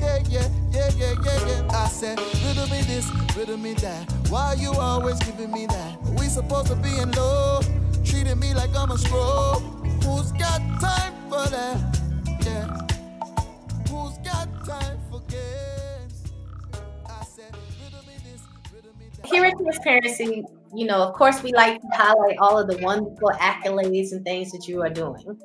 Yeah, 0.00 0.18
yeah, 0.28 0.48
yeah, 0.72 0.90
yeah, 0.96 1.14
yeah, 1.24 1.46
yeah. 1.46 1.68
I 1.70 1.88
said, 1.88 2.18
riddle 2.44 2.68
me 2.68 2.82
this, 2.82 3.10
riddle 3.36 3.56
me 3.56 3.74
that. 3.74 4.10
Why 4.30 4.54
you 4.58 4.72
always 4.72 5.18
giving 5.20 5.52
me 5.52 5.66
that? 5.66 6.02
We 6.18 6.26
supposed 6.26 6.68
to 6.68 6.76
be 6.76 6.98
in 6.98 7.10
love, 7.12 7.65
treating 8.36 8.54
me 8.54 8.54
like 8.54 8.74
I'm 8.76 8.90
a 8.90 8.98
scroll. 8.98 9.60
Who's 10.04 10.32
got 10.32 10.60
time 10.80 11.14
for 11.28 11.48
that? 11.50 12.00
Yeah. 12.42 12.86
Who's 13.88 14.18
got 14.18 14.48
time 14.64 14.98
for 15.10 15.20
games? 15.28 16.24
Said, 17.26 17.54
this. 18.24 19.30
Here 19.30 19.44
at 19.44 19.58
Transparency, 19.58 20.44
you 20.74 20.86
know, 20.86 21.02
of 21.02 21.14
course, 21.14 21.42
we 21.42 21.52
like 21.52 21.80
to 21.80 21.88
highlight 21.92 22.38
all 22.38 22.58
of 22.58 22.68
the 22.68 22.78
wonderful 22.78 23.30
accolades 23.34 24.12
and 24.12 24.24
things 24.24 24.52
that 24.52 24.66
you 24.68 24.82
are 24.82 24.90
doing, 24.90 25.38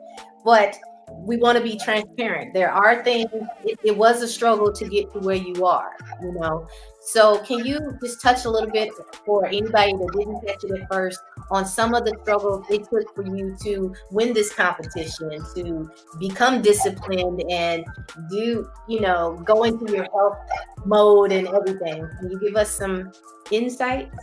but 0.45 0.77
we 1.09 1.37
want 1.37 1.57
to 1.57 1.63
be 1.63 1.77
transparent. 1.77 2.53
There 2.53 2.71
are 2.71 3.03
things, 3.03 3.29
it, 3.63 3.79
it 3.83 3.97
was 3.97 4.21
a 4.21 4.27
struggle 4.27 4.71
to 4.71 4.87
get 4.87 5.11
to 5.13 5.19
where 5.19 5.35
you 5.35 5.65
are, 5.65 5.95
you 6.21 6.33
know. 6.33 6.67
So, 7.03 7.39
can 7.39 7.65
you 7.65 7.97
just 7.99 8.21
touch 8.21 8.45
a 8.45 8.49
little 8.49 8.69
bit 8.69 8.91
for 9.25 9.45
anybody 9.47 9.93
that 9.93 10.13
didn't 10.15 10.39
catch 10.45 10.63
it 10.63 10.81
at 10.81 10.87
first 10.87 11.19
on 11.49 11.65
some 11.65 11.95
of 11.95 12.05
the 12.05 12.15
struggles 12.21 12.63
it 12.69 12.87
took 12.89 13.13
for 13.15 13.23
you 13.23 13.57
to 13.63 13.93
win 14.11 14.33
this 14.33 14.53
competition, 14.53 15.31
to 15.55 15.89
become 16.19 16.61
disciplined 16.61 17.41
and 17.49 17.85
do, 18.29 18.69
you 18.87 19.01
know, 19.01 19.41
go 19.43 19.63
into 19.63 19.91
your 19.91 20.03
health 20.11 20.37
mode 20.85 21.31
and 21.31 21.47
everything? 21.47 22.07
Can 22.19 22.29
you 22.29 22.39
give 22.39 22.55
us 22.55 22.69
some 22.69 23.11
insights 23.49 24.15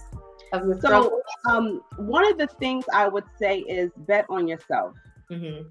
of 0.53 0.65
your 0.65 0.81
So, 0.81 1.21
um, 1.51 1.83
one 1.97 2.25
of 2.31 2.39
the 2.39 2.47
things 2.61 2.85
I 2.95 3.09
would 3.09 3.25
say 3.41 3.59
is 3.59 3.91
bet 4.07 4.25
on 4.29 4.47
yourself. 4.47 4.95
hmm 5.29 5.63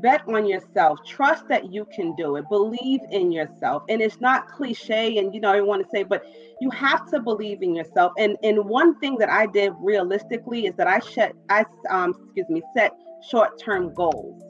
bet 0.00 0.22
on 0.28 0.46
yourself. 0.46 0.98
Trust 1.06 1.48
that 1.48 1.72
you 1.72 1.86
can 1.94 2.14
do 2.16 2.36
it. 2.36 2.48
Believe 2.48 3.00
in 3.10 3.32
yourself. 3.32 3.82
And 3.88 4.00
it's 4.00 4.20
not 4.20 4.48
cliche 4.48 5.18
and 5.18 5.34
you 5.34 5.40
know 5.40 5.52
i 5.52 5.60
want 5.60 5.82
to 5.82 5.88
say 5.90 6.02
but 6.02 6.24
you 6.60 6.70
have 6.70 7.10
to 7.10 7.20
believe 7.20 7.62
in 7.62 7.74
yourself. 7.74 8.12
And 8.18 8.36
and 8.42 8.64
one 8.64 8.98
thing 9.00 9.18
that 9.18 9.30
i 9.30 9.46
did 9.46 9.72
realistically 9.80 10.66
is 10.66 10.74
that 10.76 10.86
i 10.86 10.98
set 11.00 11.34
i 11.48 11.64
um 11.88 12.14
excuse 12.24 12.48
me 12.48 12.62
set 12.74 12.92
short-term 13.28 13.94
goals. 13.94 14.42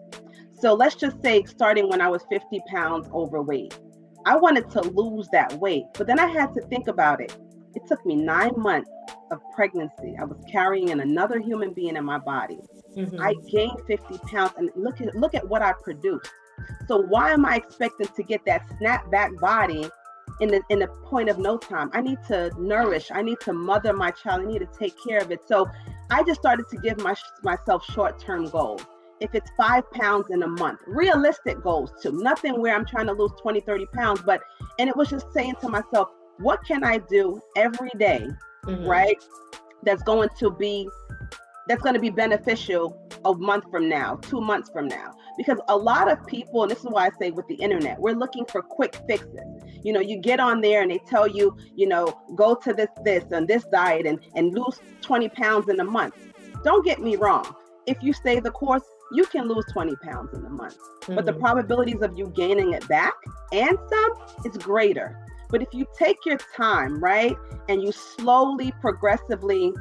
So 0.52 0.74
let's 0.74 0.94
just 0.94 1.20
say 1.22 1.44
starting 1.44 1.88
when 1.88 2.00
i 2.00 2.08
was 2.08 2.22
50 2.30 2.60
pounds 2.68 3.08
overweight. 3.12 3.78
I 4.26 4.36
wanted 4.36 4.68
to 4.70 4.82
lose 4.82 5.28
that 5.32 5.52
weight 5.54 5.84
but 5.94 6.06
then 6.06 6.18
i 6.18 6.26
had 6.26 6.52
to 6.54 6.60
think 6.62 6.88
about 6.88 7.20
it. 7.20 7.36
It 7.74 7.82
took 7.86 8.04
me 8.04 8.16
nine 8.16 8.54
months 8.56 8.90
of 9.30 9.40
pregnancy. 9.54 10.16
I 10.20 10.24
was 10.24 10.42
carrying 10.50 10.90
another 10.90 11.38
human 11.38 11.72
being 11.72 11.96
in 11.96 12.04
my 12.04 12.18
body 12.18 12.58
Mm-hmm. 12.96 13.20
I 13.20 13.34
gained 13.50 13.80
50 13.86 14.18
pounds 14.28 14.52
and 14.56 14.70
look 14.74 15.00
at 15.00 15.14
look 15.14 15.34
at 15.34 15.46
what 15.46 15.62
I 15.62 15.72
produced. 15.72 16.30
So 16.88 16.98
why 16.98 17.30
am 17.30 17.46
I 17.46 17.56
expecting 17.56 18.08
to 18.08 18.22
get 18.22 18.44
that 18.46 18.68
snapback 18.68 19.38
body 19.38 19.88
in 20.40 20.48
the 20.48 20.62
in 20.70 20.80
the 20.80 20.88
point 21.04 21.28
of 21.28 21.38
no 21.38 21.56
time? 21.56 21.90
I 21.92 22.00
need 22.00 22.18
to 22.28 22.50
nourish, 22.58 23.10
I 23.12 23.22
need 23.22 23.40
to 23.40 23.52
mother 23.52 23.92
my 23.92 24.10
child, 24.10 24.42
I 24.42 24.44
need 24.46 24.58
to 24.60 24.68
take 24.78 24.94
care 25.06 25.20
of 25.20 25.30
it. 25.30 25.46
So 25.46 25.68
I 26.10 26.22
just 26.24 26.40
started 26.40 26.68
to 26.70 26.76
give 26.78 26.98
my, 26.98 27.14
myself 27.42 27.84
short-term 27.84 28.48
goals. 28.48 28.84
If 29.20 29.34
it's 29.34 29.50
five 29.56 29.88
pounds 29.92 30.26
in 30.30 30.42
a 30.42 30.48
month, 30.48 30.80
realistic 30.86 31.62
goals 31.62 31.92
too. 32.02 32.12
Nothing 32.12 32.60
where 32.60 32.74
I'm 32.74 32.86
trying 32.86 33.06
to 33.06 33.12
lose 33.12 33.32
20, 33.40 33.60
30 33.60 33.86
pounds, 33.86 34.22
but 34.24 34.40
and 34.78 34.88
it 34.88 34.96
was 34.96 35.08
just 35.08 35.32
saying 35.32 35.54
to 35.60 35.68
myself, 35.68 36.08
what 36.38 36.64
can 36.64 36.82
I 36.82 36.98
do 36.98 37.40
every 37.54 37.90
day, 37.98 38.26
mm-hmm. 38.64 38.86
right? 38.86 39.22
That's 39.82 40.02
going 40.02 40.30
to 40.38 40.50
be 40.50 40.88
that's 41.70 41.82
going 41.82 41.94
to 41.94 42.00
be 42.00 42.10
beneficial 42.10 43.00
a 43.24 43.32
month 43.32 43.64
from 43.70 43.88
now, 43.88 44.16
two 44.16 44.40
months 44.40 44.68
from 44.70 44.88
now. 44.88 45.12
Because 45.38 45.58
a 45.68 45.76
lot 45.76 46.10
of 46.10 46.26
people, 46.26 46.64
and 46.64 46.70
this 46.70 46.80
is 46.80 46.86
why 46.86 47.06
I 47.06 47.10
say 47.20 47.30
with 47.30 47.46
the 47.46 47.54
internet, 47.54 47.96
we're 47.96 48.16
looking 48.16 48.44
for 48.46 48.60
quick 48.60 48.96
fixes. 49.06 49.38
You 49.84 49.92
know, 49.92 50.00
you 50.00 50.18
get 50.18 50.40
on 50.40 50.62
there 50.62 50.82
and 50.82 50.90
they 50.90 50.98
tell 50.98 51.28
you, 51.28 51.56
you 51.76 51.86
know, 51.86 52.20
go 52.34 52.56
to 52.56 52.72
this, 52.72 52.88
this, 53.04 53.22
and 53.30 53.46
this 53.46 53.64
diet 53.72 54.04
and, 54.04 54.18
and 54.34 54.52
lose 54.52 54.80
20 55.02 55.28
pounds 55.28 55.68
in 55.68 55.78
a 55.78 55.84
month. 55.84 56.16
Don't 56.64 56.84
get 56.84 57.00
me 57.00 57.14
wrong. 57.14 57.54
If 57.86 58.02
you 58.02 58.12
stay 58.14 58.40
the 58.40 58.50
course, 58.50 58.82
you 59.12 59.24
can 59.26 59.46
lose 59.46 59.64
20 59.72 59.94
pounds 60.02 60.36
in 60.36 60.44
a 60.44 60.50
month. 60.50 60.76
Mm-hmm. 60.76 61.14
But 61.14 61.24
the 61.24 61.30
mm-hmm. 61.30 61.40
probabilities 61.40 62.02
of 62.02 62.18
you 62.18 62.32
gaining 62.34 62.72
it 62.72 62.88
back 62.88 63.14
and 63.52 63.78
some 63.88 64.44
is 64.44 64.58
greater. 64.58 65.16
But 65.50 65.62
if 65.62 65.68
you 65.72 65.86
take 65.96 66.16
your 66.26 66.38
time, 66.56 67.00
right, 67.00 67.36
and 67.68 67.80
you 67.80 67.92
slowly, 67.92 68.72
progressively 68.80 69.72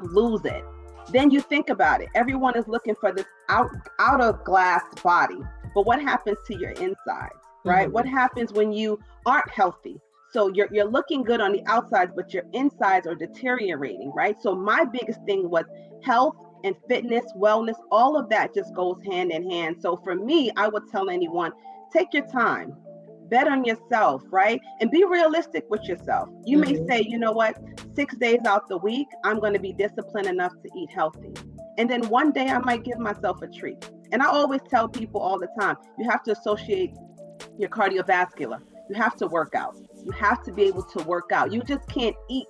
lose 0.00 0.44
it, 0.44 0.64
then 1.10 1.30
you 1.30 1.40
think 1.40 1.68
about 1.68 2.02
it. 2.02 2.08
Everyone 2.14 2.56
is 2.56 2.66
looking 2.68 2.94
for 2.94 3.12
this 3.12 3.26
out 3.48 3.70
out 3.98 4.20
of 4.20 4.44
glass 4.44 4.82
body. 5.02 5.38
But 5.74 5.86
what 5.86 6.00
happens 6.02 6.38
to 6.46 6.58
your 6.58 6.70
insides, 6.72 7.34
right? 7.64 7.86
Mm-hmm. 7.86 7.92
What 7.92 8.06
happens 8.06 8.52
when 8.52 8.72
you 8.72 8.98
aren't 9.26 9.50
healthy? 9.50 10.00
So 10.32 10.48
you're 10.54 10.68
you're 10.72 10.88
looking 10.88 11.22
good 11.22 11.40
on 11.40 11.52
the 11.52 11.62
outsides, 11.66 12.12
but 12.14 12.32
your 12.32 12.44
insides 12.52 13.06
are 13.06 13.14
deteriorating, 13.14 14.12
right? 14.14 14.40
So 14.40 14.54
my 14.54 14.84
biggest 14.84 15.20
thing 15.24 15.50
was 15.50 15.64
health 16.02 16.36
and 16.64 16.76
fitness, 16.88 17.24
wellness, 17.36 17.74
all 17.90 18.16
of 18.16 18.28
that 18.28 18.54
just 18.54 18.74
goes 18.74 18.96
hand 19.10 19.32
in 19.32 19.50
hand. 19.50 19.76
So 19.80 19.96
for 19.96 20.14
me, 20.14 20.50
I 20.56 20.68
would 20.68 20.88
tell 20.90 21.10
anyone, 21.10 21.52
take 21.92 22.14
your 22.14 22.26
time 22.28 22.76
bet 23.32 23.48
on 23.48 23.64
yourself, 23.64 24.22
right? 24.30 24.60
And 24.80 24.90
be 24.90 25.04
realistic 25.04 25.64
with 25.70 25.82
yourself. 25.84 26.28
You 26.44 26.58
mm-hmm. 26.58 26.84
may 26.86 26.86
say, 26.86 27.06
you 27.08 27.18
know 27.18 27.32
what, 27.32 27.56
six 27.96 28.14
days 28.16 28.40
out 28.46 28.68
the 28.68 28.76
week, 28.76 29.08
I'm 29.24 29.40
going 29.40 29.54
to 29.54 29.58
be 29.58 29.72
disciplined 29.72 30.26
enough 30.26 30.52
to 30.62 30.68
eat 30.76 30.90
healthy. 30.90 31.32
And 31.78 31.88
then 31.88 32.06
one 32.10 32.32
day 32.32 32.48
I 32.48 32.58
might 32.58 32.84
give 32.84 32.98
myself 32.98 33.40
a 33.40 33.48
treat. 33.48 33.90
And 34.12 34.22
I 34.22 34.26
always 34.26 34.60
tell 34.68 34.86
people 34.86 35.22
all 35.22 35.38
the 35.38 35.48
time 35.58 35.76
you 35.98 36.08
have 36.10 36.22
to 36.24 36.32
associate 36.32 36.92
your 37.58 37.70
cardiovascular, 37.70 38.60
you 38.90 38.96
have 38.96 39.16
to 39.16 39.26
work 39.26 39.54
out. 39.54 39.76
You 40.04 40.12
have 40.12 40.42
to 40.42 40.52
be 40.52 40.64
able 40.64 40.82
to 40.82 41.02
work 41.04 41.32
out. 41.32 41.52
You 41.54 41.62
just 41.62 41.88
can't 41.88 42.16
eat, 42.28 42.46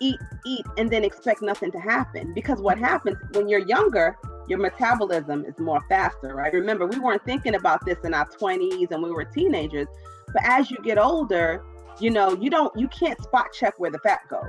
eat, 0.00 0.20
eat, 0.46 0.64
and 0.76 0.88
then 0.88 1.02
expect 1.02 1.42
nothing 1.42 1.72
to 1.72 1.80
happen. 1.80 2.32
Because 2.34 2.60
what 2.60 2.78
happens 2.78 3.16
when 3.32 3.48
you're 3.48 3.66
younger, 3.66 4.16
your 4.46 4.60
metabolism 4.60 5.44
is 5.44 5.58
more 5.58 5.80
faster, 5.88 6.34
right? 6.36 6.52
Remember, 6.52 6.86
we 6.86 7.00
weren't 7.00 7.24
thinking 7.24 7.56
about 7.56 7.84
this 7.84 7.98
in 8.04 8.14
our 8.14 8.26
20s 8.26 8.92
and 8.92 9.02
we 9.02 9.10
were 9.10 9.24
teenagers. 9.24 9.88
But 10.32 10.42
as 10.44 10.70
you 10.70 10.78
get 10.82 10.98
older, 10.98 11.62
you 12.00 12.10
know, 12.10 12.34
you 12.34 12.50
don't, 12.50 12.76
you 12.78 12.88
can't 12.88 13.20
spot 13.22 13.48
check 13.52 13.78
where 13.78 13.90
the 13.90 13.98
fat 13.98 14.20
goes. 14.28 14.44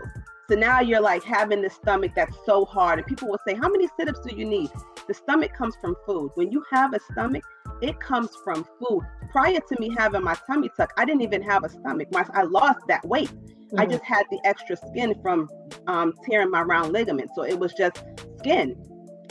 So 0.50 0.56
now 0.56 0.82
you're 0.82 1.02
like 1.02 1.24
having 1.24 1.62
this 1.62 1.76
stomach 1.76 2.12
that's 2.16 2.36
so 2.46 2.66
hard. 2.66 3.00
And 3.00 3.08
people 3.08 3.30
will 3.30 3.40
say, 3.48 3.56
How 3.56 3.70
many 3.70 3.88
sit 3.98 4.10
ups 4.10 4.20
do 4.28 4.36
you 4.36 4.46
need? 4.46 4.70
The 5.08 5.14
stomach 5.14 5.54
comes 5.54 5.76
from 5.80 5.96
food. 6.06 6.32
When 6.36 6.52
you 6.52 6.64
have 6.72 6.94
a 6.94 7.00
stomach, 7.12 7.44
it 7.82 8.00
comes 8.00 8.30
from 8.44 8.66
food. 8.80 9.02
Prior 9.32 9.60
to 9.60 9.80
me 9.80 9.94
having 9.98 10.24
my 10.24 10.36
tummy 10.48 10.70
tuck, 10.76 10.92
I 10.98 11.06
didn't 11.06 11.22
even 11.22 11.42
have 11.44 11.64
a 11.64 11.70
stomach. 11.70 12.10
My, 12.12 12.26
I 12.34 12.44
lost 12.44 12.80
that 12.88 13.06
weight. 13.08 13.30
Mm-hmm. 13.32 13.80
I 13.80 13.86
just 13.86 14.04
had 14.04 14.24
the 14.30 14.40
extra 14.44 14.76
skin 14.76 15.16
from 15.22 15.50
um, 15.88 16.14
tearing 16.30 16.52
my 16.52 16.62
round 16.62 16.92
ligament. 16.92 17.30
So 17.36 17.44
it 17.44 17.58
was 17.58 17.74
just 17.74 18.04
skin 18.40 18.76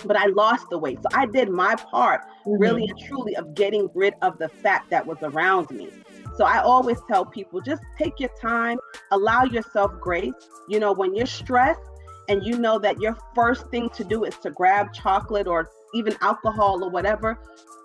but 0.07 0.17
I 0.17 0.27
lost 0.27 0.67
the 0.71 0.79
weight. 0.79 0.99
So 1.03 1.09
I 1.13 1.27
did 1.27 1.51
my 1.51 1.75
part 1.75 2.23
mm-hmm. 2.23 2.61
really 2.61 2.89
and 2.89 2.99
truly 2.99 3.37
of 3.37 3.55
getting 3.55 3.91
rid 3.95 4.15
of 4.23 4.39
the 4.39 4.49
fat 4.49 4.85
that 4.91 5.07
was 5.07 5.19
around 5.23 5.71
me. 5.71 5.89
So 6.37 6.45
I 6.45 6.61
always 6.61 6.99
tell 7.09 7.25
people 7.25 7.61
just 7.61 7.83
take 7.99 8.19
your 8.19 8.31
time, 8.41 8.79
allow 9.11 9.45
yourself 9.45 9.93
grace. 10.01 10.33
You 10.69 10.81
know, 10.81 10.93
when 10.93 11.15
you're 11.15 11.27
stressed 11.27 11.81
and 12.29 12.45
you 12.45 12.59
know 12.59 12.79
that 12.79 13.01
your 13.01 13.17
first 13.35 13.67
thing 13.69 13.91
to 13.91 14.05
do 14.05 14.25
is 14.25 14.37
to 14.39 14.51
grab 14.51 14.93
chocolate 14.93 15.47
or 15.47 15.71
even 15.95 16.17
alcohol 16.21 16.85
or 16.85 16.91
whatever, 16.91 17.39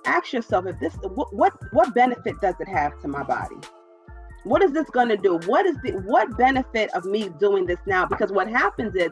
ask 0.06 0.34
yourself 0.34 0.68
if 0.68 0.80
this 0.80 0.96
what 1.02 1.34
what, 1.34 1.54
what 1.72 1.94
benefit 1.96 2.40
does 2.42 2.56
it 2.60 2.68
have 2.68 3.00
to 3.02 3.08
my 3.08 3.24
body? 3.24 3.56
What 4.44 4.62
is 4.62 4.72
this 4.72 4.88
going 4.92 5.10
to 5.10 5.18
do? 5.18 5.40
What 5.48 5.66
is 5.66 5.76
the 5.84 5.94
what 6.06 6.38
benefit 6.38 6.94
of 6.94 7.06
me 7.06 7.30
doing 7.40 7.66
this 7.66 7.80
now? 7.88 8.06
Because 8.06 8.32
what 8.32 8.48
happens 8.48 8.96
is 8.96 9.10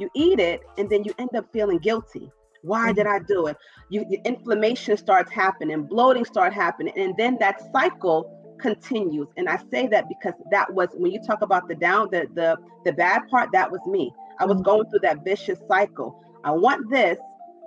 you 0.00 0.10
eat 0.16 0.40
it 0.40 0.62
and 0.76 0.90
then 0.90 1.04
you 1.04 1.14
end 1.18 1.30
up 1.36 1.46
feeling 1.52 1.78
guilty. 1.78 2.30
Why 2.62 2.92
did. 2.92 3.06
I 3.06 3.18
do 3.18 3.46
it? 3.46 3.58
You, 3.90 4.06
inflammation 4.24 4.96
starts 4.96 5.30
happening, 5.30 5.82
bloating 5.82 6.24
start 6.24 6.54
happening, 6.54 6.94
and 6.96 7.14
then 7.18 7.36
that 7.38 7.60
cycle 7.72 8.43
continues. 8.58 9.28
And 9.36 9.48
i 9.48 9.58
say 9.70 9.86
that 9.88 10.08
because 10.08 10.34
that 10.50 10.72
was 10.72 10.88
when 10.94 11.12
you 11.12 11.20
talk 11.26 11.42
about 11.42 11.68
the 11.68 11.74
down 11.74 12.08
the 12.10 12.26
the 12.34 12.56
the 12.84 12.92
bad 12.92 13.22
part 13.28 13.50
that 13.52 13.70
was 13.70 13.80
me. 13.86 14.12
I 14.38 14.46
was 14.46 14.56
mm-hmm. 14.56 14.64
going 14.64 14.90
through 14.90 15.00
that 15.00 15.24
vicious 15.24 15.58
cycle. 15.68 16.22
I 16.44 16.50
want 16.50 16.90
this 16.90 17.18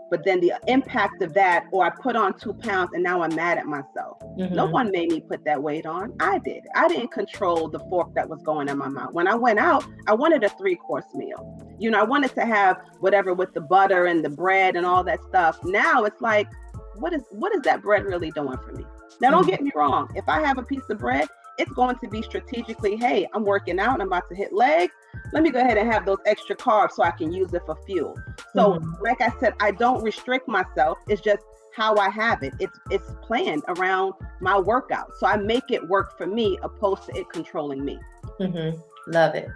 but 0.09 0.23
then 0.23 0.39
the 0.39 0.53
impact 0.67 1.21
of 1.21 1.33
that 1.33 1.65
or 1.71 1.85
i 1.85 1.89
put 1.89 2.15
on 2.15 2.37
two 2.39 2.53
pounds 2.53 2.91
and 2.93 3.03
now 3.03 3.21
i'm 3.21 3.33
mad 3.35 3.57
at 3.57 3.65
myself. 3.65 4.19
Mm-hmm. 4.37 4.55
no 4.55 4.65
one 4.65 4.91
made 4.91 5.11
me 5.11 5.19
put 5.19 5.43
that 5.45 5.61
weight 5.61 5.85
on. 5.85 6.13
I 6.19 6.37
did. 6.39 6.65
I 6.75 6.87
didn't 6.87 7.11
control 7.11 7.67
the 7.69 7.79
fork 7.79 8.13
that 8.15 8.29
was 8.29 8.41
going 8.43 8.69
in 8.69 8.77
my 8.77 8.87
mouth. 8.87 9.13
When 9.13 9.27
i 9.27 9.35
went 9.35 9.59
out 9.59 9.85
i 10.07 10.13
wanted 10.13 10.43
a 10.43 10.49
three 10.49 10.75
course 10.75 11.05
meal. 11.13 11.65
You 11.79 11.91
know 11.91 11.99
i 11.99 12.03
wanted 12.03 12.33
to 12.35 12.45
have 12.45 12.77
whatever 12.99 13.33
with 13.33 13.53
the 13.53 13.61
butter 13.61 14.05
and 14.05 14.23
the 14.23 14.29
bread 14.29 14.75
and 14.75 14.85
all 14.85 15.03
that 15.03 15.19
stuff. 15.27 15.59
Now 15.63 16.03
it's 16.03 16.21
like 16.21 16.47
what 16.95 17.13
is 17.13 17.23
what 17.31 17.53
is 17.55 17.61
that 17.61 17.81
bread 17.81 18.05
really 18.05 18.31
doing 18.31 18.57
for 18.57 18.73
me 18.73 18.85
now, 19.21 19.31
don't 19.31 19.47
get 19.47 19.61
me 19.61 19.71
wrong. 19.75 20.11
If 20.15 20.27
I 20.27 20.41
have 20.45 20.57
a 20.57 20.63
piece 20.63 20.89
of 20.89 20.99
bread, 20.99 21.27
it's 21.57 21.71
going 21.71 21.97
to 21.97 22.07
be 22.07 22.21
strategically, 22.21 22.95
hey, 22.95 23.27
I'm 23.33 23.43
working 23.43 23.79
out, 23.79 23.99
I'm 23.99 24.07
about 24.07 24.29
to 24.29 24.35
hit 24.35 24.53
legs. 24.53 24.93
Let 25.33 25.43
me 25.43 25.49
go 25.49 25.59
ahead 25.59 25.77
and 25.77 25.91
have 25.91 26.05
those 26.05 26.19
extra 26.25 26.55
carbs 26.55 26.91
so 26.91 27.03
I 27.03 27.11
can 27.11 27.33
use 27.33 27.53
it 27.53 27.63
for 27.65 27.77
fuel. 27.85 28.15
So, 28.53 28.73
mm-hmm. 28.73 29.03
like 29.03 29.21
I 29.21 29.31
said, 29.39 29.53
I 29.59 29.71
don't 29.71 30.03
restrict 30.03 30.47
myself. 30.47 30.99
It's 31.07 31.21
just 31.21 31.43
how 31.77 31.95
I 31.95 32.09
have 32.09 32.41
it. 32.43 32.53
It's 32.59 32.79
it's 32.89 33.05
planned 33.21 33.63
around 33.67 34.13
my 34.41 34.57
workout. 34.57 35.11
So 35.19 35.27
I 35.27 35.37
make 35.37 35.69
it 35.69 35.87
work 35.87 36.17
for 36.17 36.25
me 36.25 36.57
opposed 36.63 37.03
to 37.03 37.15
it 37.15 37.29
controlling 37.29 37.85
me. 37.85 37.99
Mm-hmm. 38.39 38.79
Love 39.11 39.35
it. 39.35 39.47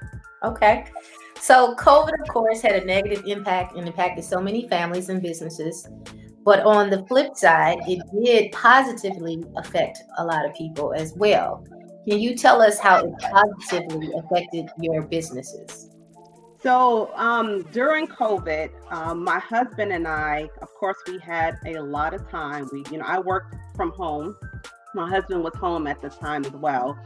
Okay. 0.43 0.85
So 1.39 1.73
COVID, 1.75 2.21
of 2.21 2.27
course, 2.27 2.61
had 2.61 2.75
a 2.75 2.85
negative 2.85 3.25
impact 3.25 3.75
and 3.75 3.87
impacted 3.87 4.23
so 4.23 4.39
many 4.39 4.67
families 4.67 5.09
and 5.09 5.21
businesses. 5.21 5.87
But 6.43 6.61
on 6.61 6.89
the 6.89 7.05
flip 7.05 7.35
side, 7.35 7.79
it 7.87 8.01
did 8.23 8.51
positively 8.51 9.43
affect 9.57 9.99
a 10.17 10.25
lot 10.25 10.45
of 10.45 10.55
people 10.55 10.93
as 10.93 11.13
well. 11.13 11.63
Can 12.07 12.19
you 12.19 12.35
tell 12.35 12.61
us 12.61 12.79
how 12.79 13.05
it 13.05 13.13
positively 13.19 14.11
affected 14.17 14.69
your 14.79 15.03
businesses? 15.03 15.91
So 16.63 17.11
um, 17.15 17.63
during 17.71 18.07
COVID, 18.07 18.69
um, 18.91 19.23
my 19.23 19.39
husband 19.39 19.91
and 19.91 20.07
I, 20.07 20.49
of 20.61 20.69
course, 20.79 20.97
we 21.07 21.19
had 21.19 21.57
a 21.65 21.79
lot 21.79 22.13
of 22.13 22.29
time. 22.29 22.69
We, 22.71 22.83
you 22.91 22.99
know, 22.99 23.05
I 23.05 23.19
worked 23.19 23.55
from 23.75 23.91
home. 23.91 24.35
My 24.93 25.09
husband 25.09 25.43
was 25.43 25.55
home 25.55 25.87
at 25.87 26.01
the 26.01 26.09
time 26.09 26.45
as 26.45 26.51
well. 26.51 26.97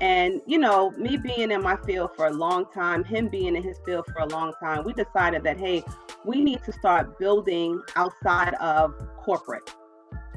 And, 0.00 0.40
you 0.46 0.58
know, 0.58 0.92
me 0.92 1.18
being 1.18 1.50
in 1.50 1.62
my 1.62 1.76
field 1.76 2.10
for 2.16 2.26
a 2.26 2.32
long 2.32 2.64
time, 2.72 3.04
him 3.04 3.28
being 3.28 3.54
in 3.54 3.62
his 3.62 3.78
field 3.84 4.06
for 4.06 4.20
a 4.22 4.26
long 4.26 4.54
time, 4.58 4.84
we 4.84 4.94
decided 4.94 5.42
that, 5.44 5.58
hey, 5.58 5.84
we 6.24 6.40
need 6.40 6.62
to 6.64 6.72
start 6.72 7.18
building 7.18 7.80
outside 7.96 8.54
of 8.54 8.94
corporate. 9.18 9.74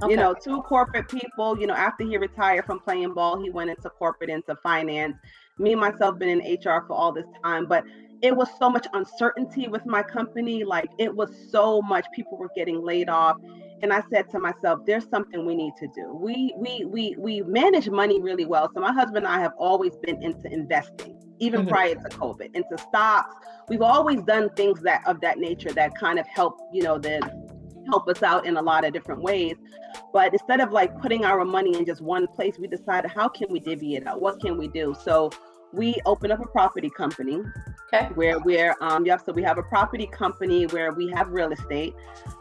Okay. 0.02 0.12
You 0.12 0.18
know, 0.18 0.34
two 0.34 0.62
corporate 0.64 1.08
people, 1.08 1.58
you 1.58 1.66
know, 1.66 1.76
after 1.76 2.04
he 2.04 2.18
retired 2.18 2.66
from 2.66 2.80
playing 2.80 3.14
ball, 3.14 3.42
he 3.42 3.50
went 3.50 3.70
into 3.70 3.90
corporate, 3.90 4.30
into 4.30 4.56
finance. 4.58 5.16
Me 5.60 5.76
myself 5.76 6.20
been 6.20 6.30
in 6.30 6.40
HR 6.40 6.84
for 6.86 6.94
all 6.94 7.14
this 7.14 7.28
time, 7.44 7.66
but 7.66 7.86
it 8.22 8.36
was 8.36 8.50
so 8.58 8.70
much 8.70 8.88
uncertainty 8.94 9.68
with 9.68 9.86
my 9.86 10.02
company. 10.02 10.64
Like 10.64 10.90
it 10.98 11.14
was 11.14 11.30
so 11.52 11.82
much 11.82 12.06
people 12.14 12.38
were 12.38 12.50
getting 12.56 12.82
laid 12.82 13.08
off. 13.08 13.38
And 13.84 13.92
I 13.92 14.02
said 14.10 14.30
to 14.32 14.40
myself, 14.40 14.80
there's 14.86 15.08
something 15.10 15.46
we 15.46 15.56
need 15.56 15.74
to 15.78 15.88
do. 15.94 16.14
We 16.16 16.54
we 16.58 16.86
we 16.86 17.16
we 17.20 17.42
manage 17.42 17.90
money 17.90 18.22
really 18.22 18.46
well. 18.46 18.72
So 18.74 18.80
my 18.80 18.94
husband 18.94 19.26
and 19.26 19.28
I 19.28 19.42
have 19.42 19.52
always 19.58 19.96
been 19.98 20.24
into 20.24 20.48
investing, 20.52 21.20
even 21.40 21.66
Mhm. 21.66 21.70
prior 21.70 21.96
to 21.96 22.10
COVID, 22.18 22.56
into 22.56 22.78
stocks. 22.78 23.36
We've 23.68 23.82
always 23.82 24.22
done 24.24 24.50
things 24.56 24.80
that 24.84 25.06
of 25.06 25.20
that 25.22 25.38
nature 25.38 25.72
that 25.74 25.94
kind 25.96 26.18
of 26.18 26.26
help, 26.28 26.58
you 26.72 26.82
know, 26.82 26.98
the 26.98 27.20
help 27.88 28.08
us 28.08 28.24
out 28.24 28.46
in 28.46 28.56
a 28.56 28.62
lot 28.62 28.86
of 28.86 28.94
different 28.94 29.22
ways. 29.22 29.56
But 30.14 30.32
instead 30.32 30.62
of 30.62 30.72
like 30.72 30.98
putting 31.02 31.26
our 31.26 31.44
money 31.44 31.78
in 31.78 31.86
just 31.86 32.02
one 32.02 32.26
place, 32.28 32.58
we 32.58 32.68
decided 32.68 33.12
how 33.12 33.28
can 33.28 33.48
we 33.52 33.60
divvy 33.60 33.96
it 33.98 34.08
out? 34.08 34.22
What 34.22 34.40
can 34.40 34.58
we 34.58 34.70
do? 34.70 34.96
So 35.04 35.30
we 35.74 35.96
open 36.06 36.32
up 36.32 36.40
a 36.40 36.48
property 36.48 36.90
company 36.90 37.42
Okay. 37.92 38.08
where 38.16 38.40
we're 38.40 38.76
um 38.82 39.06
yep 39.06 39.22
so 39.26 39.32
we 39.34 39.44
have 39.44 39.58
a 39.58 39.64
property 39.64 40.08
company 40.08 40.66
where 40.68 40.92
we 40.94 41.10
have 41.10 41.30
real 41.30 41.52
estate. 41.52 41.94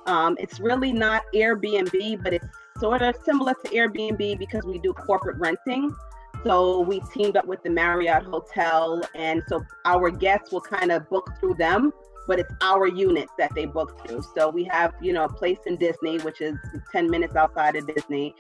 Um 0.07 0.37
it's 0.39 0.61
really 0.61 0.93
not 0.93 1.23
airbnb 1.35 2.23
but 2.23 2.33
it's 2.33 2.47
sort 2.79 3.03
of 3.03 3.17
similar 3.25 3.55
to 3.65 3.71
airbnb 3.71 4.39
because 4.39 4.65
we 4.65 4.79
do 4.79 4.93
corporate 4.93 5.39
renting. 5.39 5.95
So 6.45 6.81
we 6.81 7.01
teamed 7.13 7.37
up 7.37 7.47
with 7.47 7.63
the 7.63 7.71
marriott 7.71 8.25
hotel 8.25 9.03
and 9.15 9.43
so 9.49 9.65
our 9.85 10.11
guests 10.11 10.53
will 10.53 10.61
kind 10.61 10.91
of 10.93 11.09
book 11.09 11.29
through 11.41 11.55
them 11.55 11.93
but 12.27 12.39
it's 12.39 12.53
our 12.63 12.87
units 12.87 13.33
that 13.39 13.53
they 13.55 13.67
book 13.67 14.07
through 14.07 14.23
so 14.35 14.49
we 14.49 14.65
have 14.65 14.93
you 15.01 15.13
know 15.13 15.25
a 15.25 15.29
place 15.29 15.59
in 15.67 15.77
disney 15.77 16.19
which 16.19 16.41
is 16.41 16.57
10 16.93 17.11
minutes 17.11 17.37
outside 17.37 17.77
of 17.77 17.87
disney 17.95 18.35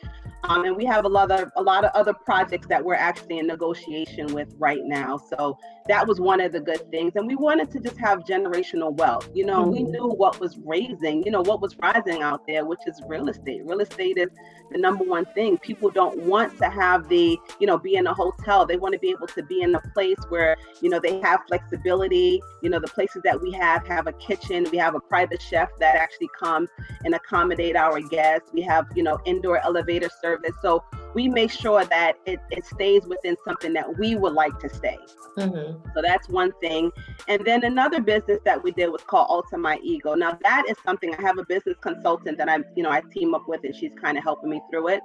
um, 0.45 0.65
and 0.65 0.77
we 0.77 0.85
have 0.87 1.05
a 1.05 1.09
lot 1.09 1.31
of 1.31 1.51
a 1.57 1.63
lot 1.63 1.85
of 1.85 1.93
other 1.95 2.13
projects 2.13 2.67
that 2.67 2.85
we're 2.85 2.95
actually 2.95 3.39
in 3.39 3.47
negotiation 3.47 4.33
with 4.35 4.49
right 4.59 4.81
now. 4.83 5.17
So 5.17 5.57
that 5.89 6.07
was 6.07 6.21
one 6.21 6.41
of 6.41 6.53
the 6.53 6.61
good 6.61 6.91
things. 6.91 7.13
And 7.15 7.27
we 7.29 7.37
wanted 7.37 7.71
to 7.73 7.81
just 7.81 7.97
have 7.99 8.21
generational 8.21 8.93
wealth. 8.97 9.29
You 9.35 9.47
know, 9.47 9.63
we 9.63 9.83
Mhm. 9.83 9.91
knew 9.91 10.09
what 10.09 10.41
was 10.41 10.59
raising, 10.59 11.23
you 11.25 11.31
know, 11.31 11.43
what 11.43 11.61
was 11.61 11.77
rising 11.79 12.23
out 12.23 12.47
there, 12.47 12.65
which 12.65 12.81
is 12.87 13.01
real 13.07 13.29
estate. 13.29 13.63
Real 13.65 13.81
estate 13.81 14.19
is 14.19 14.31
the 14.71 14.79
number 14.79 15.05
one 15.05 15.25
thing. 15.27 15.59
People 15.59 15.91
don't 15.91 16.17
want 16.23 16.57
to 16.59 16.69
have 16.69 17.09
the, 17.09 17.39
you 17.61 17.67
know, 17.67 17.79
be 17.79 17.95
in 17.97 18.07
a 18.07 18.15
hotel. 18.15 18.65
They 18.67 18.77
want 18.77 18.95
to 18.95 18.99
be 19.01 19.11
able 19.11 19.29
to 19.29 19.43
be 19.43 19.63
in 19.63 19.75
a 19.75 19.81
place 19.95 20.19
where, 20.29 20.57
you 20.81 20.89
know, 20.89 20.99
they 21.01 21.21
have 21.21 21.41
flexibility. 21.47 22.41
You 22.63 22.71
know, 22.71 22.81
the 22.81 22.89
places 22.89 23.23
that 23.23 23.41
we 23.41 23.53
have 23.53 23.72
have 23.87 24.07
a 24.07 24.13
kitchen. 24.15 24.67
We 24.71 24.79
have 24.79 24.95
a 24.95 25.01
private 25.01 25.41
chef 25.41 25.71
that 25.79 25.97
actually 25.97 26.31
comes 26.39 26.69
and 27.05 27.15
accommodate 27.15 27.77
our 27.77 28.01
guests. 28.01 28.51
We 28.53 28.63
have, 28.63 28.87
you 28.95 29.03
know, 29.03 29.19
indoor 29.25 29.59
elevator 29.59 30.09
service. 30.21 30.53
So 30.63 30.85
we 31.15 31.29
make 31.29 31.51
sure 31.51 31.85
that 31.85 32.17
it, 32.27 32.41
it 32.51 32.65
stays 32.65 33.07
within 33.07 33.37
something 33.45 33.73
that 33.75 33.99
we 33.99 34.17
would 34.17 34.33
like 34.33 34.59
to 34.61 34.69
stay. 34.69 34.99
Mhm. 35.37 35.81
So 35.95 36.03
that's 36.03 36.29
one 36.29 36.53
thing. 36.61 36.91
And 37.29 37.45
then 37.45 37.65
another 37.65 38.01
business 38.01 38.39
that 38.45 38.63
we 38.63 38.73
did 38.73 38.89
was 38.89 39.03
called 39.03 39.27
Alter 39.31 39.59
My 39.59 39.79
Ego. 39.83 40.15
Now 40.15 40.39
that 40.43 40.65
is 40.69 40.77
something 40.85 41.15
I 41.15 41.21
have 41.21 41.39
a 41.39 41.45
business 41.45 41.77
consultant 41.81 42.39
that 42.39 42.49
I, 42.49 42.59
you 42.77 42.83
know, 42.83 42.91
I 42.91 43.03
team 43.13 43.35
up 43.35 43.45
with 43.49 43.61
and 43.65 43.75
she's 43.75 43.93
kind 44.01 44.19
of 44.19 44.25
helping 44.25 44.51
me 44.51 44.61
through 44.71 44.89
it. 44.89 45.01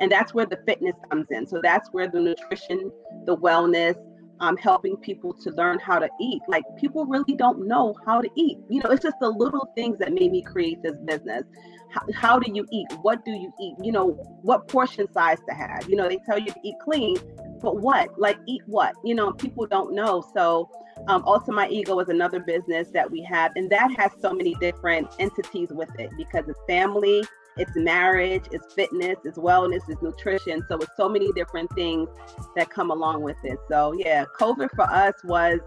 And 0.00 0.10
that's 0.10 0.34
where 0.34 0.46
the 0.46 0.58
fitness 0.66 0.94
comes 1.10 1.26
in. 1.30 1.46
So 1.46 1.60
that's 1.62 1.88
where 1.92 2.08
the 2.08 2.20
nutrition, 2.20 2.90
the 3.26 3.36
wellness, 3.36 3.96
um, 4.40 4.56
helping 4.56 4.96
people 4.96 5.32
to 5.32 5.50
learn 5.50 5.78
how 5.78 5.98
to 5.98 6.08
eat. 6.20 6.42
Like 6.48 6.64
people 6.78 7.06
really 7.06 7.34
don't 7.34 7.66
know 7.66 7.94
how 8.04 8.20
to 8.20 8.28
eat. 8.36 8.58
You 8.68 8.82
know, 8.82 8.90
it's 8.90 9.02
just 9.02 9.16
the 9.20 9.28
little 9.28 9.70
things 9.74 9.98
that 9.98 10.12
made 10.12 10.32
me 10.32 10.42
create 10.42 10.82
this 10.82 10.96
business. 11.04 11.44
How, 11.90 12.02
how 12.14 12.38
do 12.38 12.50
you 12.52 12.66
eat? 12.72 12.86
What 13.02 13.24
do 13.24 13.30
you 13.30 13.52
eat? 13.60 13.74
You 13.82 13.92
know, 13.92 14.10
what 14.42 14.68
portion 14.68 15.10
size 15.12 15.38
to 15.48 15.54
have? 15.54 15.88
You 15.88 15.96
know, 15.96 16.08
they 16.08 16.18
tell 16.26 16.38
you 16.38 16.46
to 16.46 16.60
eat 16.64 16.74
clean, 16.82 17.16
but 17.62 17.80
what? 17.80 18.18
Like 18.18 18.38
eat 18.46 18.62
what? 18.66 18.94
You 19.04 19.14
know, 19.14 19.32
people 19.32 19.66
don't 19.66 19.94
know. 19.94 20.24
So 20.34 20.68
um, 21.08 21.22
Alter 21.24 21.52
My 21.52 21.68
Ego 21.68 21.98
is 22.00 22.08
another 22.08 22.40
business 22.40 22.88
that 22.92 23.10
we 23.10 23.22
have, 23.22 23.52
and 23.56 23.70
that 23.70 23.90
has 23.96 24.10
so 24.20 24.32
many 24.32 24.54
different 24.60 25.08
entities 25.18 25.68
with 25.70 25.90
it 25.98 26.10
because 26.16 26.48
it's 26.48 26.58
family, 26.66 27.22
it's 27.56 27.72
marriage, 27.76 28.44
it's 28.50 28.72
fitness, 28.74 29.16
it's 29.24 29.38
wellness, 29.38 29.80
it's 29.88 30.02
nutrition. 30.02 30.64
So 30.68 30.76
it's 30.78 30.96
so 30.96 31.08
many 31.08 31.32
different 31.32 31.70
things 31.74 32.08
that 32.56 32.70
come 32.70 32.90
along 32.90 33.22
with 33.22 33.36
it. 33.44 33.58
So 33.68 33.94
yeah, 33.96 34.24
COVID 34.38 34.70
for 34.74 34.84
us 34.84 35.14
was, 35.24 35.60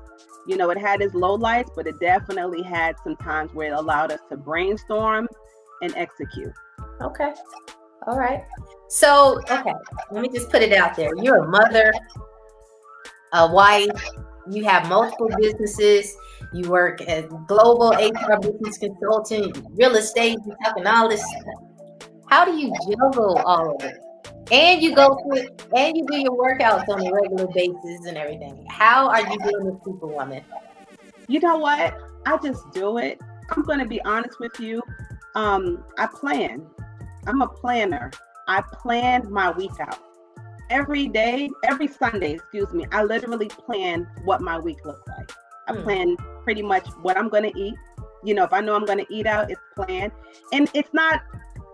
you 0.47 0.57
know, 0.57 0.69
it 0.69 0.77
had 0.77 1.01
its 1.01 1.13
low 1.13 1.35
lights, 1.35 1.71
but 1.75 1.87
it 1.87 1.99
definitely 1.99 2.61
had 2.61 2.95
some 3.03 3.15
times 3.15 3.53
where 3.53 3.71
it 3.71 3.77
allowed 3.77 4.11
us 4.11 4.19
to 4.29 4.37
brainstorm 4.37 5.27
and 5.81 5.93
execute. 5.95 6.53
Okay. 7.01 7.33
All 8.07 8.17
right. 8.17 8.43
So, 8.89 9.41
okay, 9.49 9.73
let 10.11 10.21
me 10.21 10.29
just 10.29 10.49
put 10.49 10.61
it 10.61 10.71
out 10.71 10.95
there. 10.95 11.11
You're 11.17 11.43
a 11.43 11.47
mother, 11.47 11.91
a 13.33 13.51
wife, 13.51 13.89
you 14.49 14.63
have 14.63 14.87
multiple 14.87 15.29
businesses, 15.37 16.15
you 16.53 16.69
work 16.69 17.01
as 17.01 17.25
global 17.47 17.89
HR 17.89 18.39
business 18.39 18.77
consultant, 18.77 19.57
real 19.71 19.95
estate, 19.95 20.37
you're 20.45 20.55
talking 20.63 20.87
all 20.87 21.09
this 21.09 21.21
stuff. 21.21 21.76
How 22.29 22.43
do 22.45 22.57
you 22.57 22.73
juggle 22.89 23.37
all 23.39 23.75
of 23.75 23.83
it? 23.83 23.97
And 24.51 24.81
you 24.81 24.95
go 24.95 25.09
to 25.09 25.49
and 25.75 25.97
you 25.97 26.05
do 26.07 26.17
your 26.19 26.37
workouts 26.37 26.87
on 26.89 27.05
a 27.05 27.11
regular 27.11 27.47
basis 27.47 28.05
and 28.07 28.17
everything. 28.17 28.65
How 28.69 29.09
are 29.09 29.21
you 29.21 29.39
doing 29.39 29.65
this 29.65 29.75
superwoman? 29.83 30.43
You 31.27 31.39
know 31.39 31.57
what? 31.57 31.97
I 32.25 32.37
just 32.37 32.61
do 32.71 32.97
it. 32.97 33.19
I'm 33.51 33.63
going 33.63 33.79
to 33.79 33.85
be 33.85 34.01
honest 34.03 34.39
with 34.39 34.59
you. 34.59 34.81
Um, 35.35 35.83
I 35.97 36.07
plan. 36.07 36.65
I'm 37.25 37.41
a 37.41 37.47
planner. 37.47 38.11
I 38.47 38.61
plan 38.73 39.31
my 39.31 39.51
week 39.51 39.71
out. 39.79 39.99
Every 40.69 41.07
day, 41.07 41.49
every 41.63 41.87
Sunday, 41.87 42.33
excuse 42.33 42.71
me, 42.73 42.85
I 42.91 43.03
literally 43.03 43.47
plan 43.47 44.07
what 44.25 44.41
my 44.41 44.59
week 44.59 44.77
looks 44.85 45.01
like. 45.07 45.31
I 45.67 45.73
Hmm. 45.73 45.83
plan 45.83 46.17
pretty 46.43 46.61
much 46.61 46.87
what 47.01 47.17
I'm 47.17 47.29
going 47.29 47.51
to 47.51 47.57
eat. 47.57 47.75
You 48.23 48.33
know, 48.33 48.43
if 48.43 48.51
I 48.51 48.61
know 48.61 48.75
I'm 48.75 48.85
going 48.85 49.05
to 49.05 49.13
eat 49.13 49.27
out, 49.27 49.51
it's 49.51 49.61
planned. 49.75 50.11
And 50.51 50.69
it's 50.73 50.93
not, 50.93 51.21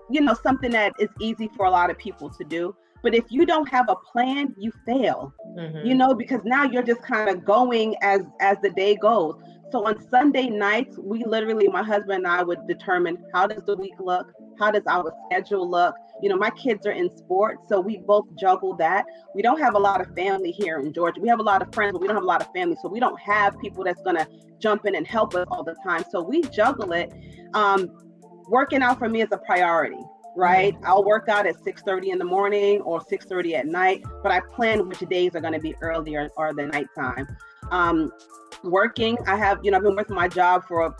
you 0.09 0.21
know, 0.21 0.33
something 0.33 0.71
that 0.71 0.93
is 0.99 1.09
easy 1.19 1.49
for 1.55 1.65
a 1.65 1.71
lot 1.71 1.89
of 1.89 1.97
people 1.97 2.29
to 2.29 2.43
do. 2.43 2.75
But 3.01 3.13
if 3.15 3.25
you 3.29 3.45
don't 3.45 3.67
have 3.69 3.89
a 3.89 3.95
plan, 3.95 4.53
you 4.57 4.71
fail 4.85 5.33
Mhm. 5.57 5.85
you 5.85 5.93
know 5.95 6.13
because 6.13 6.41
now 6.45 6.63
you're 6.63 6.83
just 6.83 7.01
kind 7.03 7.29
of 7.29 7.43
going 7.45 7.95
as 8.01 8.21
as 8.39 8.57
the 8.61 8.69
day 8.71 8.95
goes. 8.95 9.35
So 9.71 9.85
on 9.87 9.95
sunday 10.09 10.47
nights 10.49 10.97
we 10.97 11.23
literally 11.25 11.67
my 11.67 11.83
husband 11.83 12.25
and 12.25 12.27
i 12.27 12.43
would 12.43 12.67
determine 12.67 13.17
how 13.33 13.47
does 13.47 13.63
the 13.65 13.75
week 13.75 13.95
look? 13.99 14.27
How 14.59 14.71
does 14.71 14.83
our 14.87 15.11
schedule 15.25 15.69
look? 15.69 15.95
You 16.21 16.29
know 16.29 16.37
my 16.37 16.51
kids 16.51 16.85
are 16.85 16.91
in 16.91 17.09
sports 17.17 17.67
so 17.67 17.79
we 17.79 17.97
both 17.97 18.25
juggle 18.39 18.75
that. 18.77 19.05
We 19.35 19.41
don't 19.41 19.59
have 19.59 19.75
a 19.75 19.79
lot 19.79 19.99
of 20.01 20.07
family 20.15 20.51
here 20.51 20.79
in 20.79 20.93
georgia. 20.93 21.19
We 21.21 21.27
have 21.29 21.39
a 21.39 21.43
lot 21.43 21.61
of 21.61 21.73
friends 21.73 21.93
but 21.93 22.01
we 22.01 22.07
don't 22.07 22.15
have 22.15 22.23
a 22.23 22.33
lot 22.35 22.41
of 22.41 22.49
family. 22.53 22.77
So 22.81 22.87
we 22.87 22.99
don't 22.99 23.19
have 23.19 23.59
people 23.59 23.83
that's 23.83 24.01
going 24.01 24.17
to 24.17 24.27
jump 24.59 24.85
in 24.85 24.95
and 24.95 25.05
help 25.05 25.35
us 25.35 25.45
all 25.51 25.63
the 25.63 25.75
time. 25.85 26.03
So 26.11 26.21
we 26.21 26.41
juggle 26.43 26.91
it 26.93 27.11
um 27.53 27.89
working 28.53 28.83
out 28.83 28.99
for 28.99 29.09
me 29.09 29.21
is 29.21 29.31
a 29.31 29.37
priority 29.37 30.03
right? 30.35 30.75
I'll 30.83 31.03
work 31.03 31.29
out 31.29 31.45
at 31.45 31.57
6.30 31.57 32.07
in 32.07 32.17
the 32.17 32.25
morning 32.25 32.81
or 32.81 32.99
6.30 32.99 33.53
at 33.53 33.67
night 33.67 34.03
but 34.21 34.31
i 34.31 34.39
plan 34.39 34.87
which 34.87 34.99
days 34.99 35.35
are 35.35 35.41
going 35.41 35.53
to 35.53 35.59
be 35.59 35.75
earlier 35.81 36.29
or 36.37 36.53
the 36.53 36.67
nighttime. 36.67 37.27
Um 37.71 38.11
working 38.63 39.17
i 39.27 39.35
have 39.35 39.59
you 39.63 39.71
know 39.71 39.77
i've 39.77 39.83
been 39.83 39.95
working 39.95 40.15
my 40.15 40.27
job 40.27 40.63
for 40.67 40.85
a, 40.85 40.91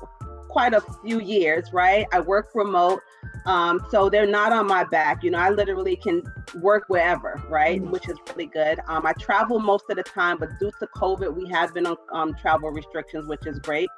quite 0.49 0.73
a 0.73 0.81
few 1.03 1.19
years 1.21 1.71
right? 1.71 2.05
I 2.11 2.19
work 2.19 2.49
remote 2.55 2.99
um 3.45 3.79
so 3.91 4.09
they're 4.09 4.33
not 4.39 4.51
on 4.51 4.65
my 4.67 4.83
back 4.83 5.23
you 5.23 5.31
know 5.31 5.39
i 5.47 5.49
literally 5.49 5.95
can 5.95 6.21
work 6.67 6.83
wherever 6.87 7.31
right? 7.49 7.79
Which 7.81 8.09
is 8.09 8.17
really 8.29 8.47
good. 8.47 8.79
Um 8.87 9.05
i 9.05 9.13
travel 9.13 9.59
most 9.59 9.85
of 9.91 9.95
the 9.97 10.07
time 10.19 10.37
but 10.41 10.49
due 10.59 10.71
to 10.79 10.87
covid 11.01 11.29
we 11.39 11.47
have 11.49 11.73
been 11.75 11.85
on 11.85 11.97
um, 12.17 12.29
travel 12.43 12.69
restrictions 12.81 13.27
which 13.27 13.45
is 13.45 13.59
great 13.59 13.89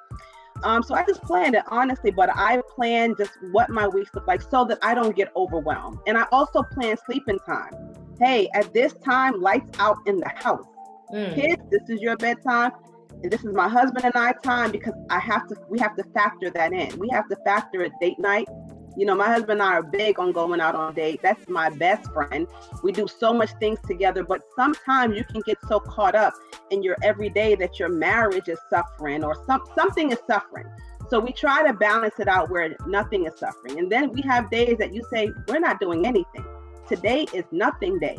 um, 0.64 0.84
so 0.84 0.96
I 0.96 1.04
just 1.06 1.22
planned 1.22 1.56
it 1.56 1.64
honestly, 1.68 2.12
but 2.12 2.30
I 2.34 2.62
plan 2.76 3.16
just 3.18 3.34
what 3.52 3.70
my 3.70 3.88
weeks 3.88 4.12
look 4.14 4.28
like 4.28 4.42
so 4.42 4.66
that 4.66 4.80
I 4.82 4.94
don't 4.94 5.16
get 5.16 5.32
overwhelmed. 5.36 6.00
And 6.08 6.18
I 6.18 6.26
also 6.32 6.64
plan 6.64 6.98
sleeping 7.06 7.40
time. 7.46 7.72
Hey, 8.20 8.48
at 8.54 8.74
this 8.74 8.94
time, 8.94 9.42
lights 9.42 9.70
out 9.80 9.98
in 10.06 10.20
the 10.20 10.30
house. 10.30 10.66
Mm. 11.14 11.36
Kids, 11.36 11.62
this 11.70 11.90
is 11.90 12.02
your 12.02 12.16
bedtime. 12.18 12.72
And 13.24 13.32
this 13.32 13.44
is 13.44 13.54
my 13.54 13.68
husband 13.68 14.06
and 14.06 14.16
I 14.16 14.34
time 14.44 14.72
because 14.72 14.94
I 15.10 15.20
have 15.20 15.48
to 15.48 15.56
we 15.70 15.80
have 15.80 15.96
to 15.96 16.04
factor 16.14 16.50
that 16.52 16.74
in. 16.74 16.98
We 17.00 17.10
have 17.10 17.28
to 17.30 17.36
factor 17.46 17.84
a 17.84 17.90
date 18.02 18.20
night. 18.20 18.48
You 18.98 19.06
know, 19.06 19.16
my 19.16 19.28
husband 19.28 19.62
and 19.62 19.64
I 19.64 19.74
are 19.74 19.84
big 19.84 20.20
on 20.20 20.32
going 20.32 20.62
out 20.62 20.74
on 20.74 20.94
date. 20.94 21.22
That's 21.22 21.50
my 21.50 21.70
best 21.70 22.12
friend. 22.14 22.48
We 22.82 22.92
do 22.92 23.08
so 23.08 23.34
much 23.34 23.52
things 23.60 23.80
together, 23.86 24.24
but 24.24 24.42
sometimes 24.56 25.18
you 25.18 25.26
can 25.26 25.42
get 25.42 25.58
so 25.68 25.80
caught 25.80 26.16
up 26.16 26.34
in 26.72 26.82
your 26.82 26.96
everyday 27.04 27.56
that 27.56 27.78
your 27.78 27.90
marriage 27.90 28.48
is 28.48 28.60
suffering 28.70 29.24
or 29.24 29.36
some 29.46 29.62
something 29.76 30.12
is 30.12 30.20
suffering. 30.28 30.68
So 31.10 31.20
we 31.20 31.34
try 31.34 31.68
to 31.68 31.74
balance 31.74 32.20
it 32.20 32.28
out 32.28 32.50
where 32.50 32.76
nothing 32.88 33.26
is 33.26 33.38
suffering. 33.38 33.80
And 33.80 33.92
then 33.92 34.12
we 34.12 34.22
have 34.22 34.50
days 34.50 34.78
that 34.80 34.94
you 34.94 35.04
say, 35.12 35.30
we're 35.48 35.60
not 35.60 35.80
doing 35.80 36.06
anything. 36.06 36.46
Today 36.88 37.28
is 37.34 37.44
nothing 37.52 38.00
day. 38.00 38.18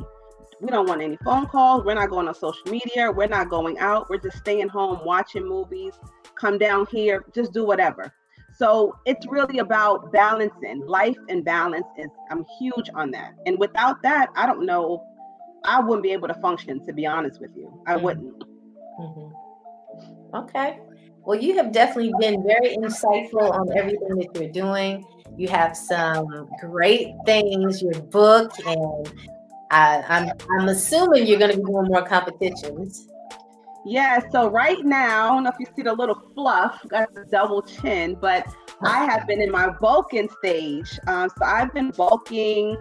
We 0.60 0.68
don't 0.68 0.88
want 0.88 1.02
any 1.02 1.16
phone 1.24 1.46
calls. 1.46 1.84
We're 1.84 1.94
not 1.94 2.10
going 2.10 2.28
on 2.28 2.34
social 2.34 2.70
media. 2.70 3.10
We're 3.10 3.26
not 3.26 3.48
going 3.48 3.78
out. 3.78 4.08
We're 4.08 4.18
just 4.18 4.38
staying 4.38 4.68
home, 4.68 5.04
watching 5.04 5.46
movies, 5.46 5.94
come 6.38 6.58
down 6.58 6.86
here, 6.90 7.24
just 7.34 7.52
do 7.52 7.64
whatever. 7.64 8.12
So 8.58 8.96
it's 9.04 9.26
really 9.26 9.58
about 9.58 10.12
balancing 10.12 10.86
life 10.86 11.16
and 11.28 11.44
balance 11.44 11.86
is 11.98 12.08
I'm 12.30 12.44
huge 12.58 12.88
on 12.94 13.10
that. 13.10 13.34
And 13.44 13.58
without 13.58 14.02
that, 14.02 14.30
I 14.34 14.46
don't 14.46 14.64
know, 14.64 15.04
I 15.64 15.80
wouldn't 15.80 16.02
be 16.02 16.12
able 16.12 16.28
to 16.28 16.34
function, 16.34 16.84
to 16.86 16.92
be 16.92 17.06
honest 17.06 17.40
with 17.40 17.50
you. 17.56 17.70
I 17.86 17.96
Mhm. 17.96 18.02
wouldn't. 18.02 18.44
Mhm. 18.98 19.32
Okay. 20.34 20.78
Well, 21.24 21.38
you 21.38 21.56
have 21.56 21.72
definitely 21.72 22.14
been 22.18 22.42
very 22.42 22.76
insightful 22.76 23.50
on 23.50 23.76
everything 23.76 24.16
that 24.16 24.40
you're 24.40 24.52
doing. 24.52 25.04
You 25.36 25.48
have 25.48 25.76
some 25.76 26.48
great 26.60 27.14
things, 27.26 27.82
your 27.82 28.00
book, 28.00 28.52
and 28.64 29.12
I, 29.70 30.04
I'm 30.08 30.30
I'm 30.58 30.68
assuming 30.68 31.26
you're 31.26 31.38
going 31.38 31.50
to 31.50 31.56
be 31.56 31.64
doing 31.64 31.86
more 31.88 32.02
competitions. 32.02 33.08
Yeah, 33.88 34.18
so 34.32 34.50
right 34.50 34.84
now, 34.84 35.26
I 35.26 35.34
don't 35.34 35.44
know 35.44 35.50
if 35.50 35.60
you 35.60 35.66
see 35.76 35.82
the 35.82 35.94
little 35.94 36.20
fluff, 36.34 36.84
got 36.88 37.14
the 37.14 37.24
double 37.30 37.62
chin, 37.62 38.16
but 38.20 38.44
I 38.82 39.04
have 39.04 39.28
been 39.28 39.40
in 39.40 39.52
my 39.52 39.70
bulking 39.80 40.28
stage. 40.40 40.98
Um, 41.06 41.30
so 41.38 41.44
I've 41.44 41.72
been 41.72 41.90
bulking. 41.90 42.76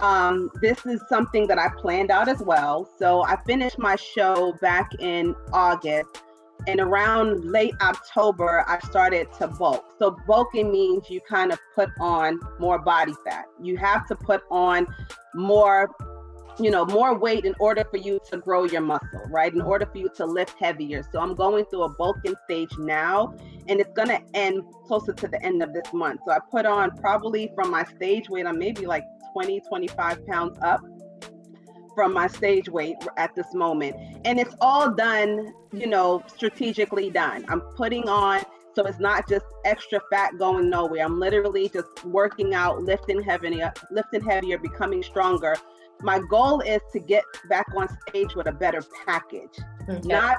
Um, 0.00 0.50
this 0.60 0.84
is 0.84 1.00
something 1.08 1.46
that 1.46 1.60
I 1.60 1.68
planned 1.78 2.10
out 2.10 2.28
as 2.28 2.40
well. 2.40 2.88
So 2.98 3.22
I 3.22 3.36
finished 3.46 3.78
my 3.78 3.94
show 3.94 4.52
back 4.60 4.90
in 4.98 5.36
August, 5.52 6.08
and 6.66 6.80
around 6.80 7.44
late 7.44 7.74
October, 7.80 8.64
I 8.66 8.80
started 8.80 9.32
to 9.38 9.46
bulk. 9.46 9.84
So 10.00 10.16
bulking 10.26 10.72
means 10.72 11.08
you 11.08 11.20
kind 11.20 11.52
of 11.52 11.60
put 11.76 11.90
on 12.00 12.40
more 12.58 12.80
body 12.80 13.14
fat. 13.24 13.44
You 13.62 13.76
have 13.76 14.08
to 14.08 14.16
put 14.16 14.42
on 14.50 14.88
more 15.36 15.88
you 16.60 16.70
know 16.70 16.84
more 16.86 17.16
weight 17.16 17.44
in 17.44 17.54
order 17.60 17.84
for 17.84 17.96
you 17.96 18.20
to 18.30 18.38
grow 18.38 18.64
your 18.64 18.80
muscle 18.80 19.08
right? 19.30 19.52
In 19.52 19.60
order 19.60 19.86
for 19.86 19.98
you 19.98 20.08
to 20.16 20.26
lift 20.26 20.56
heavier. 20.58 21.02
So 21.12 21.20
i'm 21.20 21.34
going 21.34 21.64
through 21.66 21.82
a 21.82 21.88
bulking 21.88 22.34
stage 22.44 22.70
now 22.78 23.34
and 23.68 23.80
it's 23.80 23.92
going 23.92 24.08
to 24.08 24.20
end 24.34 24.62
closer 24.86 25.12
to 25.12 25.28
the 25.28 25.42
end 25.42 25.62
of 25.62 25.72
this 25.72 25.92
month. 25.92 26.20
So 26.26 26.32
i 26.32 26.38
put 26.50 26.66
on 26.66 26.96
probably 26.98 27.50
from 27.54 27.70
my 27.70 27.84
stage 27.84 28.28
weight 28.28 28.46
i'm 28.46 28.58
maybe 28.58 28.86
like 28.86 29.04
20 29.32 29.60
25 29.68 30.26
pounds 30.26 30.58
up 30.62 30.80
from 31.94 32.12
my 32.12 32.28
stage 32.28 32.68
weight 32.68 32.96
at 33.16 33.34
this 33.34 33.52
moment. 33.54 33.96
And 34.24 34.38
it's 34.38 34.54
all 34.60 34.90
done 34.90 35.52
you 35.72 35.80
mm-hmm. 35.80 35.90
know 35.90 36.22
strategically 36.26 37.10
done. 37.10 37.44
I'm 37.48 37.60
putting 37.60 38.08
on 38.08 38.42
so 38.74 38.84
it's 38.84 39.00
not 39.00 39.28
just 39.28 39.44
extra 39.64 40.00
fat 40.08 40.38
going 40.38 40.70
nowhere. 40.70 41.04
I'm 41.04 41.18
literally 41.18 41.68
just 41.68 42.04
working 42.04 42.54
out 42.54 42.82
lifting 42.82 43.20
heavier 43.20 43.72
lifting 43.90 44.22
heavier 44.22 44.58
becoming 44.58 45.02
stronger 45.02 45.56
my 46.02 46.20
goal 46.30 46.60
is 46.60 46.80
to 46.92 46.98
get 46.98 47.24
back 47.48 47.66
on 47.76 47.88
stage 48.08 48.34
with 48.34 48.46
a 48.46 48.52
better 48.52 48.82
package, 49.06 49.58
okay. 49.88 50.00
not 50.06 50.38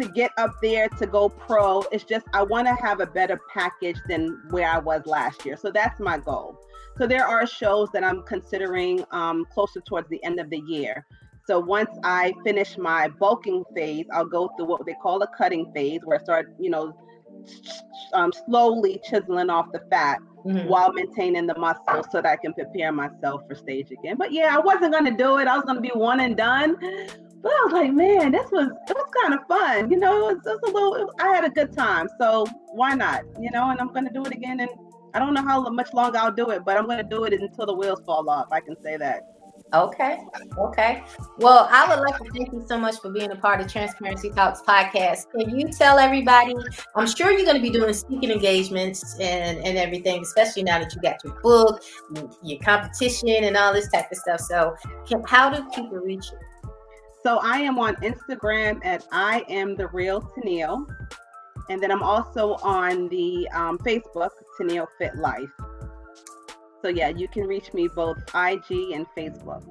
to 0.00 0.08
get 0.08 0.30
up 0.38 0.54
there 0.62 0.88
to 0.88 1.06
go 1.06 1.28
pro. 1.28 1.82
It's 1.92 2.04
just 2.04 2.26
I 2.32 2.42
want 2.42 2.68
to 2.68 2.74
have 2.74 3.00
a 3.00 3.06
better 3.06 3.40
package 3.52 3.96
than 4.08 4.42
where 4.50 4.68
I 4.68 4.78
was 4.78 5.06
last 5.06 5.44
year. 5.44 5.56
So 5.56 5.70
that's 5.70 5.98
my 5.98 6.18
goal. 6.18 6.58
So 6.98 7.06
there 7.06 7.26
are 7.26 7.46
shows 7.46 7.88
that 7.92 8.04
I'm 8.04 8.22
considering 8.22 9.04
um, 9.12 9.44
closer 9.52 9.80
towards 9.80 10.08
the 10.08 10.22
end 10.24 10.40
of 10.40 10.50
the 10.50 10.62
year. 10.66 11.06
So 11.46 11.58
once 11.58 11.90
I 12.04 12.34
finish 12.44 12.76
my 12.76 13.08
bulking 13.08 13.64
phase, 13.74 14.06
I'll 14.12 14.26
go 14.26 14.50
through 14.56 14.66
what 14.66 14.84
they 14.84 14.94
call 15.00 15.22
a 15.22 15.28
cutting 15.28 15.72
phase, 15.72 16.00
where 16.04 16.18
I 16.18 16.22
start, 16.22 16.54
you 16.58 16.70
know, 16.70 16.94
um, 18.12 18.32
slowly 18.46 19.00
chiseling 19.08 19.50
off 19.50 19.70
the 19.72 19.80
fat 19.90 20.18
mm-hmm. 20.44 20.68
while 20.68 20.92
maintaining 20.92 21.46
the 21.46 21.58
muscle 21.58 22.04
so 22.10 22.20
that 22.22 22.26
I 22.26 22.36
can 22.36 22.52
prepare 22.54 22.92
myself 22.92 23.42
for 23.48 23.54
stage 23.54 23.90
again. 23.90 24.16
But 24.16 24.32
yeah, 24.32 24.56
I 24.56 24.60
wasn't 24.60 24.92
gonna 24.92 25.16
do 25.16 25.38
it. 25.38 25.48
I 25.48 25.56
was 25.56 25.64
gonna 25.64 25.80
be 25.80 25.90
one 25.94 26.20
and 26.20 26.36
done. 26.36 26.76
But 27.40 27.52
I 27.52 27.64
was 27.64 27.72
like, 27.72 27.92
man, 27.92 28.32
this 28.32 28.50
was 28.50 28.68
it 28.88 28.96
was 28.96 29.10
kind 29.22 29.34
of 29.34 29.46
fun. 29.46 29.90
You 29.90 29.98
know, 29.98 30.30
it 30.30 30.36
was, 30.36 30.46
it 30.46 30.60
a 30.62 30.72
little. 30.72 30.90
Was, 30.90 31.14
I 31.20 31.28
had 31.28 31.44
a 31.44 31.50
good 31.50 31.72
time, 31.72 32.08
so 32.18 32.46
why 32.72 32.94
not? 32.94 33.22
You 33.40 33.50
know, 33.50 33.70
and 33.70 33.80
I'm 33.80 33.92
gonna 33.92 34.12
do 34.12 34.24
it 34.24 34.32
again. 34.32 34.60
And 34.60 34.70
I 35.14 35.18
don't 35.18 35.34
know 35.34 35.42
how 35.42 35.68
much 35.70 35.92
longer 35.94 36.18
I'll 36.18 36.32
do 36.32 36.50
it, 36.50 36.64
but 36.64 36.76
I'm 36.76 36.86
gonna 36.86 37.02
do 37.02 37.24
it 37.24 37.32
until 37.32 37.66
the 37.66 37.74
wheels 37.74 38.02
fall 38.04 38.28
off. 38.28 38.48
I 38.50 38.60
can 38.60 38.80
say 38.82 38.96
that. 38.96 39.22
Okay. 39.74 40.18
Okay. 40.56 41.02
Well, 41.38 41.68
I 41.70 41.88
would 41.88 42.00
like 42.00 42.18
to 42.18 42.30
thank 42.32 42.52
you 42.52 42.64
so 42.66 42.78
much 42.78 42.96
for 43.00 43.10
being 43.10 43.30
a 43.30 43.36
part 43.36 43.60
of 43.60 43.70
Transparency 43.70 44.30
Talks 44.30 44.62
podcast. 44.62 45.30
Can 45.30 45.58
you 45.58 45.68
tell 45.68 45.98
everybody? 45.98 46.54
I'm 46.96 47.06
sure 47.06 47.30
you're 47.30 47.44
going 47.44 47.56
to 47.56 47.62
be 47.62 47.70
doing 47.70 47.92
speaking 47.92 48.30
engagements 48.30 49.18
and, 49.20 49.58
and 49.58 49.76
everything, 49.76 50.22
especially 50.22 50.62
now 50.62 50.78
that 50.78 50.94
you 50.94 51.02
got 51.02 51.22
your 51.22 51.38
book, 51.42 51.82
your 52.42 52.58
competition, 52.60 53.44
and 53.44 53.56
all 53.56 53.74
this 53.74 53.90
type 53.90 54.10
of 54.10 54.16
stuff. 54.16 54.40
So, 54.40 54.74
can, 55.06 55.22
how 55.26 55.50
do 55.50 55.68
people 55.74 55.98
reach 55.98 56.24
you? 56.32 56.70
So, 57.22 57.38
I 57.38 57.58
am 57.58 57.78
on 57.78 57.96
Instagram 57.96 58.84
at 58.86 59.06
I 59.12 59.44
am 59.48 59.76
the 59.76 59.88
real 59.88 60.22
Tennille. 60.22 60.86
And 61.70 61.82
then 61.82 61.90
I'm 61.90 62.02
also 62.02 62.54
on 62.62 63.08
the 63.10 63.46
um, 63.52 63.76
Facebook, 63.78 64.30
Tennille 64.58 64.86
Fit 64.98 65.14
Life. 65.16 65.50
So 66.82 66.88
yeah, 66.88 67.08
you 67.08 67.28
can 67.28 67.44
reach 67.44 67.72
me 67.72 67.88
both 67.88 68.18
IG 68.34 68.92
and 68.92 69.06
Facebook. 69.16 69.64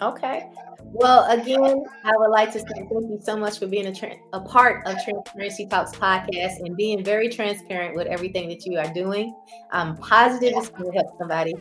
Okay. 0.00 0.48
Well, 0.82 1.30
again, 1.30 1.84
I 2.04 2.12
would 2.16 2.30
like 2.30 2.52
to 2.52 2.58
say 2.58 2.66
thank 2.74 2.90
you 2.90 3.18
so 3.22 3.36
much 3.36 3.58
for 3.58 3.66
being 3.66 3.86
a, 3.86 3.94
tra- 3.94 4.16
a 4.32 4.40
part 4.40 4.86
of 4.86 4.96
Transparency 5.04 5.66
Talks 5.66 5.92
podcast 5.92 6.60
and 6.60 6.76
being 6.76 7.04
very 7.04 7.28
transparent 7.28 7.94
with 7.94 8.06
everything 8.06 8.48
that 8.48 8.64
you 8.64 8.78
are 8.78 8.92
doing. 8.92 9.34
I'm 9.72 9.96
positive 9.96 10.54
it's 10.56 10.68
going 10.70 10.90
to 10.90 10.98
help 10.98 11.18
somebody. 11.18 11.54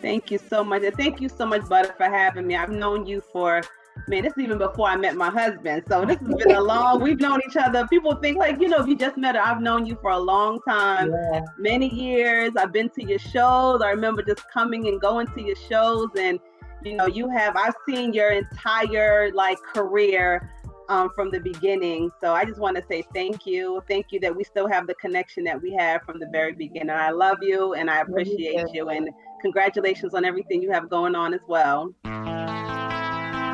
Thank 0.00 0.30
you 0.30 0.38
so 0.38 0.64
much. 0.64 0.82
And 0.82 0.94
thank 0.96 1.20
you 1.20 1.28
so 1.28 1.46
much, 1.46 1.68
Butter, 1.68 1.94
for 1.96 2.06
having 2.06 2.46
me. 2.46 2.56
I've 2.56 2.70
known 2.70 3.06
you 3.06 3.22
for 3.32 3.62
man, 4.08 4.22
this 4.22 4.32
is 4.32 4.42
even 4.42 4.58
before 4.58 4.88
I 4.88 4.96
met 4.96 5.16
my 5.16 5.30
husband. 5.30 5.84
So 5.88 6.04
this 6.04 6.18
has 6.18 6.34
been 6.34 6.52
a 6.52 6.60
long, 6.60 7.00
we've 7.00 7.20
known 7.20 7.40
each 7.48 7.56
other. 7.56 7.86
People 7.88 8.14
think 8.16 8.38
like, 8.38 8.60
you 8.60 8.68
know, 8.68 8.78
if 8.78 8.86
you 8.86 8.96
just 8.96 9.16
met 9.16 9.34
her, 9.34 9.40
I've 9.40 9.60
known 9.60 9.86
you 9.86 9.98
for 10.00 10.10
a 10.10 10.18
long 10.18 10.60
time, 10.68 11.12
yeah. 11.12 11.40
many 11.58 11.92
years. 11.92 12.52
I've 12.56 12.72
been 12.72 12.90
to 12.90 13.04
your 13.04 13.18
shows. 13.18 13.80
I 13.82 13.90
remember 13.90 14.22
just 14.22 14.42
coming 14.50 14.88
and 14.88 15.00
going 15.00 15.26
to 15.28 15.42
your 15.42 15.56
shows 15.56 16.08
and 16.18 16.38
you 16.84 16.96
know, 16.96 17.06
you 17.06 17.28
have 17.28 17.56
I've 17.56 17.74
seen 17.86 18.12
your 18.12 18.30
entire 18.30 19.30
like 19.32 19.58
career 19.72 20.50
um, 20.88 21.10
from 21.14 21.30
the 21.30 21.38
beginning. 21.38 22.10
So 22.20 22.32
I 22.32 22.44
just 22.44 22.58
want 22.58 22.76
to 22.76 22.84
say 22.88 23.04
thank 23.14 23.46
you. 23.46 23.82
Thank 23.88 24.06
you 24.10 24.20
that 24.20 24.34
we 24.34 24.44
still 24.44 24.68
have 24.68 24.86
the 24.86 24.94
connection 24.94 25.44
that 25.44 25.60
we 25.60 25.72
had 25.72 26.02
from 26.02 26.18
the 26.18 26.28
very 26.32 26.52
beginning. 26.52 26.90
I 26.90 27.10
love 27.10 27.38
you 27.40 27.74
and 27.74 27.88
I 27.88 28.00
appreciate 28.00 28.66
you 28.72 28.88
and 28.88 29.08
congratulations 29.40 30.14
on 30.14 30.24
everything 30.24 30.62
you 30.62 30.70
have 30.72 30.90
going 30.90 31.14
on 31.14 31.34
as 31.34 31.40
well. 31.46 31.94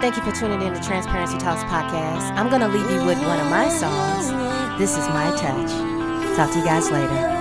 Thank 0.00 0.16
you 0.16 0.22
for 0.22 0.30
tuning 0.30 0.62
in 0.62 0.72
to 0.74 0.80
Transparency 0.80 1.38
Talks 1.38 1.64
podcast. 1.64 2.30
I'm 2.36 2.48
going 2.48 2.60
to 2.60 2.68
leave 2.68 2.88
you 2.88 3.04
with 3.04 3.18
one 3.18 3.40
of 3.40 3.50
my 3.50 3.68
songs. 3.68 4.30
This 4.78 4.96
is 4.96 5.08
My 5.08 5.34
Touch. 5.36 6.36
Talk 6.36 6.52
to 6.52 6.58
you 6.60 6.64
guys 6.64 6.88
later. 6.88 7.37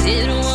Be 0.00 0.51